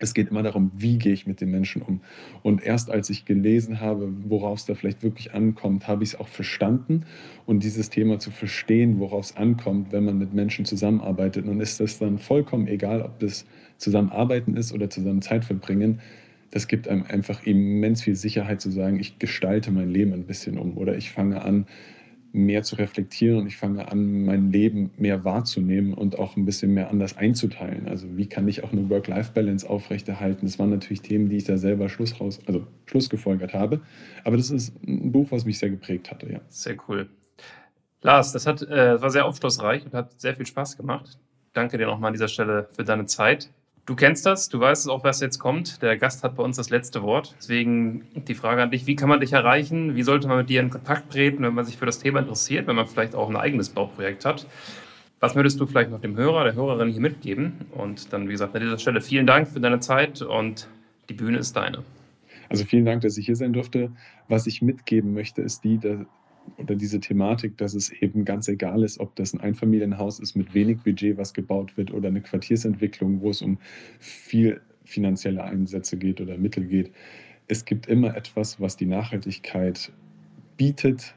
es 0.00 0.12
geht 0.12 0.28
immer 0.28 0.42
darum, 0.42 0.72
wie 0.76 0.98
gehe 0.98 1.12
ich 1.12 1.26
mit 1.26 1.40
den 1.40 1.50
Menschen 1.50 1.80
um. 1.80 2.00
Und 2.42 2.62
erst 2.62 2.90
als 2.90 3.10
ich 3.10 3.24
gelesen 3.24 3.80
habe, 3.80 4.12
worauf 4.24 4.58
es 4.58 4.66
da 4.66 4.74
vielleicht 4.74 5.02
wirklich 5.02 5.34
ankommt, 5.34 5.86
habe 5.86 6.02
ich 6.02 6.10
es 6.10 6.20
auch 6.20 6.26
verstanden. 6.26 7.04
Und 7.46 7.62
dieses 7.62 7.90
Thema 7.90 8.18
zu 8.18 8.30
verstehen, 8.30 8.98
worauf 8.98 9.26
es 9.26 9.36
ankommt, 9.36 9.92
wenn 9.92 10.04
man 10.04 10.18
mit 10.18 10.34
Menschen 10.34 10.64
zusammenarbeitet. 10.64 11.46
Und 11.46 11.60
ist 11.60 11.78
das 11.78 11.98
dann 11.98 12.18
vollkommen 12.18 12.66
egal, 12.66 13.02
ob 13.02 13.20
das 13.20 13.46
Zusammenarbeiten 13.78 14.56
ist 14.56 14.72
oder 14.72 14.90
zusammen 14.90 15.22
Zeit 15.22 15.44
verbringen. 15.44 16.00
Das 16.50 16.68
gibt 16.68 16.88
einem 16.88 17.04
einfach 17.08 17.44
immens 17.44 18.02
viel 18.02 18.16
Sicherheit 18.16 18.60
zu 18.60 18.70
sagen, 18.70 18.98
ich 18.98 19.18
gestalte 19.18 19.70
mein 19.70 19.90
Leben 19.90 20.12
ein 20.12 20.24
bisschen 20.24 20.58
um 20.58 20.76
oder 20.76 20.96
ich 20.96 21.10
fange 21.10 21.42
an, 21.42 21.66
mehr 22.34 22.64
zu 22.64 22.74
reflektieren 22.74 23.38
und 23.38 23.46
ich 23.46 23.56
fange 23.56 23.90
an, 23.90 24.24
mein 24.24 24.50
Leben 24.50 24.90
mehr 24.96 25.24
wahrzunehmen 25.24 25.94
und 25.94 26.18
auch 26.18 26.36
ein 26.36 26.44
bisschen 26.44 26.74
mehr 26.74 26.90
anders 26.90 27.16
einzuteilen. 27.16 27.88
Also 27.88 28.16
wie 28.16 28.26
kann 28.26 28.48
ich 28.48 28.64
auch 28.64 28.72
eine 28.72 28.90
Work-Life-Balance 28.90 29.70
aufrechterhalten? 29.70 30.44
Das 30.44 30.58
waren 30.58 30.70
natürlich 30.70 31.00
Themen, 31.00 31.28
die 31.28 31.36
ich 31.36 31.44
da 31.44 31.56
selber 31.56 31.88
Schluss 31.88 32.20
raus, 32.20 32.40
also 32.46 32.66
Schluss 32.86 33.08
gefolgert 33.08 33.54
habe. 33.54 33.80
Aber 34.24 34.36
das 34.36 34.50
ist 34.50 34.74
ein 34.84 35.12
Buch, 35.12 35.30
was 35.30 35.44
mich 35.44 35.60
sehr 35.60 35.70
geprägt 35.70 36.10
hatte, 36.10 36.30
ja. 36.30 36.40
Sehr 36.48 36.76
cool. 36.88 37.08
Lars, 38.02 38.32
das 38.32 38.46
hat, 38.46 38.62
äh, 38.62 39.00
war 39.00 39.10
sehr 39.10 39.26
aufschlussreich 39.26 39.84
und 39.84 39.94
hat 39.94 40.20
sehr 40.20 40.34
viel 40.34 40.44
Spaß 40.44 40.76
gemacht. 40.76 41.18
Danke 41.52 41.78
dir 41.78 41.86
nochmal 41.86 42.08
an 42.08 42.14
dieser 42.14 42.28
Stelle 42.28 42.68
für 42.72 42.82
deine 42.82 43.06
Zeit. 43.06 43.48
Du 43.86 43.94
kennst 43.94 44.24
das, 44.24 44.48
du 44.48 44.60
weißt 44.60 44.88
auch, 44.88 45.04
was 45.04 45.20
jetzt 45.20 45.38
kommt. 45.38 45.82
Der 45.82 45.98
Gast 45.98 46.24
hat 46.24 46.36
bei 46.36 46.42
uns 46.42 46.56
das 46.56 46.70
letzte 46.70 47.02
Wort. 47.02 47.34
Deswegen 47.38 48.06
die 48.14 48.34
Frage 48.34 48.62
an 48.62 48.70
dich, 48.70 48.86
wie 48.86 48.96
kann 48.96 49.10
man 49.10 49.20
dich 49.20 49.34
erreichen? 49.34 49.94
Wie 49.94 50.02
sollte 50.02 50.26
man 50.26 50.38
mit 50.38 50.48
dir 50.48 50.62
in 50.62 50.70
Kontakt 50.70 51.12
treten, 51.12 51.42
wenn 51.42 51.52
man 51.52 51.66
sich 51.66 51.76
für 51.76 51.84
das 51.84 51.98
Thema 51.98 52.20
interessiert, 52.20 52.66
wenn 52.66 52.76
man 52.76 52.86
vielleicht 52.86 53.14
auch 53.14 53.28
ein 53.28 53.36
eigenes 53.36 53.68
Bauprojekt 53.68 54.24
hat? 54.24 54.46
Was 55.20 55.34
würdest 55.34 55.60
du 55.60 55.66
vielleicht 55.66 55.90
noch 55.90 56.00
dem 56.00 56.16
Hörer, 56.16 56.44
der 56.44 56.54
Hörerin 56.54 56.88
hier 56.88 57.02
mitgeben? 57.02 57.66
Und 57.72 58.12
dann, 58.14 58.26
wie 58.26 58.32
gesagt, 58.32 58.54
an 58.54 58.62
dieser 58.62 58.78
Stelle 58.78 59.02
vielen 59.02 59.26
Dank 59.26 59.48
für 59.48 59.60
deine 59.60 59.80
Zeit 59.80 60.22
und 60.22 60.66
die 61.10 61.14
Bühne 61.14 61.36
ist 61.36 61.54
deine. 61.54 61.82
Also 62.48 62.64
vielen 62.64 62.86
Dank, 62.86 63.02
dass 63.02 63.18
ich 63.18 63.26
hier 63.26 63.36
sein 63.36 63.52
durfte. 63.52 63.90
Was 64.28 64.46
ich 64.46 64.62
mitgeben 64.62 65.12
möchte, 65.12 65.42
ist 65.42 65.62
die, 65.62 65.78
oder 66.56 66.76
diese 66.76 67.00
Thematik, 67.00 67.56
dass 67.58 67.74
es 67.74 67.90
eben 67.90 68.24
ganz 68.24 68.48
egal 68.48 68.82
ist, 68.82 69.00
ob 69.00 69.14
das 69.16 69.32
ein 69.34 69.40
Einfamilienhaus 69.40 70.20
ist 70.20 70.34
mit 70.34 70.54
wenig 70.54 70.78
Budget, 70.78 71.16
was 71.16 71.34
gebaut 71.34 71.76
wird, 71.76 71.92
oder 71.92 72.08
eine 72.08 72.20
Quartiersentwicklung, 72.20 73.20
wo 73.20 73.30
es 73.30 73.42
um 73.42 73.58
viel 73.98 74.60
finanzielle 74.84 75.42
Einsätze 75.42 75.96
geht 75.96 76.20
oder 76.20 76.36
Mittel 76.36 76.66
geht. 76.66 76.92
Es 77.48 77.64
gibt 77.64 77.86
immer 77.86 78.16
etwas, 78.16 78.60
was 78.60 78.76
die 78.76 78.86
Nachhaltigkeit 78.86 79.92
bietet, 80.56 81.14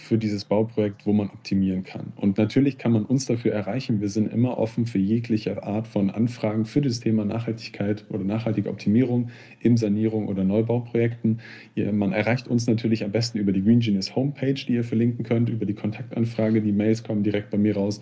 für 0.00 0.18
dieses 0.18 0.44
Bauprojekt, 0.44 1.06
wo 1.06 1.12
man 1.12 1.28
optimieren 1.28 1.84
kann. 1.84 2.12
Und 2.16 2.38
natürlich 2.38 2.78
kann 2.78 2.92
man 2.92 3.04
uns 3.04 3.26
dafür 3.26 3.52
erreichen. 3.52 4.00
Wir 4.00 4.08
sind 4.08 4.32
immer 4.32 4.58
offen 4.58 4.86
für 4.86 4.98
jegliche 4.98 5.62
Art 5.62 5.86
von 5.86 6.10
Anfragen 6.10 6.64
für 6.64 6.80
das 6.80 7.00
Thema 7.00 7.24
Nachhaltigkeit 7.24 8.06
oder 8.08 8.24
nachhaltige 8.24 8.70
Optimierung 8.70 9.30
im 9.60 9.76
Sanierung 9.76 10.28
oder 10.28 10.42
Neubauprojekten. 10.42 11.40
Man 11.76 12.12
erreicht 12.12 12.48
uns 12.48 12.66
natürlich 12.66 13.04
am 13.04 13.12
besten 13.12 13.38
über 13.38 13.52
die 13.52 13.62
Green 13.62 13.80
Genius 13.80 14.16
Homepage, 14.16 14.54
die 14.54 14.72
ihr 14.72 14.84
verlinken 14.84 15.24
könnt, 15.24 15.48
über 15.48 15.66
die 15.66 15.74
Kontaktanfrage. 15.74 16.62
Die 16.62 16.72
Mails 16.72 17.04
kommen 17.04 17.22
direkt 17.22 17.50
bei 17.50 17.58
mir 17.58 17.76
raus. 17.76 18.00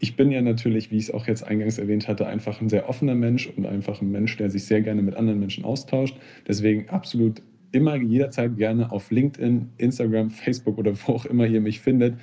Ich 0.00 0.14
bin 0.14 0.30
ja 0.30 0.42
natürlich, 0.42 0.92
wie 0.92 0.98
ich 0.98 1.04
es 1.04 1.10
auch 1.10 1.26
jetzt 1.26 1.42
eingangs 1.42 1.78
erwähnt 1.78 2.06
hatte, 2.06 2.26
einfach 2.28 2.60
ein 2.60 2.68
sehr 2.68 2.88
offener 2.88 3.16
Mensch 3.16 3.48
und 3.48 3.66
einfach 3.66 4.00
ein 4.00 4.12
Mensch, 4.12 4.36
der 4.36 4.48
sich 4.48 4.64
sehr 4.64 4.80
gerne 4.80 5.02
mit 5.02 5.16
anderen 5.16 5.40
Menschen 5.40 5.64
austauscht. 5.64 6.16
Deswegen 6.46 6.88
absolut 6.88 7.42
immer 7.72 7.96
jederzeit 7.96 8.56
gerne 8.56 8.90
auf 8.90 9.10
LinkedIn, 9.10 9.70
Instagram, 9.76 10.30
Facebook 10.30 10.78
oder 10.78 10.94
wo 11.06 11.12
auch 11.12 11.26
immer 11.26 11.46
ihr 11.46 11.60
mich 11.60 11.80
findet, 11.80 12.18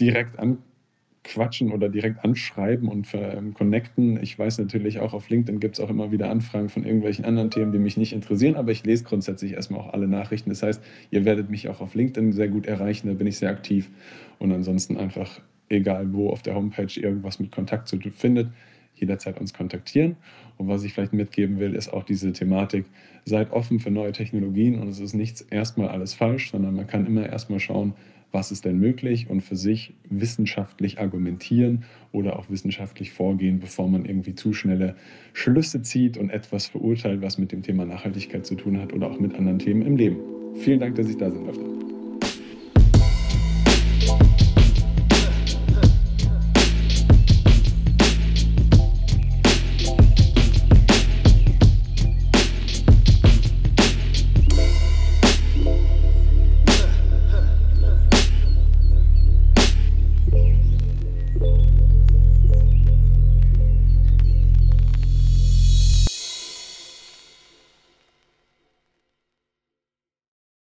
direkt 0.00 0.38
anquatschen 0.38 1.72
oder 1.72 1.88
direkt 1.88 2.24
anschreiben 2.24 2.88
und 2.88 3.08
ähm, 3.14 3.54
connecten. 3.54 4.22
Ich 4.22 4.38
weiß 4.38 4.58
natürlich 4.58 5.00
auch, 5.00 5.12
auf 5.12 5.28
LinkedIn 5.28 5.60
gibt 5.60 5.78
es 5.78 5.84
auch 5.84 5.90
immer 5.90 6.12
wieder 6.12 6.30
Anfragen 6.30 6.68
von 6.68 6.84
irgendwelchen 6.84 7.24
anderen 7.24 7.50
Themen, 7.50 7.72
die 7.72 7.78
mich 7.78 7.96
nicht 7.96 8.12
interessieren, 8.12 8.56
aber 8.56 8.72
ich 8.72 8.84
lese 8.84 9.04
grundsätzlich 9.04 9.52
erstmal 9.52 9.80
auch 9.80 9.92
alle 9.92 10.08
Nachrichten. 10.08 10.50
Das 10.50 10.62
heißt, 10.62 10.82
ihr 11.10 11.24
werdet 11.24 11.50
mich 11.50 11.68
auch 11.68 11.80
auf 11.80 11.94
LinkedIn 11.94 12.32
sehr 12.32 12.48
gut 12.48 12.66
erreichen, 12.66 13.08
da 13.08 13.14
bin 13.14 13.26
ich 13.26 13.38
sehr 13.38 13.50
aktiv 13.50 13.90
und 14.38 14.52
ansonsten 14.52 14.96
einfach, 14.96 15.40
egal 15.68 16.12
wo 16.12 16.30
auf 16.30 16.42
der 16.42 16.54
Homepage 16.54 16.98
irgendwas 16.98 17.38
mit 17.38 17.52
Kontakt 17.52 17.88
zu 17.88 17.98
findet, 17.98 18.48
jederzeit 18.96 19.40
uns 19.40 19.54
kontaktieren. 19.54 20.16
Und 20.56 20.68
was 20.68 20.84
ich 20.84 20.92
vielleicht 20.92 21.12
mitgeben 21.12 21.58
will, 21.58 21.74
ist 21.74 21.92
auch 21.92 22.04
diese 22.04 22.32
Thematik, 22.32 22.86
seid 23.24 23.52
offen 23.52 23.80
für 23.80 23.90
neue 23.90 24.12
Technologien 24.12 24.78
und 24.78 24.88
es 24.88 25.00
ist 25.00 25.14
nichts 25.14 25.40
erstmal 25.42 25.88
alles 25.88 26.14
falsch, 26.14 26.50
sondern 26.50 26.74
man 26.74 26.86
kann 26.86 27.06
immer 27.06 27.26
erstmal 27.26 27.60
schauen, 27.60 27.94
was 28.32 28.50
ist 28.50 28.64
denn 28.64 28.78
möglich 28.78 29.30
und 29.30 29.40
für 29.40 29.56
sich 29.56 29.94
wissenschaftlich 30.10 30.98
argumentieren 31.00 31.84
oder 32.12 32.38
auch 32.38 32.50
wissenschaftlich 32.50 33.12
vorgehen, 33.12 33.60
bevor 33.60 33.88
man 33.88 34.04
irgendwie 34.04 34.34
zu 34.34 34.52
schnelle 34.52 34.96
Schlüsse 35.32 35.82
zieht 35.82 36.18
und 36.18 36.30
etwas 36.30 36.66
verurteilt, 36.66 37.22
was 37.22 37.38
mit 37.38 37.52
dem 37.52 37.62
Thema 37.62 37.84
Nachhaltigkeit 37.84 38.44
zu 38.44 38.56
tun 38.56 38.80
hat 38.80 38.92
oder 38.92 39.10
auch 39.10 39.20
mit 39.20 39.34
anderen 39.34 39.58
Themen 39.58 39.82
im 39.82 39.96
Leben. 39.96 40.18
Vielen 40.56 40.80
Dank, 40.80 40.96
dass 40.96 41.08
ich 41.08 41.16
da 41.16 41.30
sein 41.30 41.44
durfte. 41.44 41.85